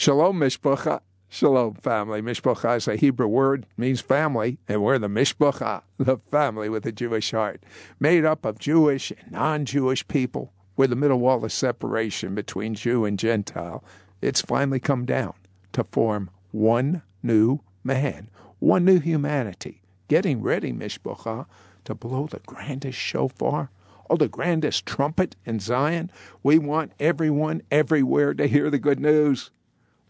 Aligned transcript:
Shalom, 0.00 0.38
Mishpacha. 0.38 1.00
Shalom, 1.28 1.74
family. 1.74 2.22
Mishpacha 2.22 2.76
is 2.76 2.86
a 2.86 2.94
Hebrew 2.94 3.26
word, 3.26 3.66
means 3.76 4.00
family, 4.00 4.60
and 4.68 4.80
we're 4.80 5.00
the 5.00 5.08
Mishpacha, 5.08 5.82
the 5.98 6.18
family 6.30 6.68
with 6.68 6.86
a 6.86 6.92
Jewish 6.92 7.32
heart, 7.32 7.64
made 7.98 8.24
up 8.24 8.44
of 8.44 8.60
Jewish 8.60 9.10
and 9.10 9.32
non 9.32 9.64
Jewish 9.64 10.06
people. 10.06 10.52
We're 10.76 10.86
the 10.86 10.94
middle 10.94 11.18
wall 11.18 11.44
of 11.44 11.50
separation 11.50 12.36
between 12.36 12.74
Jew 12.74 13.04
and 13.04 13.18
Gentile. 13.18 13.82
It's 14.22 14.40
finally 14.40 14.78
come 14.78 15.04
down 15.04 15.34
to 15.72 15.82
form 15.82 16.30
one 16.52 17.02
new 17.20 17.58
man, 17.82 18.30
one 18.60 18.84
new 18.84 19.00
humanity, 19.00 19.82
getting 20.06 20.42
ready, 20.42 20.72
Mishpacha, 20.72 21.46
to 21.86 21.94
blow 21.96 22.28
the 22.28 22.38
grandest 22.46 22.98
shofar 23.00 23.72
oh, 24.08 24.16
the 24.16 24.28
grandest 24.28 24.86
trumpet 24.86 25.34
in 25.44 25.58
Zion. 25.58 26.10
We 26.44 26.58
want 26.58 26.92
everyone 27.00 27.62
everywhere 27.68 28.32
to 28.34 28.46
hear 28.46 28.70
the 28.70 28.78
good 28.78 29.00
news. 29.00 29.50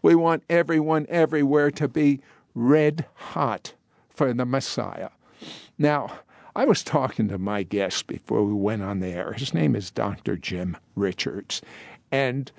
We 0.01 0.15
want 0.15 0.43
everyone 0.49 1.05
everywhere 1.09 1.71
to 1.71 1.87
be 1.87 2.21
red 2.55 3.05
hot 3.15 3.73
for 4.09 4.33
the 4.33 4.45
Messiah. 4.45 5.09
Now, 5.77 6.19
I 6.55 6.65
was 6.65 6.83
talking 6.83 7.27
to 7.29 7.37
my 7.37 7.63
guest 7.63 8.07
before 8.07 8.43
we 8.43 8.53
went 8.53 8.81
on 8.81 8.99
the 8.99 9.07
air. 9.07 9.33
His 9.33 9.53
name 9.53 9.75
is 9.75 9.91
Dr. 9.91 10.35
Jim 10.35 10.77
Richards. 10.95 11.61
And 12.11 12.51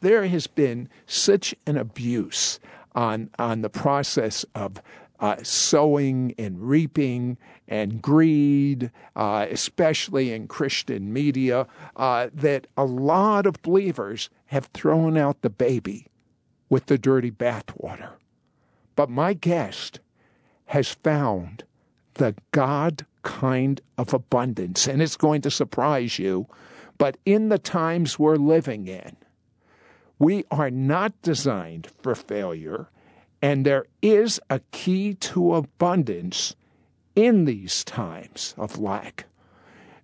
there 0.00 0.26
has 0.26 0.46
been 0.46 0.88
such 1.06 1.54
an 1.66 1.76
abuse 1.76 2.60
on, 2.94 3.30
on 3.38 3.62
the 3.62 3.70
process 3.70 4.44
of 4.54 4.80
uh, 5.20 5.36
sowing 5.42 6.34
and 6.38 6.68
reaping 6.68 7.36
and 7.66 8.00
greed, 8.00 8.90
uh, 9.16 9.46
especially 9.50 10.32
in 10.32 10.46
Christian 10.46 11.12
media, 11.12 11.66
uh, 11.96 12.28
that 12.32 12.66
a 12.76 12.84
lot 12.84 13.46
of 13.46 13.60
believers 13.62 14.30
have 14.46 14.66
thrown 14.66 15.16
out 15.16 15.42
the 15.42 15.50
baby 15.50 16.06
with 16.68 16.86
the 16.86 16.98
dirty 16.98 17.30
bathwater. 17.30 18.10
But 18.96 19.10
my 19.10 19.32
guest 19.32 20.00
has 20.66 20.88
found 20.88 21.64
the 22.14 22.34
God 22.52 23.06
kind 23.22 23.80
of 23.96 24.12
abundance, 24.12 24.86
and 24.86 25.00
it's 25.00 25.16
going 25.16 25.40
to 25.42 25.50
surprise 25.50 26.18
you. 26.18 26.46
But 26.98 27.16
in 27.24 27.48
the 27.48 27.58
times 27.58 28.18
we're 28.18 28.36
living 28.36 28.88
in, 28.88 29.16
we 30.18 30.44
are 30.50 30.70
not 30.70 31.20
designed 31.22 31.88
for 32.02 32.14
failure, 32.14 32.88
and 33.40 33.64
there 33.64 33.86
is 34.02 34.40
a 34.50 34.60
key 34.72 35.14
to 35.14 35.54
abundance 35.54 36.56
in 37.14 37.44
these 37.44 37.84
times 37.84 38.54
of 38.58 38.78
lack. 38.78 39.26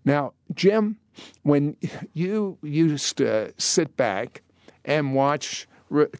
Now, 0.05 0.35
Jim, 0.55 0.99
when 1.43 1.77
you 2.13 2.59
used 2.63 3.17
to 3.19 3.53
sit 3.59 3.97
back 3.97 4.43
and 4.85 5.15
watch 5.15 5.67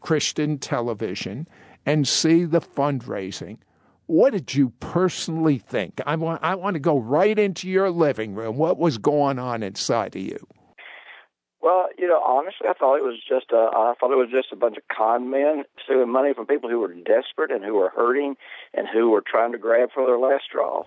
Christian 0.01 0.59
television 0.59 1.49
and 1.87 2.07
see 2.07 2.45
the 2.45 2.61
fundraising. 2.61 3.59
What 4.07 4.33
did 4.33 4.55
you 4.55 4.71
personally 4.81 5.59
think? 5.59 6.01
I 6.07 6.17
want 6.17 6.43
I 6.43 6.55
want 6.55 6.75
to 6.75 6.81
go 6.81 6.99
right 6.99 7.39
into 7.39 7.69
your 7.69 7.91
living 7.91 8.35
room. 8.35 8.59
What 8.59 8.79
was 8.79 8.99
going 8.99 9.39
on 9.39 9.63
inside 9.63 10.15
of 10.15 10.23
you? 10.23 10.47
Well, 11.65 11.89
you 11.97 12.07
know, 12.07 12.21
honestly, 12.23 12.69
I 12.69 12.75
thought 12.75 12.97
it 12.97 13.03
was 13.03 13.19
just 13.27 13.51
a, 13.51 13.71
I 13.75 13.95
thought 13.99 14.13
it 14.13 14.17
was 14.17 14.29
just 14.31 14.53
a 14.53 14.57
bunch 14.57 14.77
of 14.77 14.83
con 14.95 15.31
men 15.31 15.65
stealing 15.83 16.11
money 16.11 16.35
from 16.35 16.47
people 16.47 16.69
who 16.69 16.81
were 16.81 16.93
desperate 16.93 17.51
and 17.51 17.65
who 17.65 17.75
were 17.75 17.89
hurting 17.89 18.37
and 18.75 18.87
who 18.87 19.09
were 19.09 19.23
trying 19.27 19.53
to 19.53 19.59
grab 19.59 19.89
for 19.95 20.05
their 20.05 20.19
last 20.19 20.45
straw. 20.45 20.85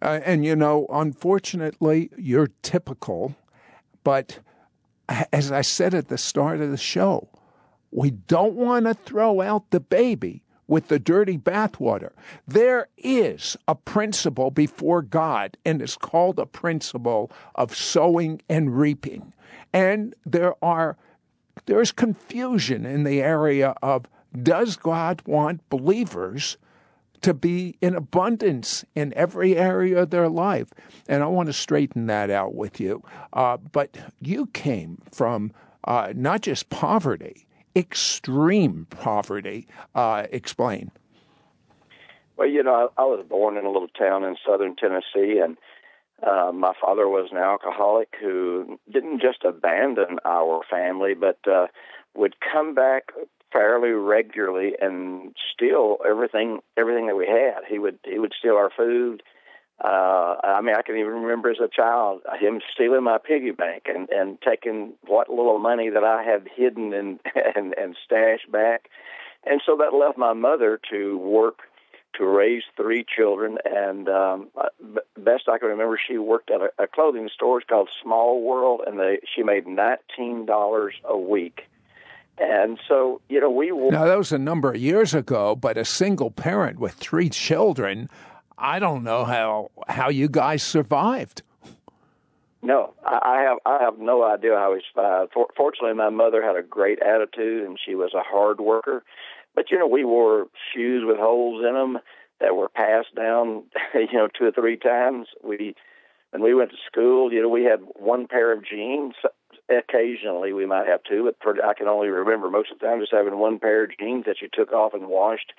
Uh, 0.00 0.20
and 0.24 0.46
you 0.46 0.56
know, 0.56 0.86
unfortunately, 0.90 2.10
you're 2.16 2.48
typical. 2.62 3.36
But 4.02 4.38
as 5.30 5.52
I 5.52 5.60
said 5.60 5.92
at 5.92 6.08
the 6.08 6.16
start 6.16 6.62
of 6.62 6.70
the 6.70 6.78
show, 6.78 7.28
we 7.96 8.10
don't 8.10 8.54
want 8.54 8.84
to 8.84 8.92
throw 8.92 9.40
out 9.40 9.70
the 9.70 9.80
baby 9.80 10.42
with 10.68 10.88
the 10.88 10.98
dirty 10.98 11.38
bathwater. 11.38 12.10
There 12.46 12.88
is 12.98 13.56
a 13.66 13.74
principle 13.74 14.50
before 14.50 15.00
God, 15.00 15.56
and 15.64 15.80
it's 15.80 15.96
called 15.96 16.38
a 16.38 16.44
principle 16.44 17.32
of 17.54 17.74
sowing 17.74 18.42
and 18.50 18.78
reaping. 18.78 19.32
And 19.72 20.14
there 20.26 20.62
are 20.62 20.98
there's 21.64 21.90
confusion 21.90 22.84
in 22.84 23.04
the 23.04 23.22
area 23.22 23.74
of 23.82 24.04
does 24.42 24.76
God 24.76 25.22
want 25.24 25.66
believers 25.70 26.58
to 27.22 27.32
be 27.32 27.78
in 27.80 27.94
abundance 27.94 28.84
in 28.94 29.14
every 29.14 29.56
area 29.56 30.02
of 30.02 30.10
their 30.10 30.28
life? 30.28 30.68
And 31.08 31.22
I 31.22 31.26
want 31.28 31.46
to 31.46 31.54
straighten 31.54 32.08
that 32.08 32.28
out 32.28 32.54
with 32.54 32.78
you. 32.78 33.02
Uh, 33.32 33.56
but 33.56 33.96
you 34.20 34.48
came 34.48 35.00
from 35.10 35.52
uh, 35.84 36.12
not 36.14 36.42
just 36.42 36.68
poverty, 36.68 37.46
extreme 37.76 38.86
poverty. 38.90 39.68
Uh, 39.94 40.26
explain. 40.32 40.90
Well, 42.36 42.48
you 42.48 42.62
know, 42.62 42.90
I, 42.96 43.02
I, 43.02 43.04
was 43.04 43.24
born 43.28 43.56
in 43.56 43.64
a 43.64 43.70
little 43.70 43.88
town 43.88 44.24
in 44.24 44.36
southern 44.46 44.76
Tennessee, 44.76 45.40
and 45.42 45.56
uh, 46.22 46.52
my 46.52 46.72
father 46.80 47.08
was 47.08 47.28
an 47.30 47.38
alcoholic 47.38 48.14
who 48.20 48.78
didn't 48.92 49.20
just 49.20 49.44
abandon 49.44 50.18
our 50.24 50.62
family, 50.68 51.14
but 51.14 51.38
uh, 51.50 51.66
would 52.14 52.36
come 52.40 52.74
back 52.74 53.12
fairly 53.52 53.90
regularly 53.90 54.72
and 54.80 55.34
steal 55.54 55.98
everything 56.06 56.60
everything 56.76 57.06
that 57.06 57.16
we 57.16 57.26
had. 57.26 57.64
He 57.68 57.78
would 57.78 57.98
he 58.04 58.18
would 58.18 58.32
steal 58.38 58.54
our 58.54 58.70
food. 58.76 59.22
Uh, 59.82 60.36
I 60.42 60.62
mean, 60.62 60.74
I 60.74 60.82
can 60.82 60.96
even 60.96 61.12
remember 61.12 61.50
as 61.50 61.58
a 61.62 61.68
child 61.68 62.22
him 62.40 62.60
stealing 62.72 63.04
my 63.04 63.18
piggy 63.18 63.50
bank 63.50 63.84
and 63.86 64.08
and 64.08 64.38
taking 64.40 64.94
what 65.06 65.28
little 65.28 65.58
money 65.58 65.90
that 65.90 66.02
I 66.02 66.22
had 66.22 66.48
hidden 66.54 66.94
and 66.94 67.20
and 67.56 67.74
and 67.76 67.96
stashed 68.04 68.50
back, 68.50 68.88
and 69.44 69.60
so 69.64 69.76
that 69.76 69.94
left 69.94 70.16
my 70.16 70.32
mother 70.32 70.80
to 70.90 71.18
work 71.18 71.60
to 72.14 72.24
raise 72.24 72.62
three 72.74 73.04
children. 73.04 73.58
And 73.66 74.08
um, 74.08 74.48
best 75.18 75.44
I 75.48 75.58
can 75.58 75.68
remember, 75.68 75.98
she 76.08 76.18
worked 76.18 76.50
at 76.50 76.60
a, 76.60 76.84
a 76.84 76.86
clothing 76.86 77.28
store 77.34 77.58
it's 77.58 77.68
called 77.68 77.90
Small 78.02 78.42
World, 78.42 78.80
and 78.86 78.98
they 78.98 79.20
she 79.34 79.42
made 79.42 79.66
nineteen 79.66 80.46
dollars 80.46 80.94
a 81.04 81.18
week. 81.18 81.68
And 82.38 82.78
so, 82.86 83.22
you 83.28 83.40
know, 83.40 83.50
we. 83.50 83.70
Now, 83.70 84.04
that 84.04 84.18
was 84.18 84.30
a 84.30 84.38
number 84.38 84.70
of 84.70 84.76
years 84.76 85.14
ago, 85.14 85.56
but 85.56 85.78
a 85.78 85.86
single 85.86 86.30
parent 86.30 86.78
with 86.78 86.92
three 86.92 87.30
children, 87.30 88.10
I 88.58 88.78
don't 88.78 89.02
know 89.02 89.24
how 89.24 89.70
how 89.88 90.08
you 90.08 90.28
guys 90.28 90.62
survived. 90.62 91.42
No, 92.62 92.94
I 93.04 93.42
have 93.42 93.58
I 93.66 93.82
have 93.82 93.98
no 93.98 94.24
idea 94.24 94.54
how 94.54 94.72
we 94.72 94.82
survived. 94.92 95.34
Fortunately, 95.56 95.94
my 95.94 96.10
mother 96.10 96.42
had 96.42 96.56
a 96.56 96.62
great 96.62 97.00
attitude, 97.00 97.66
and 97.66 97.78
she 97.84 97.94
was 97.94 98.12
a 98.14 98.22
hard 98.22 98.60
worker. 98.60 99.04
But 99.54 99.70
you 99.70 99.78
know, 99.78 99.86
we 99.86 100.04
wore 100.04 100.46
shoes 100.74 101.04
with 101.06 101.18
holes 101.18 101.64
in 101.64 101.74
them 101.74 101.98
that 102.40 102.56
were 102.56 102.68
passed 102.68 103.14
down, 103.14 103.64
you 103.94 104.12
know, 104.12 104.28
two 104.28 104.46
or 104.46 104.52
three 104.52 104.76
times. 104.76 105.28
We 105.44 105.74
when 106.30 106.42
we 106.42 106.54
went 106.54 106.70
to 106.70 106.76
school, 106.86 107.32
you 107.32 107.42
know, 107.42 107.48
we 107.48 107.64
had 107.64 107.80
one 107.94 108.26
pair 108.26 108.52
of 108.52 108.64
jeans. 108.64 109.14
Occasionally, 109.68 110.52
we 110.52 110.64
might 110.64 110.86
have 110.86 111.00
two, 111.02 111.24
but 111.24 111.36
for, 111.42 111.56
I 111.64 111.74
can 111.74 111.88
only 111.88 112.06
remember 112.06 112.48
most 112.48 112.70
of 112.70 112.78
the 112.78 112.86
time 112.86 113.00
just 113.00 113.12
having 113.12 113.36
one 113.36 113.58
pair 113.58 113.82
of 113.82 113.90
jeans 113.98 114.24
that 114.26 114.40
you 114.40 114.48
took 114.52 114.72
off 114.72 114.94
and 114.94 115.08
washed 115.08 115.52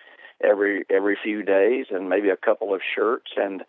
every 0.43 0.85
every 0.89 1.17
few 1.23 1.43
days, 1.43 1.87
and 1.89 2.09
maybe 2.09 2.29
a 2.29 2.37
couple 2.37 2.73
of 2.73 2.81
shirts, 2.95 3.31
and 3.35 3.63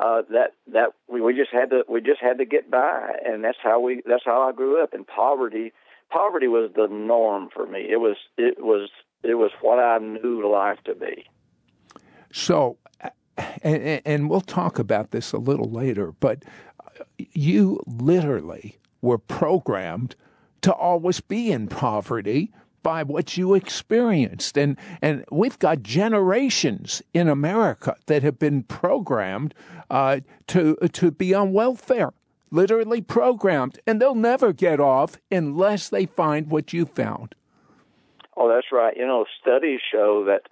uh, 0.00 0.22
that 0.30 0.52
that 0.72 0.90
we, 1.08 1.20
we 1.20 1.34
just 1.34 1.52
had 1.52 1.70
to 1.70 1.84
we 1.88 2.00
just 2.00 2.20
had 2.20 2.38
to 2.38 2.44
get 2.44 2.70
by, 2.70 3.12
and 3.24 3.44
that's 3.44 3.58
how 3.62 3.80
we 3.80 4.02
that's 4.06 4.24
how 4.24 4.48
I 4.48 4.52
grew 4.52 4.82
up 4.82 4.94
in 4.94 5.04
poverty. 5.04 5.72
Poverty 6.10 6.48
was 6.48 6.70
the 6.74 6.88
norm 6.88 7.48
for 7.52 7.66
me. 7.66 7.86
It 7.90 8.00
was 8.00 8.16
it 8.36 8.62
was 8.62 8.90
it 9.22 9.34
was 9.34 9.50
what 9.60 9.78
I 9.78 9.98
knew 9.98 10.50
life 10.50 10.78
to 10.84 10.94
be. 10.94 11.24
So, 12.32 12.78
and, 13.62 14.02
and 14.04 14.28
we'll 14.28 14.40
talk 14.40 14.78
about 14.78 15.12
this 15.12 15.32
a 15.32 15.38
little 15.38 15.70
later, 15.70 16.12
but 16.12 16.44
you 17.16 17.80
literally 17.86 18.78
were 19.00 19.18
programmed 19.18 20.16
to 20.62 20.72
always 20.72 21.20
be 21.20 21.52
in 21.52 21.68
poverty 21.68 22.52
by 22.84 23.02
what 23.02 23.36
you 23.36 23.54
experienced. 23.54 24.56
And, 24.56 24.78
and 25.02 25.24
we've 25.32 25.58
got 25.58 25.82
generations 25.82 27.02
in 27.12 27.28
America 27.28 27.96
that 28.06 28.22
have 28.22 28.38
been 28.38 28.62
programmed 28.62 29.54
uh, 29.90 30.20
to, 30.48 30.76
to 30.92 31.10
be 31.10 31.34
on 31.34 31.52
welfare, 31.52 32.12
literally 32.52 33.00
programmed, 33.00 33.80
and 33.88 34.00
they'll 34.00 34.14
never 34.14 34.52
get 34.52 34.78
off 34.78 35.16
unless 35.32 35.88
they 35.88 36.06
find 36.06 36.48
what 36.50 36.72
you 36.72 36.86
found. 36.86 37.34
Oh, 38.36 38.48
that's 38.48 38.70
right. 38.70 38.96
You 38.96 39.06
know, 39.06 39.24
studies 39.40 39.80
show 39.90 40.24
that 40.26 40.42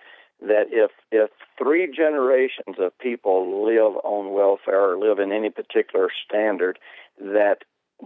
that 0.40 0.66
if 0.70 0.90
if 1.12 1.30
three 1.56 1.90
generations 1.94 2.76
of 2.78 2.96
people 2.98 3.64
live 3.64 3.96
on 4.04 4.32
welfare 4.32 4.92
or 4.92 4.98
live 4.98 5.18
in 5.18 5.32
any 5.32 5.50
particular 5.50 6.08
standard, 6.26 6.78
that 7.18 7.58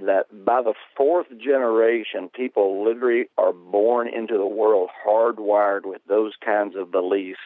that 0.03 0.27
by 0.45 0.63
the 0.63 0.75
fourth 0.97 1.27
generation, 1.39 2.29
people 2.35 2.85
literally 2.85 3.27
are 3.39 3.53
born 3.53 4.09
into 4.09 4.37
the 4.37 4.47
world 4.47 4.91
hardwired 5.07 5.85
with 5.85 6.03
those 6.09 6.35
kinds 6.45 6.77
of 6.77 6.91
beliefs 6.91 7.41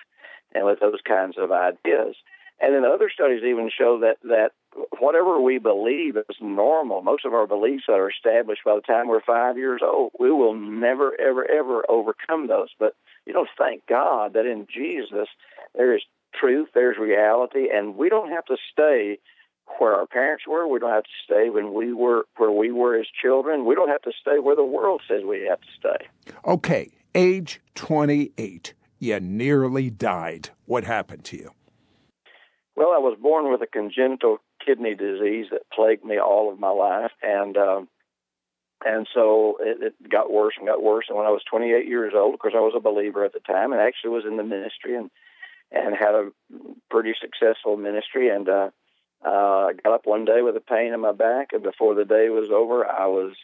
and 0.54 0.66
with 0.66 0.80
those 0.80 1.00
kinds 1.06 1.36
of 1.38 1.52
ideas. 1.52 2.16
And 2.60 2.74
then 2.74 2.84
other 2.84 3.10
studies 3.12 3.42
even 3.42 3.70
show 3.70 4.00
that 4.00 4.18
that 4.24 4.50
whatever 4.98 5.40
we 5.40 5.58
believe 5.58 6.16
is 6.16 6.36
normal, 6.40 7.02
most 7.02 7.24
of 7.24 7.32
our 7.32 7.46
beliefs 7.46 7.84
that 7.86 7.94
are 7.94 8.10
established 8.10 8.62
by 8.64 8.74
the 8.74 8.82
time 8.82 9.08
we're 9.08 9.22
five 9.22 9.56
years 9.56 9.80
old, 9.82 10.12
we 10.18 10.30
will 10.30 10.54
never, 10.54 11.18
ever, 11.18 11.50
ever 11.50 11.84
overcome 11.88 12.48
those. 12.48 12.68
But 12.78 12.94
you 13.26 13.32
know, 13.32 13.46
thank 13.56 13.86
God 13.86 14.34
that 14.34 14.46
in 14.46 14.66
Jesus 14.72 15.28
there 15.74 15.94
is 15.94 16.02
truth, 16.34 16.68
there's 16.74 16.98
reality, 16.98 17.68
and 17.72 17.96
we 17.96 18.08
don't 18.08 18.30
have 18.30 18.44
to 18.46 18.56
stay 18.72 19.18
where 19.78 19.94
our 19.94 20.06
parents 20.06 20.44
were. 20.46 20.66
We 20.66 20.78
don't 20.78 20.90
have 20.90 21.04
to 21.04 21.24
stay 21.24 21.50
when 21.50 21.72
we 21.72 21.92
were 21.92 22.26
where 22.36 22.50
we 22.50 22.72
were 22.72 22.98
as 22.98 23.06
children. 23.22 23.64
We 23.64 23.74
don't 23.74 23.88
have 23.88 24.02
to 24.02 24.12
stay 24.20 24.38
where 24.38 24.56
the 24.56 24.64
world 24.64 25.02
says 25.08 25.22
we 25.24 25.46
have 25.48 25.60
to 25.60 25.66
stay. 25.78 26.06
Okay, 26.46 26.90
age 27.14 27.60
28. 27.74 28.74
You 28.98 29.20
nearly 29.20 29.90
died. 29.90 30.50
What 30.66 30.84
happened 30.84 31.24
to 31.24 31.36
you? 31.36 31.50
Well, 32.76 32.92
I 32.92 32.98
was 32.98 33.18
born 33.20 33.50
with 33.50 33.62
a 33.62 33.66
congenital 33.66 34.38
kidney 34.64 34.94
disease 34.94 35.46
that 35.50 35.62
plagued 35.72 36.04
me 36.04 36.18
all 36.18 36.52
of 36.52 36.58
my 36.58 36.70
life, 36.70 37.12
and 37.22 37.56
uh, 37.56 37.82
and 38.84 39.06
so 39.12 39.58
it, 39.60 39.82
it 39.82 40.10
got 40.10 40.32
worse 40.32 40.54
and 40.56 40.66
got 40.66 40.82
worse. 40.82 41.06
And 41.08 41.16
when 41.16 41.26
I 41.26 41.30
was 41.30 41.42
28 41.50 41.86
years 41.86 42.12
old, 42.14 42.34
of 42.34 42.40
course, 42.40 42.54
I 42.56 42.60
was 42.60 42.74
a 42.76 42.80
believer 42.80 43.24
at 43.24 43.32
the 43.32 43.40
time, 43.40 43.72
and 43.72 43.80
actually 43.80 44.10
was 44.10 44.24
in 44.26 44.36
the 44.36 44.42
ministry 44.42 44.96
and 44.96 45.10
and 45.72 45.94
had 45.94 46.14
a 46.14 46.30
pretty 46.90 47.14
successful 47.20 47.76
ministry. 47.76 48.28
And 48.28 48.48
uh, 48.48 48.70
uh, 49.24 49.68
I 49.68 49.72
got 49.82 49.94
up 49.94 50.02
one 50.04 50.24
day 50.24 50.42
with 50.42 50.56
a 50.56 50.60
pain 50.60 50.92
in 50.92 51.00
my 51.00 51.12
back, 51.12 51.48
and 51.52 51.62
before 51.62 51.94
the 51.94 52.04
day 52.04 52.28
was 52.28 52.50
over, 52.52 52.86
I 52.86 53.06
was 53.06 53.34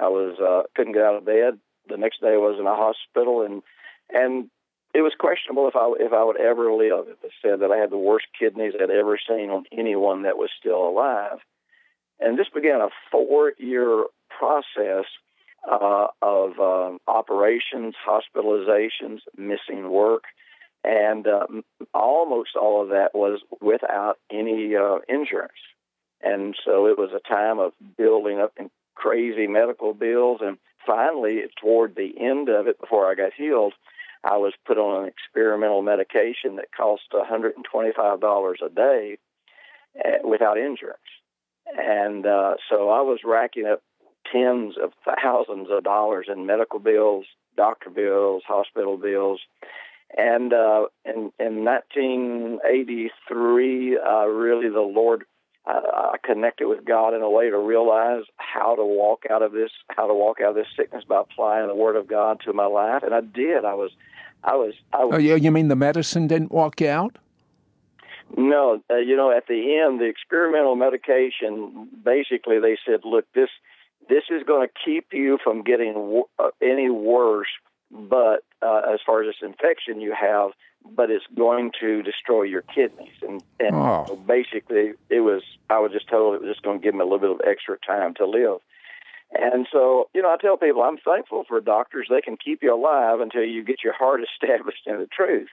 I 0.00 0.08
was 0.08 0.38
uh, 0.40 0.66
couldn't 0.74 0.94
get 0.94 1.02
out 1.02 1.16
of 1.16 1.26
bed. 1.26 1.58
The 1.88 1.96
next 1.96 2.20
day, 2.20 2.32
I 2.32 2.38
was 2.38 2.58
in 2.58 2.66
a 2.66 2.74
hospital, 2.74 3.42
and 3.42 3.62
and 4.10 4.50
it 4.94 5.02
was 5.02 5.12
questionable 5.18 5.68
if 5.68 5.76
I 5.76 5.92
if 6.00 6.12
I 6.12 6.24
would 6.24 6.40
ever 6.40 6.72
live. 6.72 7.08
It 7.08 7.18
was 7.22 7.32
said 7.42 7.60
that 7.60 7.70
I 7.70 7.76
had 7.76 7.90
the 7.90 7.98
worst 7.98 8.26
kidneys 8.38 8.72
I'd 8.74 8.90
ever 8.90 9.18
seen 9.28 9.50
on 9.50 9.64
anyone 9.72 10.22
that 10.22 10.38
was 10.38 10.50
still 10.58 10.88
alive, 10.88 11.38
and 12.18 12.38
this 12.38 12.48
began 12.52 12.80
a 12.80 12.88
four-year 13.10 14.06
process 14.30 15.04
uh, 15.70 16.06
of 16.22 16.58
um, 16.58 16.98
operations, 17.06 17.94
hospitalizations, 18.08 19.20
missing 19.36 19.90
work, 19.90 20.24
and 20.86 21.26
um, 21.26 21.64
almost 21.92 22.56
all 22.56 22.82
of 22.82 22.88
that 22.90 23.14
was 23.14 23.40
without 23.60 24.18
any 24.30 24.74
uh, 24.76 24.98
insurance. 25.08 25.52
And 26.22 26.56
so 26.64 26.86
it 26.86 26.96
was 26.96 27.10
a 27.12 27.28
time 27.28 27.58
of 27.58 27.72
building 27.98 28.40
up 28.40 28.52
in 28.58 28.70
crazy 28.94 29.46
medical 29.46 29.92
bills, 29.92 30.40
and 30.42 30.56
finally, 30.86 31.42
toward 31.60 31.94
the 31.94 32.14
end 32.18 32.48
of 32.48 32.66
it, 32.66 32.80
before 32.80 33.10
I 33.10 33.14
got 33.14 33.32
healed 33.36 33.74
I 34.26 34.38
was 34.38 34.54
put 34.66 34.76
on 34.76 35.04
an 35.04 35.08
experimental 35.08 35.82
medication 35.82 36.56
that 36.56 36.74
cost 36.76 37.02
$125 37.12 38.54
a 38.64 38.68
day 38.68 39.18
uh, 40.04 40.28
without 40.28 40.58
insurance. 40.58 40.98
And 41.76 42.26
uh, 42.26 42.54
so 42.68 42.90
I 42.90 43.02
was 43.02 43.20
racking 43.24 43.66
up 43.66 43.82
tens 44.32 44.74
of 44.82 44.92
thousands 45.04 45.68
of 45.70 45.84
dollars 45.84 46.26
in 46.28 46.46
medical 46.46 46.80
bills, 46.80 47.26
doctor 47.56 47.88
bills, 47.90 48.42
hospital 48.46 48.96
bills. 48.96 49.40
And 50.16 50.52
uh, 50.52 50.86
in, 51.04 51.32
in 51.38 51.64
1983, 51.64 53.98
uh, 53.98 54.26
really 54.26 54.68
the 54.70 54.80
Lord 54.80 55.24
I, 55.66 56.14
I 56.14 56.16
connected 56.24 56.68
with 56.68 56.84
God 56.84 57.14
in 57.14 57.22
a 57.22 57.30
way 57.30 57.50
to 57.50 57.58
realize 57.58 58.22
how 58.36 58.76
to 58.76 58.84
walk 58.84 59.24
out 59.30 59.42
of 59.42 59.52
this, 59.52 59.70
how 59.88 60.06
to 60.06 60.14
walk 60.14 60.40
out 60.40 60.50
of 60.50 60.54
this 60.54 60.68
sickness 60.76 61.04
by 61.08 61.20
applying 61.20 61.68
the 61.68 61.74
Word 61.74 61.96
of 61.96 62.06
God 62.06 62.40
to 62.44 62.52
my 62.52 62.66
life, 62.66 63.02
and 63.02 63.14
I 63.14 63.20
did. 63.20 63.64
I 63.64 63.74
was, 63.74 63.90
I 64.44 64.54
was, 64.54 64.74
I 64.92 65.04
was. 65.04 65.14
Oh, 65.16 65.18
yeah, 65.18 65.34
you 65.34 65.50
mean 65.50 65.68
the 65.68 65.76
medicine 65.76 66.26
didn't 66.26 66.52
walk 66.52 66.82
out? 66.82 67.16
No, 68.36 68.82
uh, 68.90 68.96
you 68.96 69.16
know, 69.16 69.30
at 69.30 69.46
the 69.46 69.80
end, 69.80 70.00
the 70.00 70.06
experimental 70.06 70.74
medication 70.74 71.88
basically 72.04 72.58
they 72.58 72.76
said, 72.84 73.00
look, 73.04 73.24
this 73.34 73.48
this 74.08 74.24
is 74.30 74.42
going 74.44 74.66
to 74.66 74.72
keep 74.84 75.08
you 75.12 75.38
from 75.42 75.62
getting 75.62 75.94
w- 75.94 76.28
uh, 76.38 76.50
any 76.62 76.90
worse, 76.90 77.48
but 77.90 78.44
uh, 78.62 78.82
as 78.92 79.00
far 79.04 79.22
as 79.22 79.28
this 79.28 79.48
infection 79.48 80.00
you 80.00 80.14
have, 80.18 80.50
but 80.94 81.10
it's 81.10 81.24
going 81.36 81.72
to 81.80 82.02
destroy 82.02 82.42
your 82.42 82.62
kidneys. 82.62 83.14
And, 83.22 83.42
and 83.58 83.74
oh. 83.74 84.04
so 84.06 84.16
basically, 84.16 84.92
it 85.10 85.20
was, 85.20 85.42
I 85.70 85.78
was 85.78 85.92
just 85.92 86.08
told 86.08 86.34
it 86.34 86.42
was 86.42 86.50
just 86.50 86.62
going 86.62 86.80
to 86.80 86.84
give 86.84 86.94
me 86.94 87.00
a 87.00 87.04
little 87.04 87.18
bit 87.18 87.30
of 87.30 87.40
extra 87.46 87.76
time 87.86 88.14
to 88.14 88.26
live. 88.26 88.58
And 89.32 89.66
so, 89.72 90.08
you 90.14 90.22
know, 90.22 90.30
I 90.30 90.36
tell 90.36 90.56
people 90.56 90.82
I'm 90.82 90.98
thankful 90.98 91.44
for 91.48 91.60
doctors. 91.60 92.06
They 92.08 92.20
can 92.20 92.36
keep 92.36 92.62
you 92.62 92.74
alive 92.74 93.20
until 93.20 93.42
you 93.42 93.64
get 93.64 93.82
your 93.82 93.92
heart 93.92 94.20
established 94.42 94.86
in 94.86 94.98
the 94.98 95.06
truth. 95.06 95.48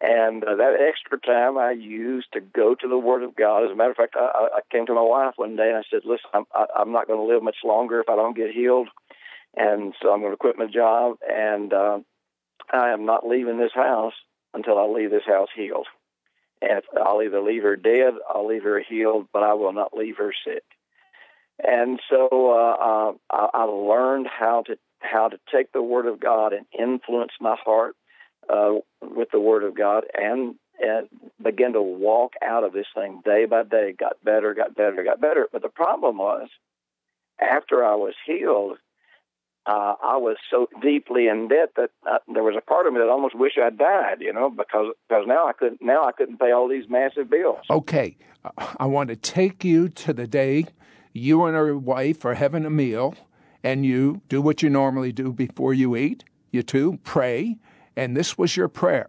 And 0.00 0.44
uh, 0.44 0.54
that 0.54 0.76
extra 0.80 1.18
time 1.18 1.58
I 1.58 1.72
used 1.72 2.28
to 2.32 2.40
go 2.40 2.76
to 2.76 2.88
the 2.88 2.98
Word 2.98 3.24
of 3.24 3.34
God. 3.34 3.64
As 3.64 3.72
a 3.72 3.74
matter 3.74 3.90
of 3.90 3.96
fact, 3.96 4.14
I, 4.16 4.48
I 4.54 4.60
came 4.70 4.86
to 4.86 4.94
my 4.94 5.02
wife 5.02 5.34
one 5.36 5.56
day 5.56 5.70
and 5.70 5.78
I 5.78 5.82
said, 5.90 6.02
"Listen, 6.04 6.30
I'm, 6.32 6.44
I, 6.54 6.66
I'm 6.76 6.92
not 6.92 7.08
going 7.08 7.18
to 7.18 7.34
live 7.34 7.42
much 7.42 7.56
longer 7.64 8.00
if 8.00 8.08
I 8.08 8.14
don't 8.14 8.36
get 8.36 8.52
healed, 8.52 8.88
and 9.58 9.94
so 10.00 10.12
I'm 10.12 10.20
going 10.20 10.32
to 10.32 10.36
quit 10.36 10.56
my 10.56 10.66
job, 10.66 11.16
and 11.28 11.72
uh, 11.72 11.98
I 12.72 12.90
am 12.90 13.04
not 13.04 13.26
leaving 13.26 13.58
this 13.58 13.74
house 13.74 14.14
until 14.54 14.78
I 14.78 14.86
leave 14.86 15.10
this 15.10 15.26
house 15.26 15.48
healed. 15.54 15.86
And 16.60 16.82
I'll 16.96 17.22
either 17.22 17.40
leave 17.40 17.62
her 17.62 17.76
dead, 17.76 18.14
I'll 18.28 18.46
leave 18.46 18.64
her 18.64 18.80
healed, 18.80 19.26
but 19.32 19.42
I 19.42 19.54
will 19.54 19.72
not 19.72 19.96
leave 19.96 20.16
her 20.18 20.32
sick. 20.44 20.64
And 21.64 22.00
so 22.08 22.28
uh, 22.52 23.12
uh, 23.30 23.48
I 23.52 23.64
learned 23.64 24.28
how 24.28 24.62
to 24.62 24.78
how 25.00 25.28
to 25.28 25.38
take 25.52 25.72
the 25.72 25.82
Word 25.82 26.06
of 26.06 26.20
God 26.20 26.52
and 26.52 26.66
influence 26.76 27.32
my 27.40 27.56
heart 27.64 27.94
uh, 28.48 28.74
with 29.00 29.30
the 29.30 29.40
Word 29.40 29.64
of 29.64 29.76
God, 29.76 30.04
and 30.14 30.54
and 30.80 31.08
begin 31.42 31.72
to 31.72 31.82
walk 31.82 32.34
out 32.44 32.62
of 32.62 32.72
this 32.72 32.86
thing 32.94 33.22
day 33.24 33.44
by 33.44 33.64
day. 33.64 33.92
Got 33.98 34.22
better, 34.24 34.54
got 34.54 34.76
better, 34.76 35.02
got 35.02 35.20
better. 35.20 35.48
But 35.52 35.62
the 35.62 35.68
problem 35.68 36.18
was, 36.18 36.48
after 37.40 37.84
I 37.84 37.96
was 37.96 38.14
healed, 38.24 38.78
uh, 39.68 39.94
I 40.02 40.16
was 40.16 40.36
so 40.50 40.66
deeply 40.80 41.28
in 41.28 41.48
debt 41.48 41.72
that 41.76 41.90
uh, 42.10 42.18
there 42.32 42.42
was 42.42 42.54
a 42.56 42.62
part 42.62 42.86
of 42.86 42.94
me 42.94 43.00
that 43.00 43.08
almost 43.08 43.38
wished 43.38 43.58
I'd 43.58 43.76
died, 43.76 44.20
you 44.20 44.32
know, 44.32 44.48
because 44.48 44.94
because 45.06 45.24
now 45.26 45.46
I 45.46 45.52
couldn't 45.52 45.82
now 45.82 46.04
I 46.04 46.12
couldn't 46.12 46.38
pay 46.38 46.52
all 46.52 46.68
these 46.68 46.88
massive 46.88 47.28
bills. 47.28 47.60
Okay, 47.70 48.16
I 48.78 48.86
want 48.86 49.10
to 49.10 49.16
take 49.16 49.64
you 49.64 49.90
to 49.90 50.14
the 50.14 50.26
day 50.26 50.66
you 51.12 51.44
and 51.44 51.54
your 51.54 51.76
wife 51.76 52.24
are 52.24 52.34
having 52.34 52.64
a 52.64 52.70
meal, 52.70 53.14
and 53.62 53.84
you 53.84 54.22
do 54.30 54.40
what 54.40 54.62
you 54.62 54.70
normally 54.70 55.12
do 55.12 55.32
before 55.32 55.74
you 55.74 55.96
eat. 55.96 56.24
You 56.50 56.62
two 56.62 56.98
pray, 57.04 57.58
and 57.94 58.16
this 58.16 58.38
was 58.38 58.56
your 58.56 58.68
prayer, 58.68 59.08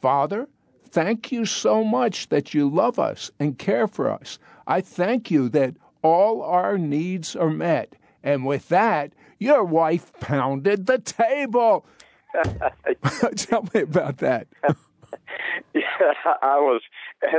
Father. 0.00 0.48
Thank 0.88 1.30
you 1.30 1.44
so 1.44 1.84
much 1.84 2.30
that 2.30 2.54
you 2.54 2.70
love 2.70 2.98
us 2.98 3.30
and 3.38 3.58
care 3.58 3.86
for 3.86 4.10
us. 4.10 4.38
I 4.66 4.80
thank 4.80 5.30
you 5.30 5.50
that 5.50 5.74
all 6.02 6.42
our 6.42 6.78
needs 6.78 7.36
are 7.36 7.50
met. 7.50 7.94
And 8.22 8.44
with 8.44 8.68
that, 8.68 9.12
your 9.40 9.64
wife 9.64 10.12
pounded 10.20 10.86
the 10.86 10.98
table. 10.98 11.84
Tell 13.36 13.66
me 13.74 13.80
about 13.80 14.18
that. 14.18 14.46
yeah, 15.74 16.12
I 16.42 16.58
was, 16.58 16.82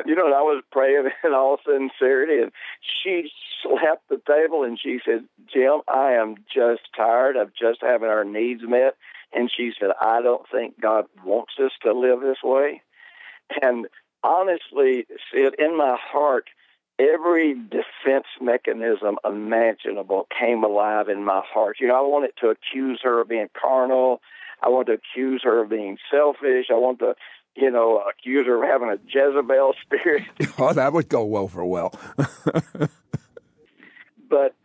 you 0.05 0.15
know, 0.15 0.27
I 0.27 0.41
was 0.41 0.63
praying 0.71 1.09
in 1.23 1.33
all 1.33 1.57
sincerity, 1.65 2.41
and 2.41 2.51
she 2.81 3.31
slapped 3.61 4.09
the 4.09 4.21
table 4.27 4.63
and 4.63 4.79
she 4.79 4.99
said, 5.05 5.25
"Jim, 5.51 5.81
I 5.87 6.13
am 6.13 6.35
just 6.53 6.81
tired 6.95 7.35
of 7.37 7.53
just 7.53 7.79
having 7.81 8.09
our 8.09 8.25
needs 8.25 8.63
met." 8.67 8.95
And 9.33 9.49
she 9.55 9.71
said, 9.79 9.91
"I 10.01 10.21
don't 10.21 10.47
think 10.49 10.81
God 10.81 11.05
wants 11.23 11.53
us 11.63 11.71
to 11.83 11.93
live 11.93 12.21
this 12.21 12.43
way." 12.43 12.81
And 13.61 13.87
honestly, 14.23 15.05
Sid, 15.31 15.55
in 15.59 15.77
my 15.77 15.97
heart, 15.99 16.49
every 16.99 17.53
defense 17.53 18.25
mechanism 18.39 19.17
imaginable 19.25 20.27
came 20.37 20.63
alive 20.63 21.09
in 21.09 21.23
my 21.23 21.41
heart. 21.45 21.77
You 21.79 21.87
know, 21.87 21.95
I 21.95 22.01
wanted 22.07 22.31
to 22.41 22.49
accuse 22.49 22.99
her 23.03 23.21
of 23.21 23.29
being 23.29 23.49
carnal. 23.59 24.21
I 24.61 24.69
wanted 24.69 24.87
to 24.87 24.93
accuse 24.93 25.41
her 25.43 25.61
of 25.61 25.69
being 25.69 25.97
selfish. 26.11 26.67
I 26.69 26.75
wanted 26.75 26.99
to, 26.99 27.15
you 27.55 27.71
know, 27.71 28.03
accuse 28.09 28.45
her 28.45 28.63
of 28.63 28.69
having 28.69 28.89
a 28.89 28.97
Jezebel 29.07 29.73
spirit. 29.81 30.23
oh, 30.59 30.73
that 30.73 30.93
would 30.93 31.09
go 31.09 31.25
well 31.25 31.47
for 31.47 31.65
well. 31.65 31.93
but 34.29 34.55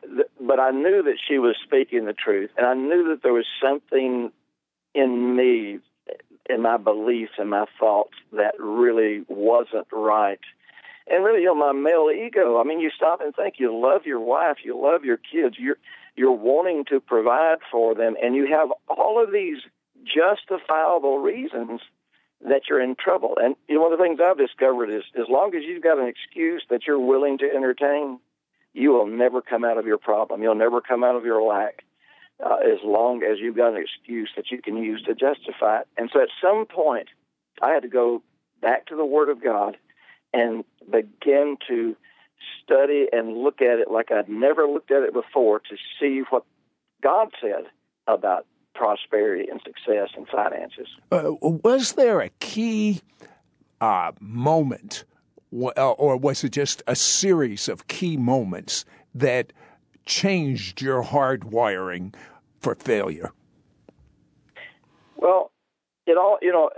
but 0.41 0.61
I 0.61 0.71
knew 0.71 1.03
that 1.03 1.19
she 1.27 1.39
was 1.39 1.57
speaking 1.63 2.05
the 2.05 2.13
truth, 2.13 2.51
and 2.57 2.67
I 2.67 2.75
knew 2.75 3.09
that 3.09 3.23
there 3.23 3.33
was 3.33 3.47
something 3.63 4.31
in 4.95 5.37
me, 5.37 5.79
in 6.49 6.63
my 6.63 6.77
beliefs 6.77 7.33
and 7.39 7.51
my 7.51 7.67
thoughts 7.79 8.15
that 8.33 8.55
really 8.59 9.25
wasn't 9.29 9.87
right 9.93 10.41
and 11.09 11.25
really, 11.25 11.45
know, 11.45 11.55
my 11.55 11.73
male 11.73 12.11
ego. 12.11 12.61
I 12.61 12.65
mean, 12.65 12.81
you 12.81 12.91
stop 12.91 13.21
and 13.21 13.35
think. 13.35 13.55
You 13.59 13.77
love 13.77 14.07
your 14.07 14.21
wife. 14.21 14.59
You 14.65 14.81
love 14.81 15.05
your 15.05 15.19
kids. 15.19 15.57
You're 15.59 15.79
you're 16.17 16.33
wanting 16.33 16.85
to 16.87 16.99
provide 16.99 17.59
for 17.71 17.95
them, 17.95 18.17
and 18.23 18.35
you 18.35 18.47
have 18.47 18.71
all 18.89 19.23
of 19.23 19.33
these 19.33 19.59
justifiable 20.05 21.19
reasons 21.19 21.81
that 22.41 22.63
you're 22.69 22.81
in 22.81 22.97
trouble. 22.97 23.37
And 23.41 23.55
you 23.69 23.77
know, 23.77 23.83
one 23.83 23.93
of 23.93 23.99
the 23.99 24.05
things 24.05 24.19
I've 24.23 24.39
discovered 24.39 24.91
is, 24.91 25.03
as 25.15 25.27
long 25.29 25.55
as 25.55 25.63
you've 25.63 25.83
got 25.83 25.99
an 25.99 26.09
excuse 26.09 26.63
that 26.71 26.87
you're 26.87 26.99
willing 26.99 27.39
to 27.39 27.45
entertain, 27.45 28.19
you 28.73 28.91
will 28.91 29.07
never 29.07 29.43
come 29.43 29.65
out 29.65 29.79
of 29.79 29.87
your 29.87 29.99
problem. 29.99 30.43
You'll 30.43 30.55
never 30.55 30.81
come 30.81 31.05
out 31.05 31.17
of 31.17 31.25
your 31.25 31.43
lack. 31.43 31.85
Uh, 32.45 32.57
as 32.57 32.81
long 32.85 33.23
as 33.23 33.39
you've 33.41 33.57
got 33.57 33.73
an 33.73 33.83
excuse 33.83 34.29
that 34.37 34.51
you 34.51 34.61
can 34.61 34.77
use 34.77 35.03
to 35.05 35.15
justify 35.15 35.81
it. 35.81 35.89
And 35.97 36.11
so 36.13 36.21
at 36.21 36.29
some 36.39 36.67
point, 36.67 37.09
I 37.63 37.71
had 37.71 37.83
to 37.85 37.89
go 37.89 38.23
back 38.61 38.85
to 38.89 38.97
the 38.97 39.07
Word 39.07 39.31
of 39.31 39.43
God 39.43 39.79
and 40.37 40.65
begin 40.91 41.57
to 41.67 41.97
study 42.63 43.07
and 43.11 43.39
look 43.39 43.63
at 43.63 43.79
it 43.79 43.91
like 43.91 44.13
I'd 44.13 44.29
never 44.29 44.67
looked 44.67 44.91
at 44.91 45.03
it 45.03 45.15
before 45.15 45.61
to 45.61 45.77
see 45.99 46.23
what 46.31 46.45
God 47.03 47.29
said 47.41 47.65
about 48.07 48.47
prosperity 48.75 49.49
and 49.51 49.61
success 49.65 50.11
and 50.15 50.29
finances. 50.29 50.89
Uh, 51.11 51.33
was 51.41 51.93
there 51.95 52.21
a 52.21 52.29
key 52.41 53.01
uh, 53.81 54.13
moment, 54.21 55.05
uh, 55.53 55.93
or 55.93 56.17
was 56.19 56.45
it 56.45 56.51
just 56.51 56.83
a 56.87 56.95
series 56.95 57.69
of 57.69 57.89
key 57.89 58.19
moments 58.19 58.85
that 59.15 59.53
changed 60.05 60.83
your 60.83 61.03
hardwiring 61.03 62.15
for 62.61 62.75
failure? 62.75 63.33
Well, 65.17 65.51
it 66.07 66.19
all, 66.19 66.39
you 66.43 66.53
know, 66.53 66.71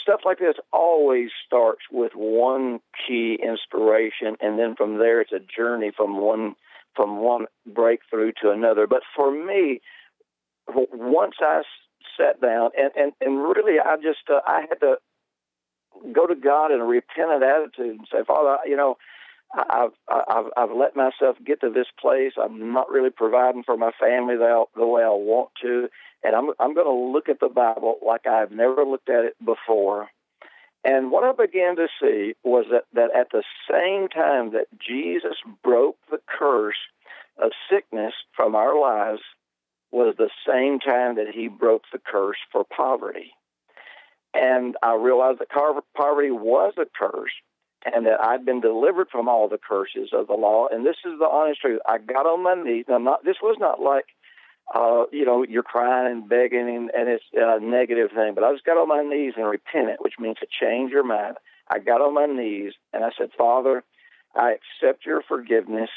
stuff 0.00 0.20
like 0.24 0.38
this 0.38 0.54
always 0.72 1.30
starts 1.46 1.82
with 1.90 2.12
one 2.14 2.80
key 3.06 3.38
inspiration, 3.42 4.36
and 4.40 4.58
then 4.58 4.74
from 4.76 4.98
there 4.98 5.20
it's 5.20 5.32
a 5.32 5.40
journey 5.40 5.90
from 5.96 6.20
one 6.20 6.54
from 6.94 7.18
one 7.18 7.46
breakthrough 7.66 8.32
to 8.42 8.50
another. 8.50 8.86
But 8.86 9.00
for 9.16 9.30
me, 9.30 9.80
once 10.68 11.34
I 11.40 11.62
sat 12.16 12.40
down 12.40 12.70
and 12.76 12.90
and 12.96 13.12
and 13.20 13.42
really, 13.42 13.78
I 13.80 13.96
just 13.96 14.30
uh, 14.30 14.40
I 14.46 14.66
had 14.68 14.80
to 14.80 14.96
go 16.12 16.26
to 16.26 16.34
God 16.34 16.72
in 16.72 16.80
a 16.80 16.84
repentant 16.84 17.42
attitude 17.42 17.98
and 17.98 18.08
say, 18.10 18.18
Father, 18.26 18.58
you 18.66 18.76
know. 18.76 18.96
I've, 19.54 19.90
I've 20.08 20.46
I've 20.56 20.76
let 20.76 20.96
myself 20.96 21.36
get 21.44 21.60
to 21.60 21.70
this 21.70 21.88
place. 22.00 22.32
I'm 22.42 22.72
not 22.72 22.90
really 22.90 23.10
providing 23.10 23.62
for 23.64 23.76
my 23.76 23.90
family 24.00 24.36
the, 24.36 24.64
the 24.74 24.86
way 24.86 25.02
I 25.02 25.08
want 25.08 25.50
to, 25.62 25.88
and 26.24 26.34
I'm 26.34 26.50
I'm 26.58 26.74
going 26.74 26.86
to 26.86 27.12
look 27.12 27.28
at 27.28 27.40
the 27.40 27.48
Bible 27.48 27.98
like 28.04 28.26
I've 28.26 28.50
never 28.50 28.84
looked 28.84 29.10
at 29.10 29.24
it 29.24 29.36
before. 29.44 30.08
And 30.84 31.12
what 31.12 31.22
I 31.22 31.32
began 31.32 31.76
to 31.76 31.86
see 32.00 32.34
was 32.42 32.66
that, 32.72 32.84
that 32.94 33.14
at 33.14 33.28
the 33.30 33.44
same 33.70 34.08
time 34.08 34.52
that 34.52 34.66
Jesus 34.80 35.36
broke 35.62 35.96
the 36.10 36.20
curse 36.26 36.76
of 37.40 37.52
sickness 37.70 38.14
from 38.34 38.56
our 38.56 38.78
lives 38.78 39.20
was 39.92 40.16
the 40.18 40.30
same 40.48 40.80
time 40.80 41.16
that 41.16 41.32
he 41.32 41.46
broke 41.46 41.84
the 41.92 42.00
curse 42.04 42.38
for 42.50 42.64
poverty. 42.64 43.32
And 44.34 44.76
I 44.82 44.94
realized 44.94 45.38
that 45.38 45.50
poverty 45.50 46.30
was 46.30 46.72
a 46.78 46.86
curse 46.98 47.30
and 47.84 48.06
that 48.06 48.22
I've 48.22 48.44
been 48.44 48.60
delivered 48.60 49.08
from 49.10 49.28
all 49.28 49.48
the 49.48 49.58
curses 49.58 50.10
of 50.12 50.28
the 50.28 50.34
law. 50.34 50.68
And 50.70 50.86
this 50.86 50.96
is 51.04 51.18
the 51.18 51.28
honest 51.28 51.60
truth. 51.60 51.80
I 51.86 51.98
got 51.98 52.26
on 52.26 52.42
my 52.42 52.54
knees. 52.54 52.84
Now, 52.88 52.98
not, 52.98 53.24
this 53.24 53.36
was 53.42 53.56
not 53.58 53.80
like 53.80 54.06
uh, 54.74 55.04
you 55.12 55.24
know, 55.24 55.44
you're 55.46 55.62
crying 55.62 56.10
and 56.10 56.28
begging, 56.28 56.68
and, 56.68 56.90
and 56.94 57.08
it's 57.08 57.24
a 57.34 57.60
negative 57.60 58.10
thing. 58.14 58.32
But 58.34 58.44
I 58.44 58.52
just 58.52 58.64
got 58.64 58.78
on 58.78 58.88
my 58.88 59.02
knees 59.02 59.34
and 59.36 59.46
repented, 59.46 59.96
which 60.00 60.14
means 60.18 60.38
to 60.38 60.46
change 60.60 60.92
your 60.92 61.04
mind. 61.04 61.36
I 61.68 61.78
got 61.78 62.00
on 62.00 62.14
my 62.14 62.26
knees 62.26 62.72
and 62.92 63.04
I 63.04 63.10
said, 63.16 63.30
Father, 63.36 63.84
I 64.34 64.54
accept 64.54 65.06
your 65.06 65.22
forgiveness 65.22 65.90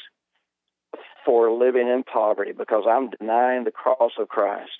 for 1.26 1.52
living 1.52 1.88
in 1.88 2.04
poverty 2.04 2.52
because 2.52 2.84
I'm 2.88 3.10
denying 3.10 3.64
the 3.64 3.72
cross 3.72 4.12
of 4.20 4.28
Christ. 4.28 4.80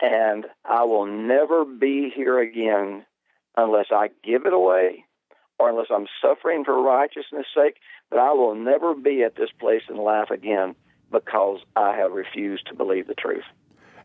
And 0.00 0.46
I 0.64 0.84
will 0.84 1.06
never 1.06 1.64
be 1.64 2.12
here 2.14 2.38
again 2.38 3.06
unless 3.56 3.86
I 3.90 4.10
give 4.22 4.44
it 4.44 4.52
away 4.52 5.05
or 5.58 5.70
unless 5.70 5.86
I'm 5.90 6.06
suffering 6.20 6.64
for 6.64 6.80
righteousness' 6.82 7.46
sake. 7.54 7.76
But 8.10 8.18
I 8.18 8.32
will 8.32 8.54
never 8.54 8.94
be 8.94 9.22
at 9.22 9.36
this 9.36 9.50
place 9.58 9.82
in 9.88 9.96
life 9.96 10.30
again 10.30 10.74
because 11.10 11.60
I 11.74 11.96
have 11.96 12.12
refused 12.12 12.66
to 12.68 12.74
believe 12.74 13.06
the 13.06 13.14
truth. 13.14 13.44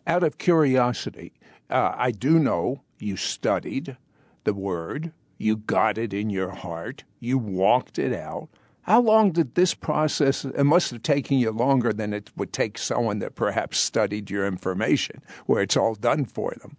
Out 0.07 0.23
of 0.23 0.37
curiosity, 0.37 1.33
uh, 1.69 1.93
I 1.95 2.11
do 2.11 2.39
know 2.39 2.81
you 2.99 3.17
studied 3.17 3.97
the 4.43 4.53
Word, 4.53 5.11
you 5.37 5.57
got 5.57 5.97
it 5.97 6.13
in 6.13 6.29
your 6.29 6.51
heart, 6.51 7.03
you 7.19 7.37
walked 7.37 7.99
it 7.99 8.13
out. 8.13 8.49
How 8.83 8.99
long 8.99 9.31
did 9.31 9.53
this 9.53 9.75
process? 9.75 10.43
It 10.43 10.63
must 10.63 10.89
have 10.89 11.03
taken 11.03 11.37
you 11.37 11.51
longer 11.51 11.93
than 11.93 12.13
it 12.13 12.31
would 12.35 12.51
take 12.51 12.79
someone 12.79 13.19
that 13.19 13.35
perhaps 13.35 13.77
studied 13.77 14.31
your 14.31 14.47
information, 14.47 15.21
where 15.45 15.61
it's 15.61 15.77
all 15.77 15.93
done 15.93 16.25
for 16.25 16.53
them. 16.61 16.77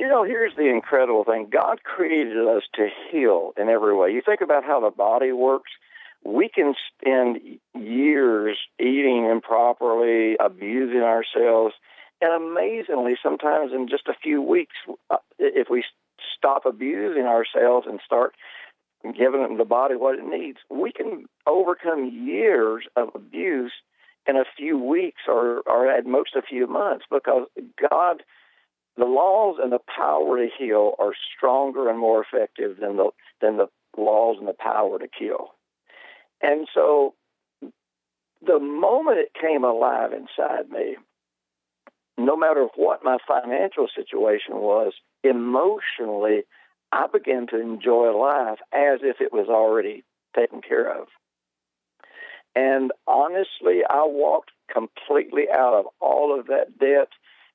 You 0.00 0.08
know, 0.08 0.24
here's 0.24 0.56
the 0.56 0.66
incredible 0.66 1.24
thing 1.24 1.48
God 1.52 1.82
created 1.84 2.38
us 2.48 2.62
to 2.76 2.88
heal 3.12 3.52
in 3.58 3.68
every 3.68 3.94
way. 3.94 4.10
You 4.12 4.22
think 4.24 4.40
about 4.40 4.64
how 4.64 4.80
the 4.80 4.90
body 4.90 5.30
works 5.30 5.70
we 6.24 6.48
can 6.48 6.74
spend 6.88 7.38
years 7.74 8.56
eating 8.78 9.26
improperly, 9.30 10.36
abusing 10.40 11.02
ourselves, 11.02 11.74
and 12.22 12.32
amazingly, 12.32 13.16
sometimes 13.22 13.72
in 13.74 13.88
just 13.88 14.08
a 14.08 14.14
few 14.22 14.40
weeks, 14.40 14.74
uh, 15.10 15.18
if 15.38 15.68
we 15.70 15.84
stop 16.34 16.64
abusing 16.64 17.24
ourselves 17.24 17.86
and 17.86 18.00
start 18.02 18.34
giving 19.02 19.58
the 19.58 19.66
body 19.66 19.96
what 19.96 20.18
it 20.18 20.24
needs, 20.24 20.60
we 20.70 20.92
can 20.92 21.26
overcome 21.46 22.10
years 22.10 22.86
of 22.96 23.10
abuse 23.14 23.72
in 24.26 24.36
a 24.36 24.44
few 24.56 24.78
weeks 24.78 25.22
or, 25.28 25.60
or 25.66 25.90
at 25.90 26.06
most 26.06 26.36
a 26.36 26.42
few 26.42 26.66
months 26.66 27.04
because 27.10 27.46
God, 27.90 28.22
the 28.96 29.04
laws 29.04 29.56
and 29.62 29.72
the 29.72 29.80
power 29.96 30.38
to 30.38 30.48
heal 30.58 30.94
are 30.98 31.12
stronger 31.36 31.88
and 31.88 31.98
more 31.98 32.22
effective 32.22 32.76
than 32.80 32.96
the, 32.96 33.10
than 33.40 33.56
the 33.56 33.68
laws 33.96 34.36
and 34.38 34.48
the 34.48 34.54
power 34.58 34.98
to 34.98 35.08
kill. 35.08 35.54
And 36.42 36.66
so 36.74 37.14
the 38.42 38.58
moment 38.58 39.18
it 39.18 39.32
came 39.40 39.64
alive 39.64 40.12
inside 40.12 40.70
me, 40.70 40.96
no 42.18 42.36
matter 42.36 42.66
what 42.76 43.04
my 43.04 43.18
financial 43.26 43.88
situation 43.94 44.56
was, 44.56 44.92
emotionally, 45.22 46.42
I 46.92 47.06
began 47.06 47.46
to 47.48 47.60
enjoy 47.60 48.16
life 48.16 48.58
as 48.72 49.00
if 49.02 49.20
it 49.20 49.32
was 49.32 49.48
already 49.48 50.04
taken 50.36 50.60
care 50.60 51.00
of. 51.00 51.08
And 52.54 52.92
honestly, 53.06 53.82
I 53.88 54.04
walked 54.06 54.50
completely 54.72 55.44
out 55.52 55.74
of 55.74 55.86
all 56.00 56.38
of 56.38 56.46
that 56.48 56.78
debt 56.78 57.08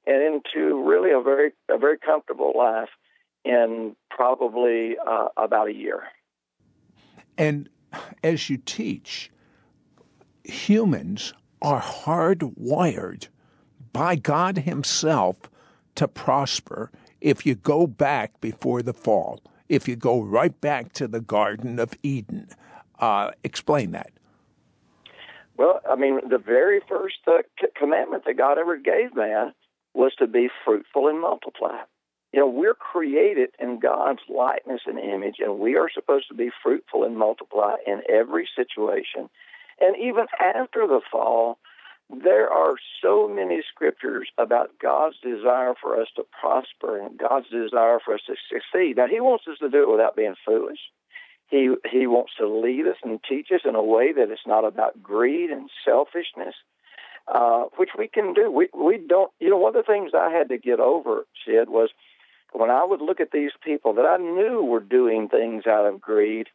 and 0.08 0.22
into 0.22 0.84
really 0.84 1.12
a 1.12 1.22
very 1.22 1.52
a 1.70 1.78
very 1.78 1.98
comfortable 1.98 2.54
life 2.56 2.90
in 3.44 3.96
probably 4.10 4.96
uh, 5.06 5.28
about 5.38 5.68
a 5.68 5.74
year. 5.74 6.04
And 7.38 7.70
as 8.24 8.50
you 8.50 8.58
teach, 8.58 9.32
humans 10.44 11.34
are 11.62 11.82
hardwired 11.82 13.28
by 13.94 14.16
God 14.16 14.60
Himself 14.60 15.50
to 15.96 16.08
prosper 16.08 16.92
if 17.22 17.46
you 17.46 17.56
go 17.56 17.88
back 17.88 18.40
before 18.42 18.82
the 18.82 18.94
fall, 18.94 19.42
if 19.70 19.88
you 19.88 19.96
go 19.96 20.22
right 20.22 20.60
back 20.62 20.94
to 20.94 21.08
the 21.08 21.22
Garden 21.22 21.80
of 21.80 21.94
Eden. 22.04 22.50
Uh, 23.00 23.32
explain 23.44 23.92
that. 23.92 24.12
Well, 25.58 25.80
I 25.90 25.96
mean, 25.96 26.20
the 26.30 26.38
very 26.38 26.82
first 26.88 27.20
uh, 27.28 27.38
commandment 27.76 28.26
that 28.26 28.38
God 28.38 28.58
ever 28.58 28.78
gave 28.78 29.16
man 29.16 29.54
was 29.96 30.14
to 30.20 30.28
be 30.28 30.50
fruitful 30.64 31.08
and 31.08 31.20
multiply. 31.20 31.80
You 32.34 32.42
know, 32.42 32.50
we're 32.50 32.74
created 32.74 33.52
in 33.60 33.80
God's 33.80 34.20
likeness 34.28 34.82
and 34.86 35.00
image, 35.00 35.38
and 35.40 35.58
we 35.58 35.78
are 35.78 35.90
supposed 35.94 36.28
to 36.28 36.36
be 36.36 36.50
fruitful 36.62 37.04
and 37.06 37.18
multiply 37.18 37.75
in 37.88 38.02
every 38.10 38.48
situation. 38.56 39.30
And 39.80 39.96
even 39.98 40.25
after 40.40 40.86
the 40.88 41.02
fall, 41.10 41.58
there 42.10 42.50
are 42.50 42.75
so 43.02 43.28
many 43.28 43.62
scriptures 43.74 44.30
about 44.38 44.78
God's 44.82 45.16
desire 45.24 45.74
for 45.82 46.00
us 46.00 46.08
to 46.18 46.24
prosper 46.40 47.00
and 47.00 47.18
God's 47.18 47.50
desire 47.50 48.00
for 48.04 48.14
us 48.14 48.22
to 48.28 48.36
succeed. 48.50 48.98
Now, 48.98 49.08
He 49.08 49.22
wants 49.22 49.46
us 49.50 49.58
to 49.60 49.70
do 49.70 49.84
it 49.84 49.92
without 49.92 50.16
being 50.16 50.36
foolish. 50.46 50.80
He 51.48 51.74
He 51.90 52.06
wants 52.06 52.34
to 52.38 52.48
lead 52.48 52.86
us 52.86 52.98
and 53.04 53.20
teach 53.28 53.48
us 53.54 53.62
in 53.66 53.75
a 53.75 53.84
way 53.84 54.12
that 54.14 54.30
it's 54.30 54.48
not 54.48 54.66
about 54.66 55.02
greed 55.02 55.50
and 55.52 55.70
selfishness, 55.84 56.56
uh, 57.27 57.63
which 57.77 57.89
we 57.98 58.08
can 58.08 58.34
do. 58.34 58.51
We 58.51 58.70
we 58.74 58.98
don't. 58.98 59.32
You 59.39 59.50
know, 59.50 59.58
one 59.58 59.75
of 59.75 59.86
the 59.86 59.91
things 59.91 60.12
I 60.13 60.29
had 60.29 60.50
to 60.50 60.58
get 60.58 60.79
over, 60.79 61.25
Sid, 61.46 61.70
was 61.70 61.89
when 62.53 62.70
I 62.70 62.84
would 62.86 63.01
look 63.01 63.20
at 63.20 63.32
these 63.32 63.51
people 63.63 63.94
that 63.94 64.05
I 64.05 64.17
knew 64.17 64.63
were 64.63 64.79
doing 64.79 65.27
things 65.27 65.65
out 65.67 65.86
of 65.86 66.00
greed, 66.00 66.48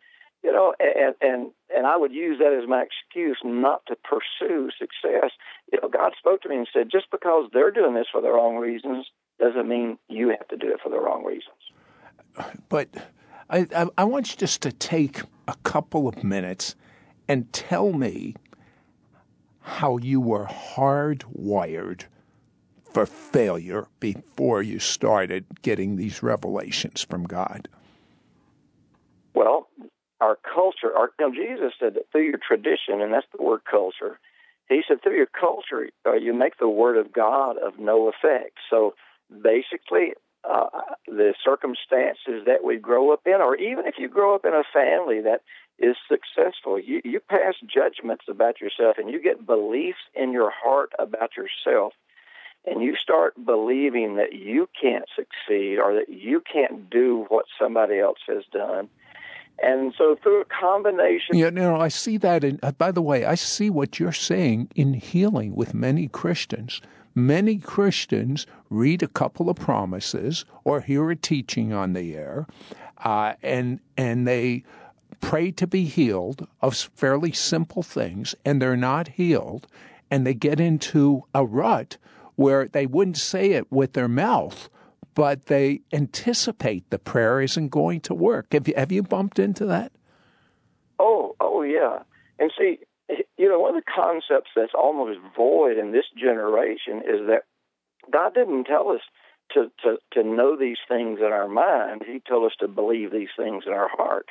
you 0.42 0.52
know, 0.52 0.74
and 0.78 1.14
and 1.20 1.50
and 1.74 1.86
I 1.86 1.96
would 1.96 2.12
use 2.12 2.38
that 2.38 2.52
as 2.52 2.68
my 2.68 2.82
excuse 2.82 3.38
not 3.44 3.82
to 3.86 3.96
pursue 3.96 4.70
success. 4.78 5.30
You 5.72 5.80
know, 5.82 5.88
God 5.88 6.12
spoke 6.18 6.42
to 6.42 6.48
me 6.48 6.56
and 6.56 6.68
said, 6.72 6.90
just 6.90 7.10
because 7.10 7.50
they're 7.52 7.70
doing 7.70 7.94
this 7.94 8.06
for 8.10 8.20
the 8.20 8.30
wrong 8.30 8.56
reasons 8.56 9.06
doesn't 9.38 9.68
mean 9.68 9.98
you 10.08 10.28
have 10.28 10.48
to 10.48 10.56
do 10.56 10.68
it 10.68 10.80
for 10.82 10.88
the 10.88 11.00
wrong 11.00 11.24
reasons. 11.24 12.54
But 12.68 12.88
I 13.48 13.66
I, 13.74 13.86
I 13.98 14.04
want 14.04 14.30
you 14.30 14.36
just 14.36 14.62
to 14.62 14.72
take 14.72 15.22
a 15.48 15.56
couple 15.64 16.08
of 16.08 16.22
minutes 16.22 16.76
and 17.28 17.52
tell 17.52 17.92
me 17.92 18.34
how 19.70 19.96
you 19.98 20.20
were 20.20 20.46
hardwired 20.46 22.04
for 22.92 23.06
failure 23.06 23.86
before 24.00 24.62
you 24.62 24.78
started 24.78 25.46
getting 25.62 25.96
these 25.96 26.22
revelations 26.22 27.02
from 27.02 27.24
God? 27.24 27.68
Well, 29.32 29.68
our 30.20 30.36
culture, 30.36 30.94
our, 30.96 31.10
you 31.18 31.28
know, 31.28 31.34
Jesus 31.34 31.72
said 31.78 31.94
that 31.94 32.10
through 32.10 32.26
your 32.26 32.40
tradition, 32.46 33.00
and 33.00 33.12
that's 33.12 33.26
the 33.36 33.42
word 33.42 33.60
culture, 33.70 34.18
he 34.68 34.82
said 34.86 35.02
through 35.02 35.16
your 35.16 35.26
culture, 35.26 35.88
uh, 36.06 36.14
you 36.14 36.34
make 36.34 36.58
the 36.58 36.68
word 36.68 36.96
of 36.96 37.12
God 37.12 37.56
of 37.56 37.78
no 37.78 38.08
effect. 38.08 38.58
So 38.68 38.94
basically, 39.30 40.14
uh, 40.48 40.66
the 41.06 41.34
circumstances 41.44 42.44
that 42.46 42.64
we 42.64 42.76
grow 42.76 43.12
up 43.12 43.20
in, 43.26 43.40
or 43.40 43.56
even 43.56 43.86
if 43.86 43.94
you 43.98 44.08
grow 44.08 44.34
up 44.34 44.44
in 44.44 44.52
a 44.52 44.62
family 44.72 45.20
that 45.20 45.42
is 45.80 45.96
successful, 46.08 46.78
you, 46.78 47.00
you 47.04 47.20
pass 47.20 47.54
judgments 47.66 48.24
about 48.28 48.60
yourself 48.60 48.98
and 48.98 49.10
you 49.10 49.22
get 49.22 49.46
beliefs 49.46 49.98
in 50.14 50.32
your 50.32 50.50
heart 50.50 50.92
about 50.98 51.30
yourself, 51.36 51.94
and 52.66 52.82
you 52.82 52.94
start 52.96 53.34
believing 53.44 54.16
that 54.16 54.34
you 54.34 54.68
can't 54.80 55.06
succeed 55.16 55.78
or 55.78 55.94
that 55.94 56.08
you 56.08 56.42
can't 56.52 56.90
do 56.90 57.24
what 57.28 57.46
somebody 57.58 57.98
else 57.98 58.18
has 58.26 58.44
done. 58.52 58.88
And 59.62 59.92
so, 59.96 60.16
through 60.22 60.40
a 60.40 60.44
combination. 60.46 61.36
Yeah, 61.36 61.50
no, 61.50 61.76
I 61.76 61.88
see 61.88 62.16
that. 62.18 62.44
In, 62.44 62.58
uh, 62.62 62.72
by 62.72 62.92
the 62.92 63.02
way, 63.02 63.26
I 63.26 63.34
see 63.34 63.68
what 63.68 63.98
you're 63.98 64.10
saying 64.10 64.70
in 64.74 64.94
healing 64.94 65.54
with 65.54 65.74
many 65.74 66.08
Christians 66.08 66.80
Many 67.14 67.58
Christians 67.58 68.46
read 68.68 69.02
a 69.02 69.08
couple 69.08 69.50
of 69.50 69.56
promises 69.56 70.44
or 70.62 70.80
hear 70.80 71.10
a 71.10 71.16
teaching 71.16 71.72
on 71.72 71.92
the 71.92 72.14
air, 72.14 72.46
uh, 72.98 73.34
and 73.42 73.80
and 73.96 74.28
they 74.28 74.62
pray 75.20 75.50
to 75.52 75.66
be 75.66 75.84
healed 75.84 76.46
of 76.60 76.76
fairly 76.76 77.32
simple 77.32 77.82
things, 77.82 78.34
and 78.44 78.60
they're 78.60 78.76
not 78.76 79.08
healed, 79.08 79.66
and 80.10 80.26
they 80.26 80.34
get 80.34 80.60
into 80.60 81.24
a 81.34 81.44
rut 81.44 81.96
where 82.36 82.68
they 82.68 82.86
wouldn't 82.86 83.18
say 83.18 83.52
it 83.52 83.70
with 83.70 83.92
their 83.92 84.08
mouth, 84.08 84.68
but 85.14 85.46
they 85.46 85.80
anticipate 85.92 86.88
the 86.90 86.98
prayer 86.98 87.40
isn't 87.40 87.68
going 87.68 88.00
to 88.00 88.14
work. 88.14 88.52
Have 88.52 88.66
you 88.66 88.74
have 88.76 88.92
you 88.92 89.02
bumped 89.02 89.38
into 89.38 89.66
that? 89.66 89.92
Oh, 90.98 91.36
oh 91.40 91.62
yeah. 91.62 91.98
And 92.38 92.50
see, 92.58 92.78
you 93.36 93.48
know, 93.48 93.58
one 93.58 93.76
of 93.76 93.82
the 93.84 93.92
concepts 93.94 94.50
that's 94.56 94.72
almost 94.74 95.18
void 95.36 95.76
in 95.76 95.92
this 95.92 96.06
generation 96.18 96.98
is 96.98 97.26
that 97.26 97.42
God 98.10 98.34
didn't 98.34 98.64
tell 98.64 98.90
us 98.90 99.00
to, 99.52 99.70
to, 99.82 99.96
to 100.12 100.22
know 100.22 100.56
these 100.56 100.78
things 100.88 101.18
in 101.20 101.32
our 101.32 101.48
mind. 101.48 102.02
He 102.06 102.20
told 102.20 102.46
us 102.46 102.56
to 102.60 102.68
believe 102.68 103.12
these 103.12 103.28
things 103.36 103.64
in 103.66 103.72
our 103.72 103.88
heart. 103.88 104.26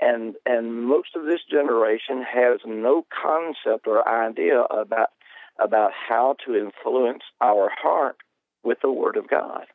And 0.00 0.34
and 0.44 0.84
most 0.84 1.16
of 1.16 1.24
this 1.24 1.40
generation 1.50 2.22
has 2.22 2.60
no 2.66 3.06
concept 3.10 3.86
or 3.86 4.06
idea 4.06 4.62
about 4.62 5.08
about 5.62 5.92
how 5.92 6.36
to 6.44 6.54
influence 6.54 7.22
our 7.40 7.70
heart 7.70 8.16
with 8.62 8.78
the 8.82 8.92
Word 8.92 9.16
of 9.16 9.28
God. 9.28 9.66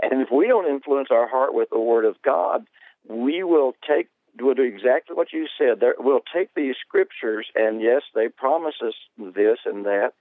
And 0.00 0.22
if 0.22 0.28
we 0.34 0.46
don't 0.46 0.70
influence 0.70 1.08
our 1.10 1.28
heart 1.28 1.54
with 1.54 1.68
the 1.70 1.78
Word 1.78 2.04
of 2.04 2.16
God, 2.22 2.64
we 3.08 3.42
will 3.42 3.74
take 3.86 4.08
will 4.40 4.54
do 4.54 4.62
exactly 4.62 5.14
what 5.14 5.32
you 5.32 5.46
said. 5.58 5.80
There, 5.80 5.94
we'll 5.98 6.24
take 6.34 6.54
these 6.54 6.74
scriptures, 6.84 7.46
and 7.54 7.80
yes, 7.80 8.02
they 8.14 8.28
promise 8.28 8.74
us 8.84 8.94
this 9.18 9.58
and 9.64 9.84
that, 9.84 10.12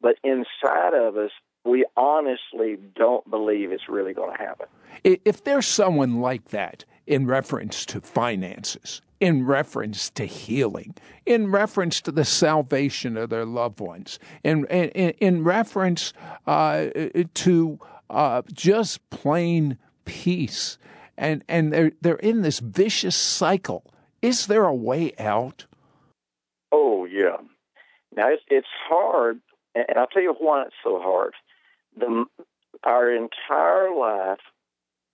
but 0.00 0.16
inside 0.24 0.94
of 0.94 1.16
us, 1.16 1.30
we 1.64 1.84
honestly 1.96 2.78
don't 2.96 3.28
believe 3.30 3.70
it's 3.70 3.88
really 3.88 4.14
going 4.14 4.36
to 4.36 4.42
happen. 4.42 4.66
If 5.04 5.44
there's 5.44 5.66
someone 5.66 6.20
like 6.20 6.48
that 6.48 6.84
in 7.06 7.26
reference 7.26 7.84
to 7.86 8.00
finances, 8.00 9.02
in 9.20 9.46
reference 9.46 10.10
to 10.10 10.24
healing, 10.24 10.94
in 11.26 11.50
reference 11.50 12.00
to 12.02 12.12
the 12.12 12.24
salvation 12.24 13.16
of 13.16 13.30
their 13.30 13.44
loved 13.44 13.80
ones, 13.80 14.18
in 14.44 14.64
in, 14.66 15.10
in 15.10 15.44
reference 15.44 16.12
uh, 16.46 16.86
to 17.34 17.78
uh, 18.08 18.42
just 18.52 19.08
plain 19.10 19.78
peace 20.04 20.78
and 21.20 21.44
and 21.48 21.72
they're 21.72 21.92
they're 22.00 22.16
in 22.16 22.40
this 22.40 22.58
vicious 22.58 23.14
cycle. 23.14 23.84
Is 24.22 24.46
there 24.46 24.64
a 24.64 24.74
way 24.74 25.12
out? 25.18 25.66
Oh 26.72 27.04
yeah. 27.04 27.36
Now 28.16 28.30
it's 28.30 28.42
it's 28.48 28.66
hard, 28.88 29.40
and 29.74 29.86
I'll 29.96 30.08
tell 30.08 30.22
you 30.22 30.34
why 30.38 30.62
it's 30.62 30.74
so 30.82 30.98
hard. 30.98 31.34
The 31.96 32.24
our 32.82 33.12
entire 33.12 33.94
life, 33.94 34.40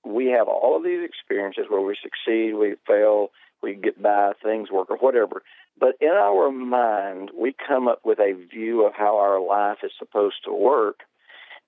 we 0.06 0.26
have 0.26 0.48
all 0.48 0.76
of 0.76 0.84
these 0.84 1.04
experiences 1.04 1.64
where 1.68 1.80
we 1.80 1.96
succeed, 2.00 2.54
we 2.54 2.76
fail, 2.86 3.30
we 3.62 3.74
get 3.74 4.00
by, 4.00 4.32
things 4.42 4.70
work, 4.70 4.90
or 4.90 4.96
whatever. 4.98 5.42
But 5.78 5.96
in 6.00 6.08
our 6.08 6.50
mind, 6.50 7.30
we 7.38 7.54
come 7.66 7.88
up 7.88 8.00
with 8.04 8.18
a 8.18 8.32
view 8.50 8.86
of 8.86 8.94
how 8.94 9.18
our 9.18 9.40
life 9.40 9.78
is 9.82 9.92
supposed 9.98 10.36
to 10.44 10.52
work, 10.52 11.00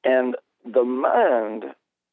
and 0.04 0.36
the 0.64 0.84
mind 0.84 1.64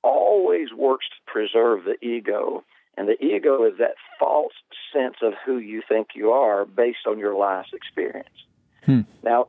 always 0.03 0.70
works 0.75 1.05
to 1.10 1.32
preserve 1.32 1.84
the 1.84 2.03
ego. 2.05 2.63
And 2.98 3.08
the 3.10 3.22
ego 3.24 3.65
is 3.65 3.74
that 3.79 3.96
false 4.20 4.53
sense 4.94 5.16
of 5.22 5.33
who 5.46 5.57
you 5.57 5.81
think 5.88 6.09
you 6.16 6.31
are 6.31 6.66
based 6.66 7.05
on 7.07 7.20
your 7.20 7.35
life's 7.35 7.74
experience. 7.74 8.29
Hmm. 8.85 9.01
Now, 9.24 9.48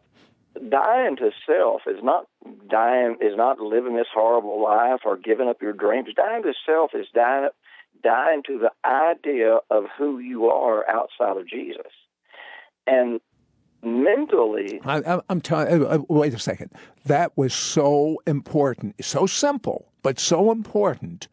dying 0.70 1.16
to 1.16 1.30
self 1.46 1.82
is 1.86 2.02
not 2.02 2.26
dying 2.68 3.16
is 3.20 3.36
not 3.36 3.60
living 3.60 3.96
this 3.96 4.06
horrible 4.12 4.62
life 4.62 5.00
or 5.04 5.16
giving 5.16 5.48
up 5.48 5.62
your 5.62 5.72
dreams. 5.72 6.08
Dying 6.14 6.42
to 6.42 6.52
self 6.64 6.92
is 6.94 7.06
dying 7.14 7.48
dying 8.02 8.42
to 8.46 8.58
the 8.58 8.70
idea 8.88 9.58
of 9.70 9.84
who 9.98 10.18
you 10.18 10.46
are 10.46 10.88
outside 10.88 11.36
of 11.36 11.48
Jesus. 11.48 11.92
And 12.86 13.20
mentally. 13.82 14.80
I, 14.84 15.20
am 15.28 15.40
telling. 15.40 15.84
Uh, 15.84 15.86
uh, 15.86 15.98
wait 16.08 16.34
a 16.34 16.38
second. 16.38 16.72
That 17.04 17.36
was 17.36 17.54
so 17.54 18.20
important, 18.26 19.04
so 19.04 19.26
simple, 19.26 19.90
but 20.02 20.18
so 20.18 20.50
important. 20.52 21.28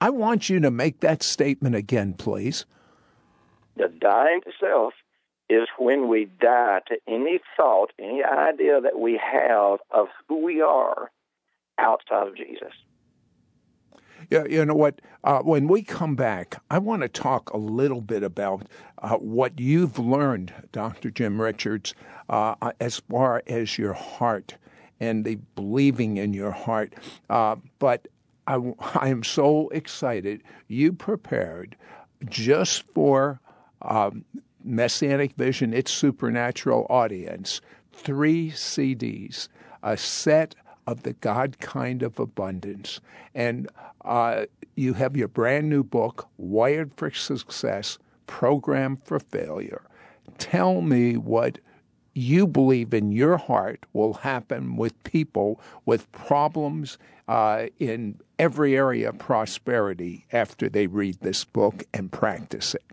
I 0.00 0.10
want 0.10 0.48
you 0.48 0.60
to 0.60 0.70
make 0.70 1.00
that 1.00 1.22
statement 1.22 1.76
again, 1.76 2.14
please. 2.14 2.66
The 3.76 3.88
dying 3.88 4.40
to 4.44 4.50
self 4.60 4.94
is 5.52 5.68
when 5.78 6.08
we 6.08 6.26
die 6.40 6.80
to 6.88 6.96
any 7.06 7.40
thought, 7.56 7.92
any 7.98 8.22
idea 8.22 8.80
that 8.80 8.98
we 8.98 9.20
have 9.22 9.80
of 9.90 10.08
who 10.28 10.42
we 10.42 10.60
are 10.60 11.10
outside 11.78 12.28
of 12.28 12.36
Jesus. 12.36 12.72
Yeah, 14.30 14.44
you 14.44 14.64
know 14.64 14.74
what? 14.74 15.00
Uh, 15.24 15.40
when 15.40 15.68
we 15.68 15.82
come 15.82 16.14
back, 16.14 16.62
I 16.70 16.78
want 16.78 17.02
to 17.02 17.08
talk 17.08 17.50
a 17.50 17.56
little 17.56 18.00
bit 18.00 18.22
about 18.22 18.66
uh, 19.02 19.16
what 19.16 19.58
you've 19.58 19.98
learned, 19.98 20.54
Dr. 20.72 21.10
Jim 21.10 21.40
Richards, 21.40 21.94
uh, 22.28 22.54
as 22.80 23.00
far 23.10 23.42
as 23.46 23.76
your 23.76 23.92
heart 23.92 24.56
and 25.00 25.24
the 25.24 25.38
believing 25.54 26.16
in 26.16 26.32
your 26.32 26.52
heart. 26.52 26.94
Uh, 27.28 27.56
but 27.78 28.06
I, 28.46 28.58
I, 28.94 29.08
am 29.08 29.24
so 29.24 29.68
excited. 29.68 30.42
You 30.68 30.92
prepared 30.92 31.76
just 32.28 32.84
for 32.94 33.40
um, 33.82 34.24
Messianic 34.64 35.34
Vision, 35.34 35.72
its 35.72 35.90
supernatural 35.90 36.86
audience, 36.88 37.60
three 37.92 38.50
CDs, 38.50 39.48
a 39.82 39.96
set 39.96 40.54
of 40.86 41.02
the 41.02 41.12
God 41.14 41.58
kind 41.60 42.02
of 42.02 42.18
abundance. 42.18 43.00
And 43.34 43.68
uh, 44.04 44.46
you 44.74 44.94
have 44.94 45.16
your 45.16 45.28
brand 45.28 45.68
new 45.68 45.82
book, 45.82 46.28
Wired 46.36 46.92
for 46.96 47.10
Success 47.10 47.98
Program 48.26 48.96
for 48.96 49.18
Failure. 49.18 49.82
Tell 50.38 50.80
me 50.80 51.16
what 51.16 51.58
you 52.14 52.46
believe 52.46 52.92
in 52.92 53.12
your 53.12 53.36
heart 53.36 53.84
will 53.92 54.14
happen 54.14 54.76
with 54.76 55.02
people 55.04 55.60
with 55.86 56.10
problems 56.12 56.98
uh, 57.28 57.66
in 57.78 58.18
every 58.38 58.76
area 58.76 59.08
of 59.08 59.18
prosperity 59.18 60.26
after 60.32 60.68
they 60.68 60.86
read 60.86 61.18
this 61.20 61.44
book 61.44 61.84
and 61.94 62.12
practice 62.12 62.74
it. 62.74 62.84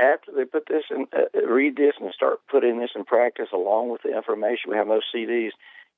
After 0.00 0.32
they 0.32 0.44
put 0.44 0.66
this 0.66 0.84
and 0.90 1.06
uh, 1.12 1.46
read 1.46 1.76
this 1.76 1.94
and 2.00 2.12
start 2.14 2.40
putting 2.50 2.78
this 2.78 2.90
in 2.94 3.04
practice 3.04 3.48
along 3.52 3.90
with 3.90 4.02
the 4.02 4.16
information 4.16 4.70
we 4.70 4.76
have 4.76 4.88
those 4.88 5.02
CDs, 5.14 5.50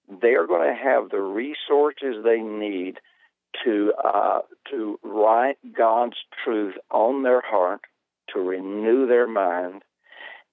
they 0.09 0.35
are 0.35 0.47
going 0.47 0.69
to 0.69 0.83
have 0.83 1.11
the 1.11 1.21
resources 1.21 2.25
they 2.25 2.41
need 2.41 2.99
to 3.65 3.93
uh, 4.03 4.41
to 4.71 4.99
write 5.03 5.59
God's 5.77 6.17
truth 6.45 6.75
on 6.91 7.23
their 7.23 7.43
heart, 7.43 7.83
to 8.33 8.41
renew 8.41 9.07
their 9.07 9.29
mind, 9.29 9.83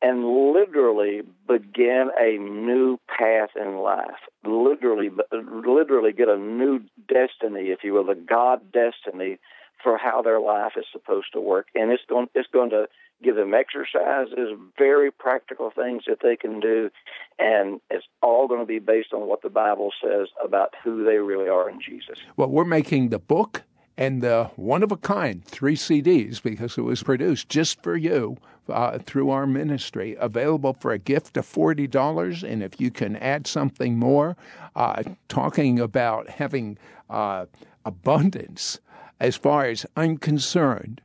and 0.01 0.25
literally 0.53 1.21
begin 1.47 2.09
a 2.19 2.37
new 2.37 2.99
path 3.07 3.49
in 3.55 3.77
life. 3.77 4.19
Literally, 4.45 5.09
literally 5.31 6.11
get 6.11 6.29
a 6.29 6.37
new 6.37 6.81
destiny, 7.07 7.69
if 7.69 7.79
you 7.83 7.93
will, 7.93 8.05
the 8.05 8.15
God 8.15 8.71
destiny 8.71 9.39
for 9.83 9.97
how 9.97 10.21
their 10.21 10.39
life 10.39 10.73
is 10.77 10.85
supposed 10.91 11.27
to 11.33 11.41
work, 11.41 11.67
and 11.73 11.91
it's 11.91 12.03
going 12.07 12.27
it's 12.35 12.49
going 12.51 12.69
to 12.71 12.87
give 13.23 13.35
them 13.35 13.53
exercises, 13.53 14.57
very 14.77 15.11
practical 15.11 15.71
things 15.71 16.03
that 16.07 16.19
they 16.21 16.35
can 16.35 16.59
do, 16.59 16.89
and 17.37 17.81
it's 17.89 18.05
all 18.21 18.47
going 18.47 18.61
to 18.61 18.65
be 18.65 18.79
based 18.79 19.13
on 19.13 19.27
what 19.27 19.41
the 19.41 19.49
Bible 19.49 19.91
says 20.01 20.27
about 20.43 20.73
who 20.83 21.03
they 21.03 21.17
really 21.17 21.49
are 21.49 21.69
in 21.69 21.81
Jesus. 21.81 22.17
Well, 22.37 22.49
we're 22.49 22.65
making 22.65 23.09
the 23.09 23.19
book 23.19 23.63
and 23.97 24.21
the 24.21 24.49
one 24.55 24.81
of 24.81 24.93
a 24.93 24.97
kind 24.97 25.43
three 25.43 25.75
CDs 25.75 26.41
because 26.41 26.77
it 26.77 26.83
was 26.83 27.03
produced 27.03 27.49
just 27.49 27.83
for 27.83 27.97
you 27.97 28.37
uh, 28.69 28.97
through 28.99 29.29
our 29.29 29.45
ministry, 29.45 30.15
available 30.19 30.73
for 30.73 30.91
a 30.91 30.97
gift 30.97 31.35
of 31.35 31.45
forty 31.45 31.85
dollars. 31.85 32.43
And 32.43 32.63
if 32.63 32.79
you 32.79 32.91
can 32.91 33.17
add 33.17 33.45
something 33.45 33.99
more, 33.99 34.37
uh, 34.75 35.03
talking 35.27 35.79
about 35.79 36.29
having 36.29 36.77
uh, 37.09 37.47
abundance, 37.83 38.79
as 39.19 39.35
far 39.35 39.65
as 39.65 39.85
I'm 39.97 40.17
concerned, 40.17 41.01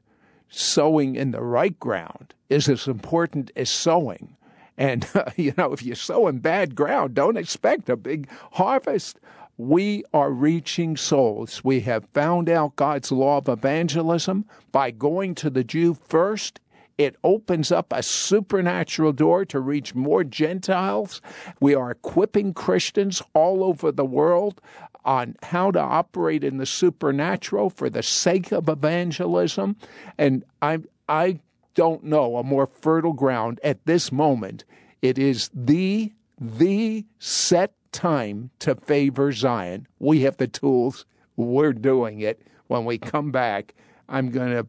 sowing 0.49 1.17
in 1.17 1.31
the 1.31 1.43
right 1.43 1.79
ground 1.81 2.35
is 2.49 2.69
as 2.69 2.87
important 2.87 3.51
as 3.57 3.71
sowing. 3.71 4.37
And, 4.77 5.07
uh, 5.15 5.31
you 5.37 5.55
know, 5.57 5.73
if 5.73 5.83
you 5.83 5.95
sow 5.95 6.27
in 6.29 6.39
bad 6.39 6.75
ground, 6.75 7.15
don't 7.15 7.37
expect 7.37 7.89
a 7.89 7.97
big 7.97 8.29
harvest. 8.53 9.19
we 9.57 10.03
are 10.13 10.33
reaching 10.33 10.97
souls. 10.97 11.63
We 11.63 11.81
have 11.83 12.09
found 12.13 12.49
out 12.49 12.75
God's 12.77 13.13
law 13.13 13.39
of 13.39 13.49
evangelism 13.49 14.47
by 14.73 14.91
going 14.91 15.37
to 15.37 15.51
the 15.51 15.63
Jew 15.63 15.95
first. 15.95 16.59
It 16.99 17.17
opens 17.25 17.73
up 17.73 17.93
a 17.93 18.03
supernatural 18.03 19.13
door 19.13 19.45
to 19.47 19.61
reach 19.61 19.95
more 19.95 20.23
Gentiles. 20.23 21.21
We 21.61 21.75
are 21.75 21.91
equipping 21.91 22.55
Christians 22.55 23.23
all 23.33 23.65
over 23.65 23.91
the 23.91 24.05
world 24.05 24.61
on 25.05 25.37
how 25.43 25.71
to 25.71 25.81
operate 25.81 26.45
in 26.45 26.57
the 26.57 26.67
supernatural 26.67 27.71
for 27.71 27.91
the 27.91 28.03
sake 28.03 28.53
of 28.53 28.69
evangelism. 28.69 29.77
And 30.19 30.45
I, 30.63 30.79
I 31.09 31.41
don't 31.75 32.05
know 32.05 32.37
a 32.37 32.43
more 32.43 32.67
fertile 32.67 33.13
ground 33.13 33.61
at 33.63 33.85
this 33.87 34.11
moment. 34.11 34.65
It 35.03 35.19
is 35.19 35.51
the, 35.55 36.13
the 36.41 37.05
set 37.19 37.75
time 37.93 38.51
to 38.61 38.75
favor 38.75 39.33
Zion. 39.33 39.87
We 39.99 40.21
have 40.23 40.37
the 40.37 40.49
tools. 40.49 41.05
We're 41.37 41.73
doing 41.73 42.21
it. 42.21 42.41
When 42.69 42.85
we 42.85 42.99
come 42.99 43.31
back, 43.31 43.75
I'm 44.09 44.31
going 44.31 44.53
to 44.53 44.67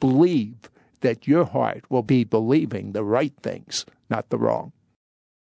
believe 0.00 0.70
that 1.00 1.26
your 1.26 1.44
heart 1.44 1.84
will 1.90 2.02
be 2.02 2.24
believing 2.24 2.92
the 2.92 3.04
right 3.04 3.34
things, 3.42 3.84
not 4.08 4.30
the 4.30 4.38
wrong. 4.38 4.72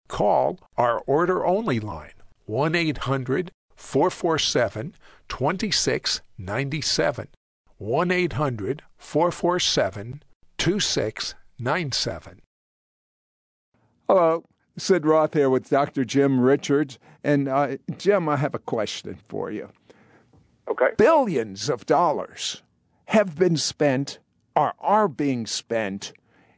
Call 0.08 0.58
our 0.76 1.00
order 1.06 1.44
only 1.44 1.80
line 1.80 2.12
1 2.44 2.74
800 2.74 3.50
447 3.76 4.94
2697. 5.28 7.28
1 7.78 8.10
800 8.10 8.82
447 8.96 10.22
2697. 10.58 12.40
Hello. 14.08 14.44
Sid 14.78 15.06
Roth 15.06 15.34
here 15.34 15.48
with 15.48 15.70
Dr. 15.70 16.04
Jim 16.04 16.40
Richards. 16.40 16.98
And 17.24 17.48
uh, 17.48 17.76
Jim, 17.96 18.28
I 18.28 18.36
have 18.36 18.54
a 18.54 18.58
question 18.58 19.18
for 19.28 19.50
you. 19.50 19.70
Okay. 20.68 20.90
Billions 20.98 21.68
of 21.68 21.86
dollars 21.86 22.62
have 23.06 23.36
been 23.36 23.56
spent 23.56 24.18
or 24.54 24.74
are 24.80 25.08
being 25.08 25.46
spent 25.46 26.12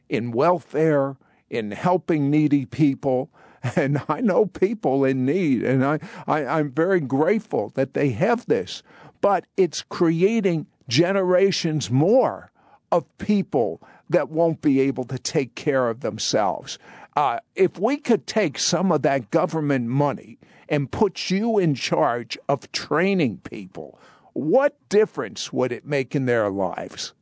in 0.07 0.31
welfare, 0.31 1.17
in 1.49 1.71
helping 1.71 2.29
needy 2.29 2.65
people. 2.65 3.29
And 3.75 4.01
I 4.07 4.21
know 4.21 4.45
people 4.45 5.03
in 5.03 5.25
need, 5.25 5.63
and 5.63 5.85
I, 5.85 5.99
I, 6.27 6.45
I'm 6.45 6.71
very 6.71 7.01
grateful 7.01 7.71
that 7.75 7.93
they 7.93 8.11
have 8.11 8.45
this. 8.45 8.83
But 9.21 9.45
it's 9.57 9.81
creating 9.81 10.67
generations 10.87 11.91
more 11.91 12.51
of 12.91 13.05
people 13.17 13.81
that 14.09 14.29
won't 14.29 14.61
be 14.61 14.79
able 14.79 15.03
to 15.05 15.19
take 15.19 15.55
care 15.55 15.89
of 15.89 16.01
themselves. 16.01 16.79
Uh, 17.15 17.39
if 17.55 17.77
we 17.79 17.97
could 17.97 18.25
take 18.25 18.57
some 18.57 18.91
of 18.91 19.01
that 19.03 19.29
government 19.29 19.87
money 19.87 20.39
and 20.67 20.91
put 20.91 21.29
you 21.29 21.57
in 21.57 21.75
charge 21.75 22.37
of 22.47 22.71
training 22.71 23.39
people, 23.43 23.99
what 24.33 24.77
difference 24.89 25.51
would 25.51 25.71
it 25.71 25.85
make 25.85 26.15
in 26.15 26.25
their 26.25 26.49
lives? 26.49 27.13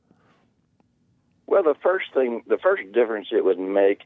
Well, 1.48 1.64
the 1.64 1.76
first 1.82 2.14
thing, 2.14 2.44
the 2.48 2.58
first 2.62 2.92
difference 2.92 3.30
it 3.32 3.44
would 3.44 3.60
make 3.60 4.02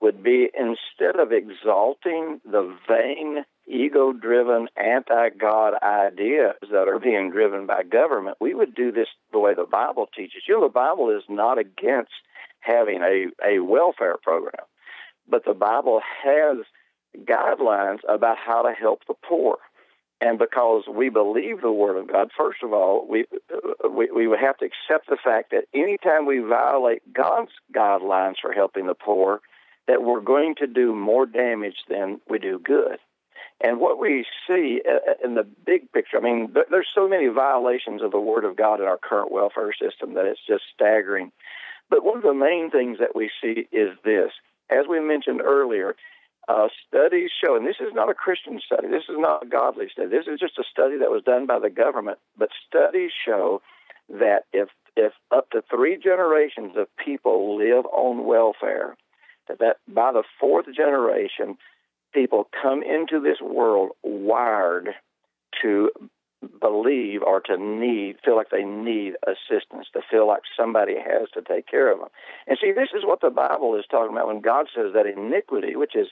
would 0.00 0.22
be 0.22 0.48
instead 0.58 1.16
of 1.18 1.32
exalting 1.32 2.40
the 2.44 2.76
vain, 2.88 3.44
ego 3.66 4.12
driven, 4.12 4.68
anti 4.76 5.30
God 5.30 5.74
ideas 5.82 6.54
that 6.70 6.88
are 6.88 6.98
being 6.98 7.30
driven 7.30 7.66
by 7.66 7.82
government, 7.82 8.36
we 8.40 8.54
would 8.54 8.74
do 8.74 8.92
this 8.92 9.08
the 9.32 9.38
way 9.38 9.54
the 9.54 9.64
Bible 9.64 10.06
teaches. 10.16 10.42
You 10.46 10.54
know, 10.54 10.66
the 10.66 10.72
Bible 10.72 11.10
is 11.10 11.24
not 11.28 11.58
against 11.58 12.12
having 12.60 13.02
a, 13.02 13.26
a 13.44 13.60
welfare 13.60 14.16
program 14.22 14.64
but 15.28 15.44
the 15.44 15.54
Bible 15.54 16.00
has 16.22 16.58
guidelines 17.24 17.98
about 18.08 18.36
how 18.38 18.62
to 18.62 18.72
help 18.72 19.02
the 19.06 19.14
poor. 19.14 19.58
And 20.20 20.38
because 20.38 20.84
we 20.88 21.10
believe 21.10 21.60
the 21.60 21.72
Word 21.72 21.98
of 21.98 22.10
God, 22.10 22.30
first 22.36 22.62
of 22.62 22.72
all, 22.72 23.06
we, 23.08 23.26
we, 23.90 24.10
we 24.10 24.26
would 24.26 24.40
have 24.40 24.56
to 24.58 24.64
accept 24.64 25.08
the 25.08 25.18
fact 25.22 25.50
that 25.50 25.64
anytime 25.74 26.24
we 26.24 26.38
violate 26.38 27.02
God's 27.12 27.50
guidelines 27.74 28.36
for 28.40 28.52
helping 28.52 28.86
the 28.86 28.94
poor, 28.94 29.40
that 29.86 30.02
we're 30.02 30.20
going 30.20 30.54
to 30.56 30.66
do 30.66 30.94
more 30.94 31.26
damage 31.26 31.76
than 31.88 32.20
we 32.28 32.38
do 32.38 32.58
good. 32.58 32.98
And 33.60 33.80
what 33.80 33.98
we 33.98 34.26
see 34.46 34.82
uh, 34.86 35.12
uh, 35.12 35.14
in 35.24 35.34
the 35.34 35.44
big 35.44 35.90
picture, 35.92 36.18
I 36.18 36.20
mean, 36.20 36.54
there's 36.70 36.88
so 36.94 37.08
many 37.08 37.28
violations 37.28 38.02
of 38.02 38.10
the 38.10 38.20
Word 38.20 38.44
of 38.44 38.56
God 38.56 38.80
in 38.80 38.86
our 38.86 38.98
current 38.98 39.32
welfare 39.32 39.72
system 39.72 40.14
that 40.14 40.26
it's 40.26 40.44
just 40.46 40.64
staggering. 40.74 41.32
But 41.88 42.04
one 42.04 42.18
of 42.18 42.22
the 42.22 42.34
main 42.34 42.70
things 42.70 42.98
that 42.98 43.14
we 43.14 43.30
see 43.40 43.68
is 43.72 43.96
this 44.04 44.32
as 44.70 44.86
we 44.88 45.00
mentioned 45.00 45.40
earlier, 45.40 45.94
uh, 46.48 46.68
studies 46.86 47.30
show, 47.44 47.56
and 47.56 47.66
this 47.66 47.76
is 47.80 47.92
not 47.92 48.10
a 48.10 48.14
Christian 48.14 48.60
study, 48.64 48.88
this 48.88 49.04
is 49.08 49.16
not 49.18 49.44
a 49.44 49.48
godly 49.48 49.86
study, 49.90 50.08
this 50.08 50.26
is 50.26 50.38
just 50.38 50.58
a 50.58 50.64
study 50.70 50.98
that 50.98 51.10
was 51.10 51.22
done 51.24 51.46
by 51.46 51.58
the 51.58 51.70
government, 51.70 52.18
but 52.36 52.50
studies 52.66 53.10
show 53.24 53.62
that 54.08 54.44
if 54.52 54.68
if 54.96 55.12
up 55.30 55.50
to 55.50 55.62
three 55.68 55.98
generations 55.98 56.72
of 56.76 56.86
people 57.04 57.56
live 57.56 57.84
on 57.86 58.24
welfare, 58.24 58.96
that, 59.48 59.76
by 59.88 60.12
the 60.12 60.24
fourth 60.40 60.66
generation, 60.74 61.56
people 62.12 62.48
come 62.62 62.82
into 62.82 63.20
this 63.20 63.40
world 63.40 63.90
wired 64.02 64.90
to 65.62 65.90
believe 66.60 67.22
or 67.22 67.40
to 67.40 67.56
need, 67.56 68.16
feel 68.24 68.36
like 68.36 68.50
they 68.50 68.64
need 68.64 69.14
assistance, 69.26 69.86
to 69.92 70.00
feel 70.10 70.26
like 70.26 70.42
somebody 70.56 70.94
has 70.94 71.28
to 71.34 71.42
take 71.42 71.66
care 71.66 71.90
of 71.90 71.98
them. 71.98 72.08
And 72.46 72.58
see, 72.60 72.72
this 72.72 72.90
is 72.96 73.04
what 73.04 73.20
the 73.20 73.30
Bible 73.30 73.74
is 73.76 73.84
talking 73.90 74.14
about 74.14 74.28
when 74.28 74.40
God 74.40 74.66
says 74.74 74.92
that 74.94 75.06
iniquity, 75.06 75.76
which 75.76 75.96
is 75.96 76.08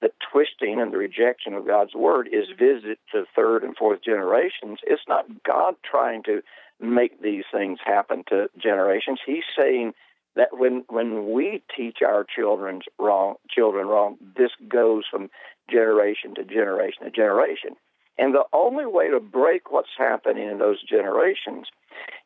the 0.00 0.10
twisting 0.32 0.80
and 0.80 0.92
the 0.92 0.98
rejection 0.98 1.54
of 1.54 1.66
God's 1.66 1.94
word, 1.94 2.28
is 2.32 2.48
visited 2.58 2.98
to 3.12 3.24
third 3.34 3.64
and 3.64 3.76
fourth 3.76 4.02
generations. 4.02 4.78
It's 4.84 5.02
not 5.08 5.26
God 5.44 5.74
trying 5.88 6.22
to 6.24 6.42
make 6.80 7.22
these 7.22 7.44
things 7.52 7.78
happen 7.84 8.24
to 8.28 8.48
generations. 8.60 9.20
He's 9.24 9.44
saying 9.58 9.94
that 10.36 10.48
when 10.52 10.84
when 10.88 11.32
we 11.32 11.62
teach 11.76 11.98
our 12.04 12.24
children 12.24 12.80
wrong, 12.98 13.36
children 13.48 13.86
wrong, 13.86 14.16
this 14.36 14.50
goes 14.68 15.04
from 15.10 15.30
generation 15.70 16.34
to 16.34 16.44
generation 16.44 17.04
to 17.04 17.10
generation. 17.10 17.76
And 18.18 18.34
the 18.34 18.44
only 18.52 18.86
way 18.86 19.10
to 19.10 19.20
break 19.20 19.72
what's 19.72 19.88
happening 19.98 20.48
in 20.48 20.58
those 20.58 20.82
generations 20.82 21.66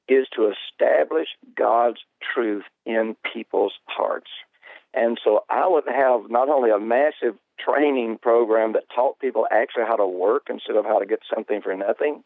is 0.08 0.26
to 0.36 0.52
establish 0.52 1.28
God's 1.56 2.00
truth 2.34 2.64
in 2.84 3.16
people's 3.32 3.74
hearts. 3.86 4.30
And 4.94 5.18
so 5.22 5.44
I 5.50 5.66
would 5.66 5.84
have 5.86 6.30
not 6.30 6.48
only 6.48 6.70
a 6.70 6.78
massive 6.78 7.36
training 7.58 8.18
program 8.20 8.72
that 8.72 8.84
taught 8.94 9.18
people 9.18 9.46
actually 9.50 9.84
how 9.86 9.96
to 9.96 10.06
work 10.06 10.46
instead 10.48 10.76
of 10.76 10.84
how 10.84 10.98
to 10.98 11.06
get 11.06 11.20
something 11.32 11.60
for 11.60 11.74
nothing. 11.74 12.22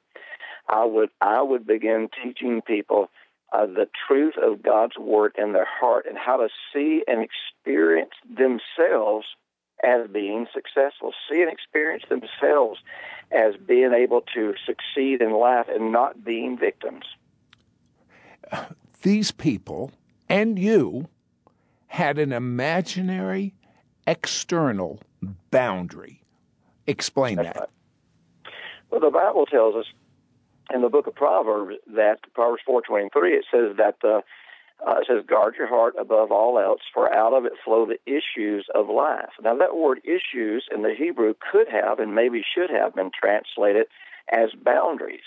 I 0.69 0.85
would 0.85 1.11
I 1.21 1.43
would 1.43 1.67
begin 1.67 2.09
teaching 2.23 2.63
people 2.63 3.11
uh, 3.53 3.67
the 3.67 3.89
truth 4.07 4.35
of 4.43 4.63
God's 4.63 4.97
word 4.99 5.35
in 5.37 5.53
their 5.53 5.69
heart 5.69 6.07
and 6.09 6.17
how 6.17 6.39
to 6.39 6.49
see 6.73 7.03
and 7.07 7.21
experience 7.21 8.13
themselves 8.29 9.27
as 9.85 10.09
being 10.09 10.47
successful, 10.55 11.13
see 11.31 11.43
and 11.43 11.51
experience 11.51 12.05
themselves 12.09 12.81
as 13.31 13.57
being 13.57 13.93
able 13.93 14.23
to 14.35 14.55
succeed 14.65 15.21
in 15.21 15.33
life 15.33 15.67
and 15.69 15.93
not 15.93 16.25
being 16.25 16.57
victims. 16.57 17.05
These 19.03 19.33
people 19.33 19.93
and 20.29 20.59
you 20.59 21.09
had 21.89 22.19
an 22.19 22.33
imaginary 22.33 23.55
external 24.07 25.01
boundary. 25.51 26.23
Explain 26.87 27.37
That's 27.37 27.49
that. 27.49 27.61
Right. 27.61 27.69
Well, 28.91 29.01
the 29.01 29.11
Bible 29.11 29.47
tells 29.47 29.75
us 29.75 29.87
in 30.73 30.83
the 30.83 30.89
book 30.89 31.07
of 31.07 31.15
Proverbs 31.15 31.77
that 31.95 32.21
Proverbs 32.35 32.63
4:23 32.69 33.09
it 33.39 33.45
says 33.51 33.77
that 33.77 33.97
uh, 34.05 34.21
uh, 34.87 34.97
it 34.97 35.07
says, 35.07 35.25
guard 35.27 35.55
your 35.57 35.69
heart 35.69 35.95
above 35.99 36.33
all 36.33 36.59
else, 36.59 36.81
for 36.93 37.13
out 37.13 37.33
of 37.33 37.45
it 37.45 37.53
flow 37.65 37.87
the 37.87 38.01
issues 38.05 38.67
of 38.75 38.89
life. 38.89 39.31
Now, 39.41 39.57
that 39.57 39.77
word 39.77 40.01
issues 40.05 40.67
in 40.75 40.83
the 40.83 40.95
Hebrew 40.97 41.35
could 41.53 41.69
have 41.69 42.01
and 42.01 42.15
maybe 42.15 42.43
should 42.43 42.71
have 42.71 42.95
been 42.95 43.11
translated 43.13 43.87
as 44.31 44.51
boundaries. 44.61 45.21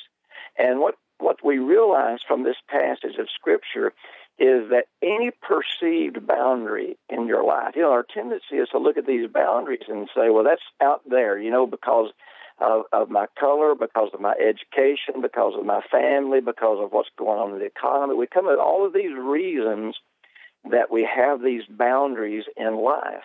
And 0.57 0.79
what, 0.79 0.95
what 1.19 1.37
we 1.43 1.57
realize 1.57 2.19
from 2.27 2.43
this 2.43 2.57
passage 2.67 3.15
of 3.17 3.27
Scripture 3.33 3.93
is 4.37 4.69
that 4.71 4.87
any 5.01 5.31
perceived 5.31 6.27
boundary 6.27 6.97
in 7.07 7.25
your 7.25 7.45
life, 7.45 7.73
you 7.75 7.81
know, 7.81 7.91
our 7.91 8.03
tendency 8.03 8.57
is 8.57 8.67
to 8.69 8.77
look 8.77 8.97
at 8.97 9.07
these 9.07 9.29
boundaries 9.29 9.87
and 9.87 10.09
say, 10.13 10.29
well, 10.29 10.43
that's 10.43 10.61
out 10.81 11.01
there, 11.09 11.39
you 11.39 11.49
know, 11.49 11.65
because 11.65 12.11
of, 12.59 12.83
of 12.93 13.09
my 13.09 13.25
color, 13.39 13.75
because 13.75 14.09
of 14.13 14.21
my 14.21 14.33
education, 14.33 15.21
because 15.21 15.53
of 15.57 15.65
my 15.65 15.81
family, 15.91 16.39
because 16.39 16.79
of 16.81 16.91
what's 16.91 17.09
going 17.17 17.39
on 17.39 17.53
in 17.53 17.59
the 17.59 17.65
economy. 17.65 18.15
We 18.15 18.27
come 18.27 18.47
at 18.47 18.59
all 18.59 18.85
of 18.85 18.93
these 18.93 19.15
reasons 19.17 19.95
that 20.71 20.91
we 20.91 21.07
have 21.15 21.43
these 21.43 21.63
boundaries 21.69 22.45
in 22.57 22.77
life. 22.77 23.23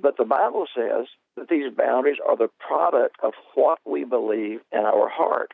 But 0.00 0.16
the 0.18 0.24
Bible 0.24 0.66
says 0.76 1.06
that 1.36 1.48
these 1.48 1.72
boundaries 1.72 2.18
are 2.26 2.36
the 2.36 2.50
product 2.60 3.16
of 3.22 3.32
what 3.54 3.78
we 3.86 4.04
believe 4.04 4.60
in 4.72 4.80
our 4.80 5.08
heart. 5.08 5.52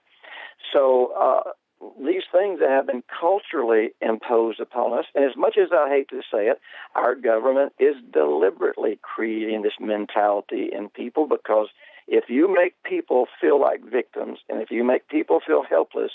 So 0.73 1.13
uh, 1.19 1.51
these 1.99 2.23
things 2.33 2.61
that 2.61 2.71
have 2.71 2.87
been 2.87 3.03
culturally 3.21 3.91
imposed 4.01 4.61
upon 4.61 4.99
us, 4.99 5.07
and 5.15 5.25
as 5.25 5.37
much 5.37 5.57
as 5.59 5.71
I 5.73 5.89
hate 5.89 6.09
to 6.11 6.23
say 6.33 6.47
it, 6.47 6.61
our 6.95 7.15
government 7.15 7.73
is 7.79 7.95
deliberately 8.13 8.99
creating 9.03 9.63
this 9.63 9.79
mentality 9.81 10.71
in 10.73 10.89
people 10.89 11.27
because 11.27 11.69
If 12.07 12.25
you 12.29 12.53
make 12.53 12.75
people 12.85 13.27
feel 13.41 13.61
like 13.61 13.85
victims 13.85 14.38
and 14.49 14.61
if 14.61 14.71
you 14.71 14.85
make 14.85 15.09
people 15.09 15.41
feel 15.47 15.62
helpless, 15.69 16.12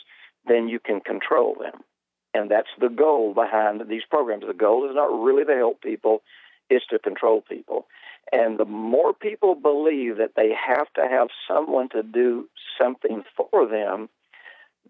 then 0.48 0.68
you 0.68 0.80
can 0.80 1.02
control 1.02 1.56
them. 1.60 1.82
And 2.34 2.52
that's 2.52 2.70
the 2.80 2.90
goal 2.90 3.34
behind 3.34 3.82
these 3.88 4.04
programs. 4.10 4.46
The 4.46 4.54
goal 4.54 4.88
is 4.88 4.96
not 4.96 5.08
really 5.08 5.46
to 5.46 5.56
help 5.56 5.82
people, 5.82 6.22
it's 6.70 6.86
to 6.88 7.00
control 7.00 7.42
people. 7.42 7.88
And 8.32 8.60
the 8.60 8.66
more 8.66 9.14
people 9.14 9.56
believe 9.56 10.18
that 10.18 10.34
they 10.36 10.52
have 10.54 10.92
to 10.96 11.08
have 11.10 11.30
someone 11.48 11.90
to 11.90 12.04
do 12.04 12.50
something 12.80 13.24
for 13.36 13.66
them, 13.66 14.10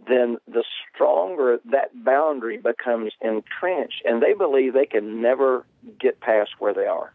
then 0.08 0.38
the 0.48 0.64
stronger 0.94 1.60
that 1.72 2.04
boundary 2.04 2.58
becomes 2.58 3.14
entrenched. 3.22 4.02
And 4.06 4.22
they 4.22 4.34
believe 4.34 4.74
they 4.74 4.86
can 4.86 5.22
never 5.22 5.66
get 6.00 6.20
past 6.20 6.52
where 6.60 6.74
they 6.74 6.86
are. 6.86 7.14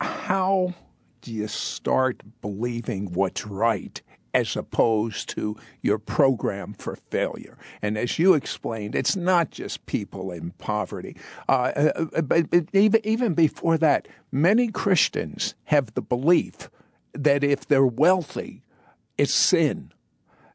How 0.00 0.74
you 1.28 1.48
start 1.48 2.22
believing 2.40 3.12
what's 3.12 3.46
right 3.46 4.00
as 4.34 4.56
opposed 4.56 5.28
to 5.30 5.56
your 5.82 5.98
program 5.98 6.74
for 6.74 6.96
failure. 6.96 7.56
And 7.82 7.96
as 7.96 8.18
you 8.18 8.34
explained, 8.34 8.94
it's 8.94 9.16
not 9.16 9.50
just 9.50 9.86
people 9.86 10.30
in 10.30 10.50
poverty. 10.52 11.16
Uh, 11.48 11.90
uh 12.14 12.22
but 12.22 12.46
even, 12.72 13.00
even 13.04 13.34
before 13.34 13.78
that, 13.78 14.06
many 14.30 14.68
Christians 14.68 15.54
have 15.64 15.94
the 15.94 16.02
belief 16.02 16.70
that 17.12 17.42
if 17.42 17.66
they're 17.66 17.86
wealthy, 17.86 18.62
it's 19.16 19.34
sin. 19.34 19.92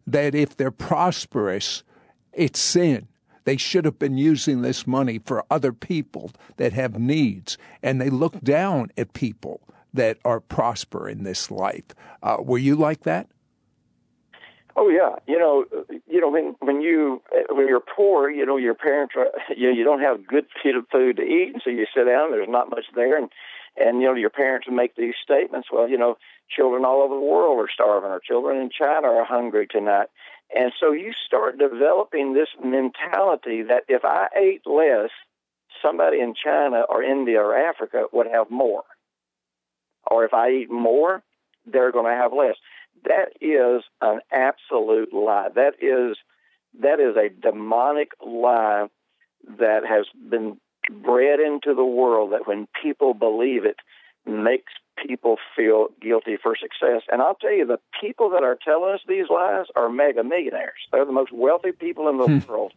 That 0.05 0.35
if 0.35 0.55
they're 0.55 0.71
prosperous, 0.71 1.83
it's 2.31 2.59
sin. 2.59 3.07
They 3.45 3.57
should 3.57 3.85
have 3.85 3.99
been 3.99 4.17
using 4.17 4.61
this 4.61 4.87
money 4.87 5.19
for 5.19 5.43
other 5.49 5.73
people 5.73 6.31
that 6.57 6.73
have 6.73 6.97
needs. 6.97 7.57
And 7.81 7.99
they 7.99 8.09
look 8.09 8.39
down 8.41 8.91
at 8.97 9.13
people 9.13 9.61
that 9.93 10.17
are 10.25 10.39
prosper 10.39 11.07
in 11.07 11.23
this 11.23 11.51
life. 11.51 11.83
Uh, 12.21 12.37
were 12.39 12.57
you 12.57 12.75
like 12.75 13.01
that? 13.01 13.27
Oh 14.75 14.89
yeah, 14.89 15.15
you 15.27 15.37
know, 15.37 15.65
you 16.07 16.19
know 16.19 16.29
when 16.29 16.55
when 16.59 16.81
you 16.81 17.21
when 17.49 17.67
you're 17.67 17.79
poor, 17.79 18.29
you 18.29 18.43
know 18.43 18.57
your 18.57 18.73
parents 18.73 19.13
are 19.15 19.27
you 19.55 19.67
know, 19.67 19.73
you 19.73 19.83
don't 19.83 20.01
have 20.01 20.25
good 20.25 20.45
food 20.91 21.17
to 21.17 21.21
eat, 21.21 21.51
and 21.53 21.61
so 21.63 21.69
you 21.69 21.85
sit 21.95 22.05
down. 22.05 22.31
There's 22.31 22.49
not 22.49 22.71
much 22.71 22.85
there, 22.95 23.17
and 23.17 23.29
and 23.77 24.01
you 24.01 24.07
know 24.07 24.15
your 24.15 24.31
parents 24.31 24.67
make 24.71 24.95
these 24.95 25.13
statements. 25.23 25.67
Well, 25.71 25.87
you 25.87 25.97
know, 25.97 26.17
children 26.49 26.85
all 26.85 27.03
over 27.03 27.13
the 27.13 27.21
world 27.21 27.59
are 27.59 27.69
starving, 27.71 28.09
or 28.09 28.19
children 28.19 28.59
in 28.59 28.71
China 28.71 29.07
are 29.09 29.25
hungry 29.25 29.67
tonight, 29.67 30.07
and 30.55 30.71
so 30.79 30.91
you 30.91 31.11
start 31.27 31.59
developing 31.59 32.33
this 32.33 32.49
mentality 32.63 33.61
that 33.61 33.83
if 33.87 34.03
I 34.03 34.27
ate 34.35 34.65
less, 34.65 35.11
somebody 35.83 36.19
in 36.19 36.33
China 36.33 36.81
or 36.89 37.03
India 37.03 37.39
or 37.39 37.55
Africa 37.55 38.05
would 38.11 38.27
have 38.27 38.49
more, 38.49 38.83
or 40.09 40.25
if 40.25 40.33
I 40.33 40.51
eat 40.51 40.71
more, 40.71 41.23
they're 41.65 41.91
going 41.91 42.05
to 42.05 42.21
have 42.21 42.33
less 42.33 42.55
that 43.05 43.33
is 43.41 43.83
an 44.01 44.19
absolute 44.31 45.13
lie. 45.13 45.49
That 45.55 45.73
is 45.81 46.17
that 46.81 46.99
is 46.99 47.15
a 47.15 47.29
demonic 47.29 48.11
lie 48.25 48.87
that 49.59 49.81
has 49.87 50.05
been 50.29 50.57
bred 50.89 51.39
into 51.39 51.73
the 51.75 51.85
world 51.85 52.33
that 52.33 52.47
when 52.47 52.67
people 52.81 53.13
believe 53.13 53.65
it 53.65 53.77
makes 54.25 54.73
people 55.05 55.37
feel 55.55 55.87
guilty 56.01 56.37
for 56.41 56.55
success. 56.55 57.01
And 57.11 57.21
I'll 57.21 57.35
tell 57.35 57.53
you, 57.53 57.65
the 57.65 57.79
people 57.99 58.29
that 58.31 58.43
are 58.43 58.57
telling 58.63 58.93
us 58.93 59.01
these 59.07 59.25
lies 59.29 59.65
are 59.75 59.89
mega 59.89 60.23
millionaires. 60.23 60.87
They're 60.91 61.05
the 61.05 61.11
most 61.11 61.31
wealthy 61.31 61.71
people 61.71 62.09
in 62.09 62.17
the 62.17 62.25
hmm. 62.25 62.51
world 62.51 62.73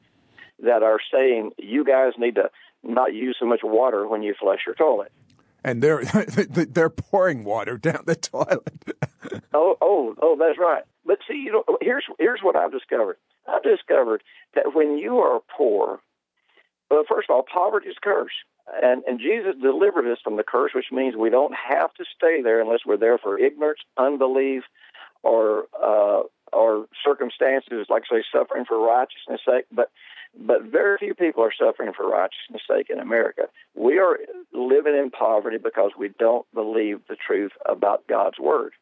that 0.63 0.83
are 0.83 0.99
saying 1.13 1.53
you 1.59 1.85
guys 1.85 2.13
need 2.19 2.35
to 2.37 2.51
not 2.83 3.15
use 3.15 3.37
so 3.39 3.47
much 3.47 3.61
water 3.63 4.07
when 4.07 4.23
you 4.23 4.35
flush 4.39 4.61
your 4.67 4.75
toilet 4.75 5.13
and 5.67 5.83
they're 5.83 6.05
they're 6.49 6.89
pouring 6.89 7.45
water 7.45 7.77
down 7.77 8.05
the 8.07 8.15
toilet. 8.15 8.71
oh, 9.53 9.77
oh, 9.83 10.15
oh, 10.23 10.37
that's 10.39 10.59
right. 10.59 10.85
But 11.05 11.19
see, 11.29 11.35
you 11.35 11.53
know, 11.53 11.65
here's 11.83 12.05
here's 12.19 12.41
what 12.41 12.57
I've 12.57 12.73
discovered. 12.73 13.17
I've 13.47 13.65
discovered 13.65 14.23
that 14.55 14.75
when 14.75 14.97
you 14.97 15.19
are 15.19 15.41
poor, 15.57 16.01
well, 16.91 17.05
first 17.09 17.29
of 17.29 17.35
all, 17.35 17.43
poverty 17.53 17.89
is 17.89 17.97
a 17.99 18.05
curse, 18.05 18.33
and 18.81 19.03
and 19.07 19.19
Jesus 19.19 19.55
delivered 19.61 20.11
us 20.11 20.19
from 20.23 20.37
the 20.37 20.45
curse, 20.45 20.71
which 20.75 20.93
means 20.93 21.17
we 21.17 21.31
don't 21.31 21.55
have 21.55 21.93
to 21.95 22.05
stay 22.17 22.41
there 22.43 22.61
unless 22.61 22.81
we're 22.87 22.97
there 22.97 23.19
for 23.19 23.37
ignorance, 23.37 23.81
unbelief, 23.99 24.63
or 25.25 25.65
uh, 25.83 26.23
or 26.53 26.87
circumstances 27.05 27.87
like 27.91 28.05
say 28.09 28.23
suffering 28.33 28.65
for 28.67 28.79
righteousness' 28.79 29.41
sake. 29.45 29.65
But 29.73 29.91
but 30.35 30.65
very 30.65 30.99
few 30.99 31.15
people 31.15 31.43
are 31.43 31.53
suffering 31.53 31.93
for 31.97 32.09
righteousness' 32.09 32.63
sake 32.69 32.91
in 32.91 32.99
America. 32.99 33.43
We 33.75 33.99
are 33.99 34.19
living 34.53 34.95
in 34.95 35.11
poverty 35.11 35.59
because 35.59 35.93
we 35.99 36.11
don't 36.19 36.47
believe 36.53 37.01
the 37.09 37.17
truth 37.17 37.53
about 37.67 38.07
God's 38.09 38.39
word. 38.39 38.73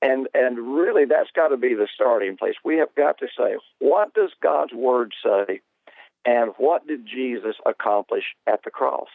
And 0.00 0.28
and 0.34 0.58
really 0.76 1.04
that's 1.04 1.30
got 1.34 1.48
to 1.48 1.56
be 1.56 1.74
the 1.74 1.88
starting 1.94 2.36
place. 2.36 2.54
We 2.64 2.78
have 2.78 2.94
got 2.96 3.18
to 3.18 3.26
say, 3.36 3.56
what 3.78 4.14
does 4.14 4.30
God's 4.42 4.72
word 4.72 5.12
say 5.22 5.60
and 6.24 6.52
what 6.56 6.86
did 6.86 7.06
Jesus 7.06 7.56
accomplish 7.66 8.24
at 8.46 8.60
the 8.64 8.70
cross? 8.70 9.08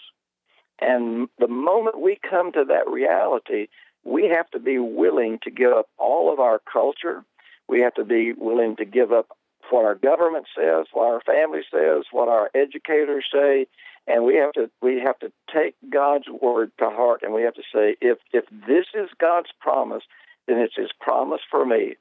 And 0.79 1.29
the 1.39 1.47
moment 1.47 2.01
we 2.01 2.19
come 2.29 2.51
to 2.53 2.65
that 2.65 2.89
reality, 2.89 3.67
we 4.03 4.29
have 4.35 4.49
to 4.51 4.59
be 4.59 4.79
willing 4.79 5.39
to 5.43 5.51
give 5.51 5.71
up 5.71 5.87
all 5.97 6.31
of 6.31 6.39
our 6.39 6.59
culture. 6.71 7.23
We 7.67 7.81
have 7.81 7.93
to 7.95 8.03
be 8.03 8.33
willing 8.33 8.75
to 8.77 8.85
give 8.85 9.11
up 9.11 9.27
what 9.73 9.85
our 9.85 9.95
government 9.95 10.45
says, 10.55 10.85
what 10.93 11.11
our 11.11 11.21
family 11.21 11.61
says, 11.71 12.03
what 12.11 12.29
our 12.29 12.51
educators 12.53 13.25
say, 13.33 13.65
and 14.05 14.23
we 14.23 14.35
have 14.35 14.51
to 14.53 14.69
we 14.83 15.01
have 15.03 15.17
to 15.19 15.31
take 15.51 15.75
God's 15.89 16.25
word 16.29 16.71
to 16.77 16.91
heart, 16.91 17.21
and 17.23 17.33
we 17.33 17.41
have 17.41 17.55
to 17.55 17.63
say, 17.73 17.95
if 17.99 18.19
if 18.31 18.45
this 18.67 18.85
is 18.93 19.09
God's 19.19 19.49
promise, 19.59 20.03
then 20.47 20.59
it's 20.59 20.75
His 20.75 20.91
promise 21.01 21.41
for 21.49 21.65
me, 21.65 21.95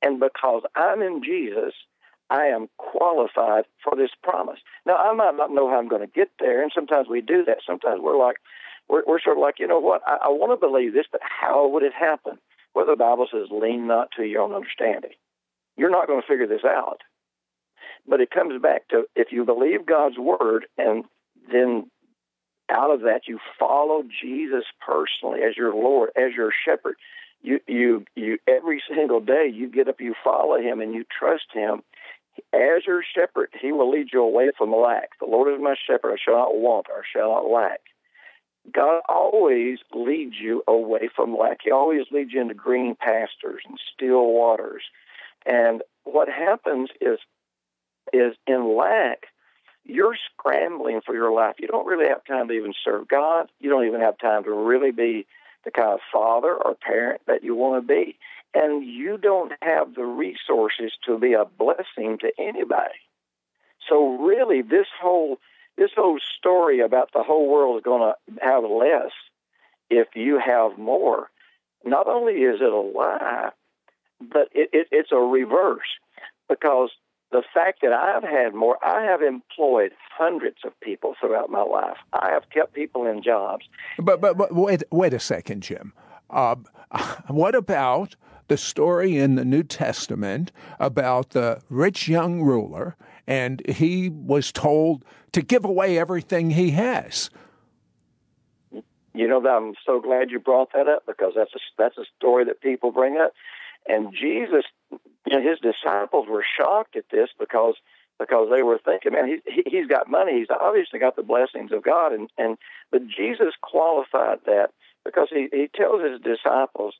and 0.00 0.20
because 0.20 0.62
I'm 0.76 1.02
in 1.02 1.20
Jesus, 1.24 1.74
I 2.30 2.44
am 2.44 2.68
qualified 2.76 3.64
for 3.82 3.96
this 3.96 4.10
promise. 4.22 4.60
Now 4.86 4.96
I 4.96 5.12
might 5.12 5.34
not 5.36 5.50
know 5.52 5.68
how 5.68 5.78
I'm 5.78 5.88
going 5.88 6.06
to 6.06 6.14
get 6.14 6.30
there, 6.38 6.62
and 6.62 6.70
sometimes 6.72 7.08
we 7.08 7.20
do 7.20 7.44
that. 7.46 7.58
Sometimes 7.66 8.00
we're 8.00 8.16
like 8.16 8.36
we're, 8.88 9.02
we're 9.08 9.20
sort 9.20 9.38
of 9.38 9.42
like, 9.42 9.58
you 9.58 9.66
know 9.66 9.80
what, 9.80 10.02
I, 10.06 10.18
I 10.26 10.28
want 10.28 10.52
to 10.52 10.66
believe 10.66 10.94
this, 10.94 11.06
but 11.10 11.20
how 11.22 11.66
would 11.68 11.82
it 11.82 11.92
happen? 11.92 12.38
Well, 12.74 12.86
the 12.86 12.94
Bible 12.96 13.26
says, 13.30 13.48
lean 13.50 13.88
not 13.88 14.10
to 14.16 14.22
your 14.22 14.42
own 14.42 14.54
understanding. 14.54 15.12
You're 15.76 15.90
not 15.90 16.06
going 16.06 16.20
to 16.20 16.26
figure 16.26 16.46
this 16.46 16.64
out. 16.64 17.02
But 18.08 18.20
it 18.20 18.30
comes 18.30 18.60
back 18.62 18.88
to 18.88 19.04
if 19.14 19.28
you 19.32 19.44
believe 19.44 19.84
God's 19.86 20.18
word 20.18 20.66
and 20.78 21.04
then 21.52 21.90
out 22.70 22.92
of 22.92 23.02
that 23.02 23.22
you 23.26 23.38
follow 23.58 24.02
Jesus 24.02 24.64
personally 24.84 25.40
as 25.42 25.56
your 25.56 25.74
Lord, 25.74 26.10
as 26.16 26.32
your 26.36 26.50
shepherd. 26.64 26.96
You 27.40 27.60
you 27.66 28.04
you 28.16 28.38
every 28.48 28.82
single 28.92 29.20
day 29.20 29.50
you 29.52 29.68
get 29.70 29.88
up, 29.88 30.00
you 30.00 30.14
follow 30.24 30.58
him 30.60 30.80
and 30.80 30.92
you 30.92 31.04
trust 31.18 31.44
him. 31.52 31.82
As 32.52 32.86
your 32.86 33.02
shepherd, 33.14 33.50
he 33.60 33.72
will 33.72 33.90
lead 33.90 34.08
you 34.12 34.22
away 34.22 34.50
from 34.56 34.74
lack. 34.74 35.10
The 35.20 35.26
Lord 35.26 35.52
is 35.52 35.60
my 35.60 35.74
shepherd, 35.86 36.12
I 36.12 36.16
shall 36.22 36.34
not 36.34 36.56
want 36.56 36.86
or 36.88 37.04
shall 37.12 37.30
not 37.30 37.50
lack. 37.50 37.80
God 38.72 39.00
always 39.08 39.78
leads 39.94 40.34
you 40.40 40.62
away 40.68 41.08
from 41.14 41.36
lack. 41.36 41.58
He 41.64 41.70
always 41.70 42.02
leads 42.10 42.32
you 42.32 42.40
into 42.40 42.54
green 42.54 42.96
pastures 42.96 43.62
and 43.66 43.78
still 43.94 44.32
waters. 44.32 44.82
And 45.46 45.82
what 46.04 46.28
happens 46.28 46.90
is 47.00 47.18
is 48.12 48.34
in 48.46 48.76
lack, 48.76 49.26
you're 49.84 50.16
scrambling 50.32 51.00
for 51.04 51.14
your 51.14 51.32
life. 51.32 51.56
You 51.58 51.68
don't 51.68 51.86
really 51.86 52.08
have 52.08 52.24
time 52.24 52.48
to 52.48 52.54
even 52.54 52.74
serve 52.84 53.08
God. 53.08 53.50
You 53.58 53.70
don't 53.70 53.86
even 53.86 54.00
have 54.00 54.18
time 54.18 54.44
to 54.44 54.52
really 54.52 54.90
be 54.90 55.26
the 55.64 55.70
kind 55.70 55.90
of 55.90 56.00
father 56.12 56.54
or 56.54 56.74
parent 56.74 57.22
that 57.26 57.42
you 57.42 57.54
want 57.54 57.82
to 57.82 57.86
be. 57.86 58.16
And 58.54 58.84
you 58.84 59.18
don't 59.18 59.52
have 59.62 59.94
the 59.94 60.04
resources 60.04 60.92
to 61.06 61.18
be 61.18 61.32
a 61.32 61.44
blessing 61.44 62.18
to 62.20 62.32
anybody. 62.38 63.00
So 63.88 64.16
really 64.18 64.62
this 64.62 64.86
whole 65.00 65.38
this 65.76 65.90
whole 65.96 66.18
story 66.38 66.80
about 66.80 67.10
the 67.14 67.22
whole 67.22 67.48
world 67.48 67.76
is 67.78 67.84
going 67.84 68.12
to 68.12 68.44
have 68.44 68.64
less 68.64 69.12
if 69.90 70.08
you 70.14 70.40
have 70.44 70.76
more, 70.76 71.30
not 71.84 72.08
only 72.08 72.34
is 72.34 72.60
it 72.60 72.72
a 72.72 72.76
lie, 72.76 73.50
but 74.20 74.48
it, 74.52 74.70
it, 74.72 74.88
it's 74.90 75.12
a 75.12 75.16
reverse 75.16 75.86
because 76.48 76.90
the 77.30 77.42
fact 77.52 77.80
that 77.82 77.92
I've 77.92 78.22
had 78.22 78.54
more, 78.54 78.78
I 78.82 79.02
have 79.02 79.20
employed 79.22 79.92
hundreds 80.16 80.58
of 80.64 80.78
people 80.80 81.14
throughout 81.20 81.50
my 81.50 81.62
life. 81.62 81.98
I 82.12 82.30
have 82.30 82.48
kept 82.50 82.72
people 82.72 83.06
in 83.06 83.22
jobs. 83.22 83.66
But 83.98 84.20
but, 84.20 84.38
but 84.38 84.54
wait 84.54 84.82
wait 84.90 85.14
a 85.14 85.20
second, 85.20 85.62
Jim. 85.62 85.92
Uh, 86.30 86.56
what 87.28 87.54
about 87.54 88.16
the 88.48 88.56
story 88.56 89.18
in 89.18 89.34
the 89.34 89.44
New 89.44 89.62
Testament 89.62 90.52
about 90.80 91.30
the 91.30 91.60
rich 91.68 92.08
young 92.08 92.42
ruler, 92.42 92.96
and 93.26 93.62
he 93.68 94.08
was 94.08 94.50
told 94.50 95.04
to 95.32 95.42
give 95.42 95.64
away 95.64 95.98
everything 95.98 96.50
he 96.50 96.70
has? 96.70 97.28
You 99.14 99.26
know, 99.26 99.42
that 99.42 99.48
I'm 99.48 99.74
so 99.84 100.00
glad 100.00 100.30
you 100.30 100.38
brought 100.38 100.72
that 100.72 100.88
up 100.88 101.04
because 101.06 101.32
that's 101.36 101.52
a, 101.54 101.58
that's 101.76 101.98
a 101.98 102.04
story 102.16 102.44
that 102.46 102.60
people 102.60 102.92
bring 102.92 103.18
up. 103.18 103.32
And 103.86 104.12
Jesus 104.12 104.64
you 104.90 104.98
know, 105.36 105.42
his 105.42 105.58
disciples 105.60 106.26
were 106.28 106.44
shocked 106.58 106.96
at 106.96 107.04
this 107.10 107.28
because 107.38 107.74
because 108.18 108.48
they 108.50 108.64
were 108.64 108.80
thinking, 108.84 109.12
man, 109.12 109.40
he, 109.46 109.62
he's 109.66 109.86
got 109.86 110.10
money. 110.10 110.38
He's 110.38 110.48
obviously 110.50 110.98
got 110.98 111.14
the 111.14 111.22
blessings 111.22 111.72
of 111.72 111.82
God, 111.82 112.12
and 112.12 112.30
and 112.38 112.58
but 112.90 113.02
Jesus 113.06 113.54
qualified 113.62 114.38
that 114.46 114.70
because 115.04 115.28
he 115.30 115.48
he 115.52 115.68
tells 115.74 116.02
his 116.02 116.20
disciples, 116.20 116.94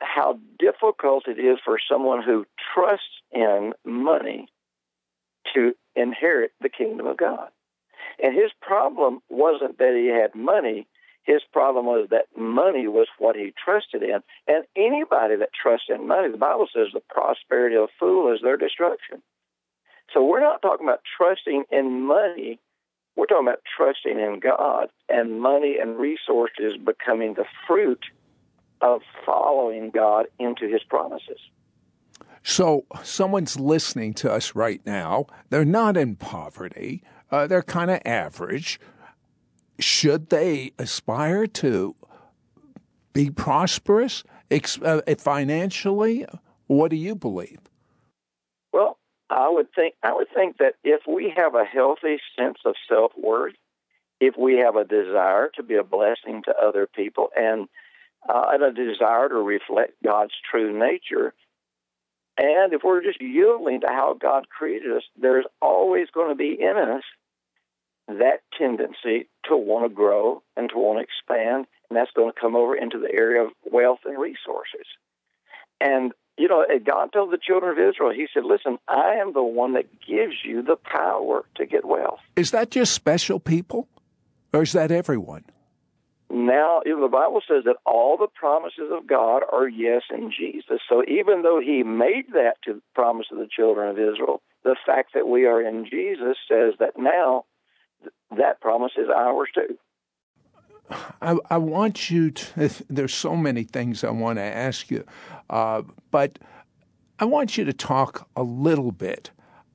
how 0.00 0.38
difficult 0.58 1.28
it 1.28 1.38
is 1.38 1.58
for 1.64 1.78
someone 1.90 2.22
who 2.22 2.46
trusts 2.74 3.04
in 3.32 3.72
money 3.84 4.48
to 5.54 5.74
inherit 5.94 6.52
the 6.60 6.68
kingdom 6.68 7.06
of 7.06 7.16
God. 7.16 7.48
And 8.22 8.34
his 8.34 8.50
problem 8.60 9.20
wasn't 9.28 9.78
that 9.78 9.94
he 9.94 10.08
had 10.08 10.34
money. 10.34 10.86
His 11.24 11.40
problem 11.52 11.86
was 11.86 12.08
that 12.10 12.26
money 12.36 12.86
was 12.86 13.08
what 13.18 13.34
he 13.34 13.52
trusted 13.64 14.02
in. 14.02 14.20
And 14.46 14.64
anybody 14.76 15.36
that 15.36 15.50
trusts 15.60 15.86
in 15.88 16.06
money, 16.06 16.30
the 16.30 16.38
Bible 16.38 16.68
says 16.72 16.88
the 16.92 17.00
prosperity 17.08 17.76
of 17.76 17.84
a 17.84 17.92
fool 17.98 18.32
is 18.32 18.40
their 18.42 18.58
destruction. 18.58 19.22
So 20.12 20.22
we're 20.22 20.40
not 20.40 20.60
talking 20.60 20.86
about 20.86 21.00
trusting 21.16 21.64
in 21.70 22.02
money. 22.02 22.60
We're 23.16 23.26
talking 23.26 23.48
about 23.48 23.62
trusting 23.76 24.18
in 24.18 24.40
God 24.40 24.88
and 25.08 25.40
money 25.40 25.76
and 25.80 25.98
resources 25.98 26.76
becoming 26.84 27.34
the 27.34 27.46
fruit 27.66 28.04
of 28.82 29.00
following 29.24 29.90
God 29.90 30.26
into 30.38 30.68
his 30.68 30.82
promises. 30.82 31.38
So, 32.46 32.84
someone's 33.02 33.58
listening 33.58 34.12
to 34.14 34.30
us 34.30 34.54
right 34.54 34.84
now. 34.84 35.26
They're 35.48 35.64
not 35.64 35.96
in 35.96 36.16
poverty, 36.16 37.02
uh, 37.30 37.46
they're 37.46 37.62
kind 37.62 37.90
of 37.90 38.02
average. 38.04 38.78
Should 39.78 40.30
they 40.30 40.72
aspire 40.78 41.46
to 41.46 41.94
be 43.12 43.30
prosperous 43.30 44.24
uh, 44.82 45.00
financially? 45.18 46.26
What 46.66 46.90
do 46.90 46.96
you 46.96 47.14
believe? 47.14 47.58
Well, 48.72 48.98
I 49.30 49.48
would 49.48 49.72
think 49.74 49.94
I 50.02 50.12
would 50.12 50.28
think 50.34 50.58
that 50.58 50.74
if 50.84 51.02
we 51.06 51.32
have 51.36 51.54
a 51.54 51.64
healthy 51.64 52.18
sense 52.38 52.58
of 52.64 52.74
self 52.88 53.12
worth, 53.16 53.54
if 54.20 54.34
we 54.38 54.58
have 54.58 54.76
a 54.76 54.84
desire 54.84 55.50
to 55.56 55.62
be 55.62 55.74
a 55.74 55.84
blessing 55.84 56.42
to 56.44 56.54
other 56.56 56.86
people, 56.86 57.28
and 57.36 57.68
uh, 58.28 58.50
and 58.52 58.62
a 58.62 58.72
desire 58.72 59.28
to 59.28 59.36
reflect 59.36 60.02
God's 60.02 60.34
true 60.50 60.78
nature, 60.78 61.34
and 62.38 62.72
if 62.72 62.82
we're 62.84 63.02
just 63.02 63.20
yielding 63.20 63.80
to 63.80 63.88
how 63.88 64.16
God 64.20 64.48
created 64.48 64.96
us, 64.96 65.02
there's 65.20 65.46
always 65.60 66.08
going 66.10 66.30
to 66.30 66.34
be 66.34 66.56
in 66.60 66.76
us 66.76 67.02
that 68.08 68.40
tendency 68.58 69.28
to 69.48 69.56
want 69.56 69.84
to 69.84 69.94
grow 69.94 70.42
and 70.56 70.68
to 70.70 70.76
want 70.76 70.98
to 70.98 71.04
expand, 71.04 71.66
and 71.88 71.96
that's 71.96 72.10
going 72.12 72.32
to 72.32 72.38
come 72.38 72.56
over 72.56 72.76
into 72.76 72.98
the 72.98 73.12
area 73.12 73.42
of 73.42 73.50
wealth 73.70 74.00
and 74.04 74.18
resources. 74.18 74.86
And 75.80 76.12
you 76.36 76.48
know, 76.48 76.64
God 76.84 77.12
told 77.12 77.32
the 77.32 77.38
children 77.38 77.70
of 77.72 77.78
Israel, 77.78 78.10
He 78.10 78.26
said, 78.32 78.44
"Listen, 78.44 78.78
I 78.88 79.14
am 79.14 79.32
the 79.32 79.42
one 79.42 79.74
that 79.74 79.86
gives 80.00 80.34
you 80.44 80.62
the 80.62 80.76
power 80.76 81.44
to 81.56 81.66
get 81.66 81.84
wealth." 81.84 82.20
Is 82.36 82.50
that 82.50 82.70
just 82.70 82.92
special 82.92 83.38
people, 83.38 83.88
or 84.52 84.62
is 84.62 84.72
that 84.72 84.90
everyone? 84.90 85.44
Now, 86.30 86.80
the 86.84 87.08
Bible 87.08 87.42
says 87.46 87.62
that 87.64 87.76
all 87.86 88.16
the 88.16 88.26
promises 88.26 88.90
of 88.90 89.06
God 89.06 89.42
are 89.52 89.68
yes 89.68 90.02
in 90.10 90.32
Jesus. 90.32 90.80
So 90.88 91.04
even 91.06 91.42
though 91.42 91.60
He 91.60 91.84
made 91.84 92.32
that 92.32 92.56
to 92.64 92.74
the 92.74 92.82
promise 92.94 93.26
of 93.30 93.38
the 93.38 93.46
children 93.46 93.88
of 93.88 93.98
Israel, 93.98 94.42
the 94.64 94.74
fact 94.84 95.14
that 95.14 95.28
we 95.28 95.46
are 95.46 95.62
in 95.62 95.84
Jesus 95.84 96.36
says 96.48 96.74
that 96.80 96.98
now 96.98 97.44
that 98.36 98.60
promise 98.60 98.92
is 98.96 99.08
ours 99.08 99.48
too. 99.54 99.78
I, 101.22 101.36
I 101.50 101.58
want 101.58 102.10
you 102.10 102.30
to, 102.30 102.70
there's 102.88 103.14
so 103.14 103.36
many 103.36 103.64
things 103.64 104.04
I 104.04 104.10
want 104.10 104.38
to 104.38 104.42
ask 104.42 104.90
you, 104.90 105.04
uh, 105.50 105.82
but 106.10 106.38
I 107.18 107.24
want 107.24 107.56
you 107.56 107.64
to 107.64 107.72
talk 107.72 108.28
a 108.36 108.42
little 108.42 108.92
bit 108.92 109.30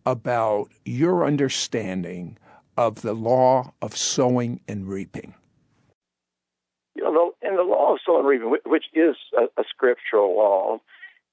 about 0.05 0.69
your 0.85 1.25
understanding 1.25 2.37
of 2.77 3.01
the 3.01 3.13
law 3.13 3.73
of 3.81 3.95
sowing 3.95 4.61
and 4.67 4.87
reaping. 4.87 5.35
You 6.95 7.03
know, 7.03 7.33
in 7.41 7.55
the 7.55 7.63
law 7.63 7.93
of 7.93 7.99
sowing 8.05 8.19
and 8.19 8.27
reaping, 8.27 8.57
which 8.65 8.85
is 8.93 9.15
a, 9.37 9.43
a 9.59 9.63
scriptural 9.69 10.35
law, 10.35 10.79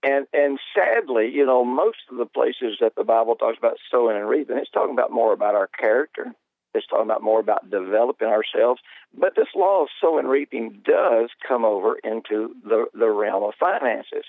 and 0.03 0.27
and 0.33 0.59
sadly, 0.75 1.31
you 1.33 1.45
know, 1.45 1.65
most 1.65 1.99
of 2.11 2.19
the 2.19 2.27
places 2.27 2.77
that 2.81 2.95
the 2.97 3.05
Bible 3.05 3.35
talks 3.35 3.59
about 3.59 3.77
sowing 3.91 4.17
and 4.17 4.29
reaping, 4.29 4.59
it's 4.59 4.71
talking 4.71 4.93
about 4.93 5.11
more 5.11 5.33
about 5.33 5.55
our 5.55 5.69
character 5.69 6.35
it's 6.77 6.87
talking 6.87 7.05
about 7.05 7.23
more 7.23 7.41
about 7.41 7.71
developing 7.71 8.29
ourselves. 8.29 8.81
But 9.19 9.35
this 9.37 9.49
law 9.55 9.83
of 9.83 9.89
sowing 10.01 10.25
and 10.25 10.29
reaping 10.29 10.83
does 10.85 11.31
come 11.47 11.65
over 11.65 11.97
into 12.05 12.55
the, 12.65 12.87
the 12.95 13.11
realm 13.11 13.43
of 13.45 13.55
finances. 13.59 14.25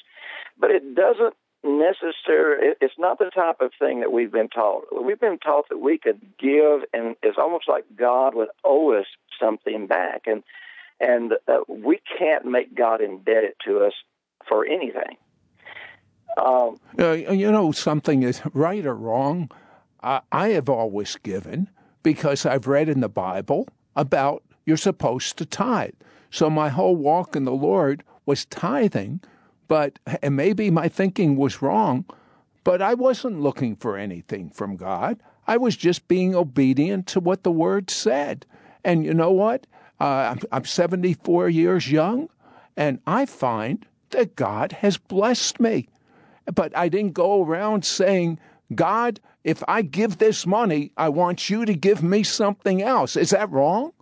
But 0.59 0.71
it 0.71 0.95
doesn't 0.95 1.35
necessarily, 1.63 2.75
it's 2.81 2.97
not 2.97 3.19
the 3.19 3.31
type 3.33 3.61
of 3.61 3.71
thing 3.77 3.99
that 3.99 4.11
we've 4.11 4.31
been 4.31 4.49
taught. 4.49 4.85
We've 5.03 5.19
been 5.19 5.39
taught 5.39 5.69
that 5.69 5.79
we 5.79 5.97
could 5.97 6.21
give, 6.39 6.81
and 6.93 7.15
it's 7.21 7.37
almost 7.37 7.67
like 7.67 7.85
God 7.95 8.35
would 8.35 8.49
owe 8.63 8.93
us 8.93 9.05
something 9.39 9.87
back. 9.87 10.23
And, 10.25 10.43
and 10.99 11.33
uh, 11.47 11.59
we 11.67 11.99
can't 12.17 12.45
make 12.45 12.75
God 12.75 13.01
indebted 13.01 13.53
to 13.65 13.79
us 13.79 13.93
for 14.47 14.65
anything. 14.65 15.17
Um, 16.37 16.79
uh, 16.99 17.11
you 17.11 17.51
know, 17.51 17.71
something 17.71 18.23
is 18.23 18.41
right 18.53 18.85
or 18.85 18.95
wrong. 18.95 19.49
I, 20.01 20.21
I 20.31 20.49
have 20.49 20.69
always 20.69 21.15
given 21.17 21.69
because 22.07 22.45
I've 22.45 22.67
read 22.67 22.87
in 22.87 23.01
the 23.01 23.09
Bible 23.09 23.67
about 23.93 24.41
you're 24.65 24.77
supposed 24.77 25.37
to 25.39 25.45
tithe. 25.45 25.91
So 26.31 26.49
my 26.49 26.69
whole 26.69 26.95
walk 26.95 27.35
in 27.35 27.43
the 27.43 27.51
Lord 27.51 28.01
was 28.25 28.45
tithing, 28.45 29.19
but 29.67 29.99
and 30.21 30.37
maybe 30.37 30.71
my 30.71 30.87
thinking 30.87 31.35
was 31.35 31.61
wrong, 31.61 32.05
but 32.63 32.81
I 32.81 32.93
wasn't 32.93 33.41
looking 33.41 33.75
for 33.75 33.97
anything 33.97 34.49
from 34.51 34.77
God. 34.77 35.21
I 35.47 35.57
was 35.57 35.75
just 35.75 36.07
being 36.07 36.33
obedient 36.33 37.07
to 37.07 37.19
what 37.19 37.43
the 37.43 37.51
Word 37.51 37.89
said. 37.89 38.45
And 38.85 39.03
you 39.03 39.13
know 39.13 39.31
what? 39.31 39.67
Uh, 39.99 40.31
I'm, 40.31 40.39
I'm 40.53 40.63
74 40.63 41.49
years 41.49 41.91
young, 41.91 42.29
and 42.77 43.01
I 43.05 43.25
find 43.25 43.85
that 44.11 44.37
God 44.37 44.71
has 44.71 44.95
blessed 44.95 45.59
me. 45.59 45.89
But 46.55 46.71
I 46.73 46.87
didn't 46.87 47.15
go 47.15 47.43
around 47.43 47.83
saying, 47.83 48.39
God, 48.73 49.19
if 49.43 49.63
I 49.67 49.81
give 49.81 50.17
this 50.17 50.45
money, 50.45 50.91
I 50.97 51.09
want 51.09 51.49
you 51.49 51.65
to 51.65 51.73
give 51.73 52.03
me 52.03 52.23
something 52.23 52.81
else. 52.81 53.15
Is 53.15 53.29
that 53.29 53.49
wrong? 53.49 53.93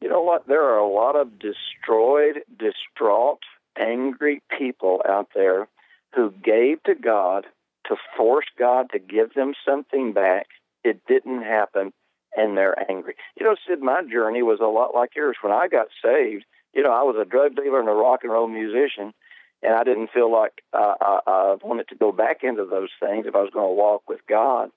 You 0.00 0.08
know 0.08 0.22
what? 0.22 0.46
There 0.46 0.62
are 0.62 0.78
a 0.78 0.88
lot 0.88 1.16
of 1.16 1.38
destroyed, 1.38 2.40
distraught, 2.58 3.40
angry 3.78 4.42
people 4.56 5.02
out 5.08 5.28
there 5.34 5.68
who 6.14 6.32
gave 6.42 6.82
to 6.84 6.94
God 6.94 7.46
to 7.86 7.96
force 8.16 8.46
God 8.58 8.90
to 8.92 8.98
give 8.98 9.34
them 9.34 9.54
something 9.66 10.12
back. 10.12 10.46
It 10.84 11.00
didn't 11.06 11.42
happen, 11.42 11.92
and 12.36 12.56
they're 12.56 12.90
angry. 12.90 13.14
You 13.38 13.46
know, 13.46 13.56
Sid, 13.66 13.80
my 13.80 14.02
journey 14.02 14.42
was 14.42 14.60
a 14.60 14.66
lot 14.66 14.94
like 14.94 15.16
yours. 15.16 15.36
When 15.42 15.52
I 15.52 15.68
got 15.68 15.88
saved, 16.02 16.44
you 16.74 16.82
know, 16.82 16.92
I 16.92 17.02
was 17.02 17.16
a 17.20 17.28
drug 17.28 17.56
dealer 17.56 17.80
and 17.80 17.88
a 17.88 17.92
rock 17.92 18.20
and 18.22 18.32
roll 18.32 18.48
musician 18.48 19.12
and 19.62 19.74
I 19.74 19.84
didn't 19.84 20.10
feel 20.12 20.30
like 20.32 20.62
uh, 20.72 20.94
I, 21.00 21.20
I 21.26 21.56
wanted 21.62 21.88
to 21.88 21.96
go 21.96 22.12
back 22.12 22.38
into 22.42 22.64
those 22.64 22.90
things 23.00 23.26
if 23.26 23.34
I 23.34 23.40
was 23.42 23.50
going 23.52 23.68
to 23.68 23.74
walk 23.74 24.08
with 24.08 24.20
God. 24.28 24.70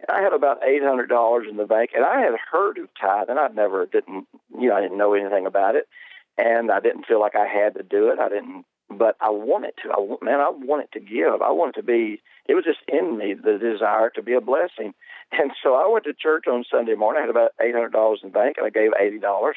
And 0.00 0.16
I 0.16 0.22
had 0.22 0.32
about 0.32 0.62
eight 0.64 0.82
hundred 0.82 1.08
dollars 1.08 1.46
in 1.50 1.56
the 1.56 1.66
bank, 1.66 1.90
and 1.94 2.04
I 2.04 2.20
had 2.20 2.34
heard 2.50 2.78
of 2.78 2.88
tithe, 3.00 3.28
and 3.28 3.38
I 3.38 3.48
never 3.48 3.86
didn't, 3.86 4.26
you 4.58 4.68
know, 4.68 4.76
I 4.76 4.80
didn't 4.80 4.98
know 4.98 5.14
anything 5.14 5.46
about 5.46 5.74
it, 5.74 5.88
and 6.36 6.70
I 6.70 6.80
didn't 6.80 7.06
feel 7.06 7.20
like 7.20 7.34
I 7.34 7.46
had 7.46 7.74
to 7.74 7.82
do 7.82 8.08
it. 8.10 8.20
I 8.20 8.28
didn't, 8.28 8.64
but 8.88 9.16
I 9.20 9.30
wanted 9.30 9.72
to. 9.82 9.90
I 9.90 10.24
man, 10.24 10.40
I 10.40 10.50
wanted 10.50 10.92
to 10.92 11.00
give. 11.00 11.42
I 11.42 11.50
wanted 11.50 11.74
to 11.76 11.82
be. 11.82 12.22
It 12.46 12.54
was 12.54 12.64
just 12.64 12.78
in 12.86 13.18
me 13.18 13.34
the 13.34 13.58
desire 13.58 14.10
to 14.10 14.22
be 14.22 14.34
a 14.34 14.40
blessing, 14.40 14.94
and 15.32 15.50
so 15.62 15.74
I 15.74 15.88
went 15.88 16.04
to 16.04 16.14
church 16.14 16.44
on 16.46 16.64
Sunday 16.70 16.94
morning. 16.94 17.18
I 17.18 17.26
had 17.26 17.30
about 17.30 17.52
eight 17.60 17.74
hundred 17.74 17.92
dollars 17.92 18.20
in 18.22 18.28
the 18.28 18.38
bank, 18.38 18.56
and 18.56 18.66
I 18.66 18.70
gave 18.70 18.92
eighty 19.00 19.18
dollars. 19.18 19.56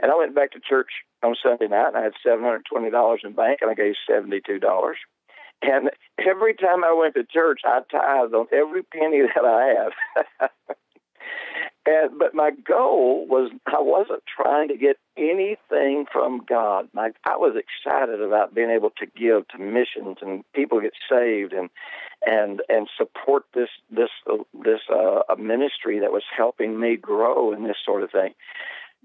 And 0.00 0.10
I 0.10 0.16
went 0.16 0.34
back 0.34 0.52
to 0.52 0.60
church 0.60 0.90
on 1.22 1.34
Sunday 1.42 1.68
night 1.68 1.88
and 1.88 1.96
I 1.96 2.02
had 2.02 2.12
$720 2.24 3.24
in 3.24 3.32
bank 3.32 3.58
and 3.62 3.70
I 3.70 3.74
gave 3.74 3.94
$72. 4.08 4.60
And 5.62 5.90
every 6.18 6.54
time 6.54 6.84
I 6.84 6.92
went 6.92 7.14
to 7.14 7.24
church, 7.24 7.60
I 7.64 7.80
tithed 7.90 8.34
on 8.34 8.46
every 8.52 8.82
penny 8.82 9.22
that 9.22 9.44
I 9.44 9.74
had. 10.38 10.50
and 11.86 12.18
but 12.18 12.34
my 12.34 12.50
goal 12.50 13.26
was 13.28 13.50
I 13.66 13.80
wasn't 13.80 14.22
trying 14.26 14.68
to 14.68 14.76
get 14.76 14.98
anything 15.16 16.04
from 16.12 16.42
God. 16.46 16.88
My 16.92 17.10
I 17.24 17.36
was 17.36 17.56
excited 17.56 18.20
about 18.20 18.54
being 18.54 18.70
able 18.70 18.90
to 18.98 19.06
give 19.06 19.48
to 19.48 19.58
missions 19.58 20.18
and 20.20 20.44
people 20.52 20.80
get 20.80 20.92
saved 21.10 21.52
and 21.52 21.70
and 22.26 22.60
and 22.68 22.88
support 22.96 23.44
this 23.54 23.70
this 23.90 24.10
uh, 24.30 24.36
this 24.64 24.80
uh, 24.92 25.34
ministry 25.38 26.00
that 26.00 26.12
was 26.12 26.24
helping 26.36 26.78
me 26.78 26.96
grow 26.96 27.52
in 27.52 27.64
this 27.64 27.78
sort 27.84 28.02
of 28.02 28.10
thing. 28.10 28.34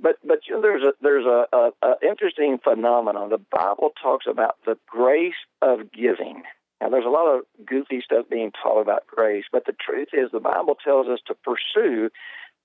But 0.02 0.18
but 0.26 0.40
you 0.48 0.56
know, 0.56 0.62
there's 0.62 0.84
a 0.84 0.94
there's 1.02 1.26
a, 1.26 1.46
a, 1.54 1.72
a 1.84 1.96
interesting 2.02 2.58
phenomenon. 2.64 3.30
The 3.30 3.38
Bible 3.38 3.92
talks 4.02 4.26
about 4.28 4.56
the 4.66 4.78
grace 4.88 5.34
of 5.62 5.92
giving. 5.92 6.44
Now 6.82 6.90
there's 6.90 7.06
a 7.06 7.10
lot 7.10 7.36
of 7.36 7.44
goofy 7.66 8.02
stuff 8.04 8.26
being 8.30 8.52
taught 8.52 8.82
about 8.82 9.06
grace, 9.06 9.46
but 9.52 9.66
the 9.66 9.74
truth 9.74 10.10
is 10.14 10.32
the 10.32 10.40
Bible 10.40 10.76
tells 10.84 11.08
us 11.08 11.20
to 11.28 11.36
pursue. 11.36 12.10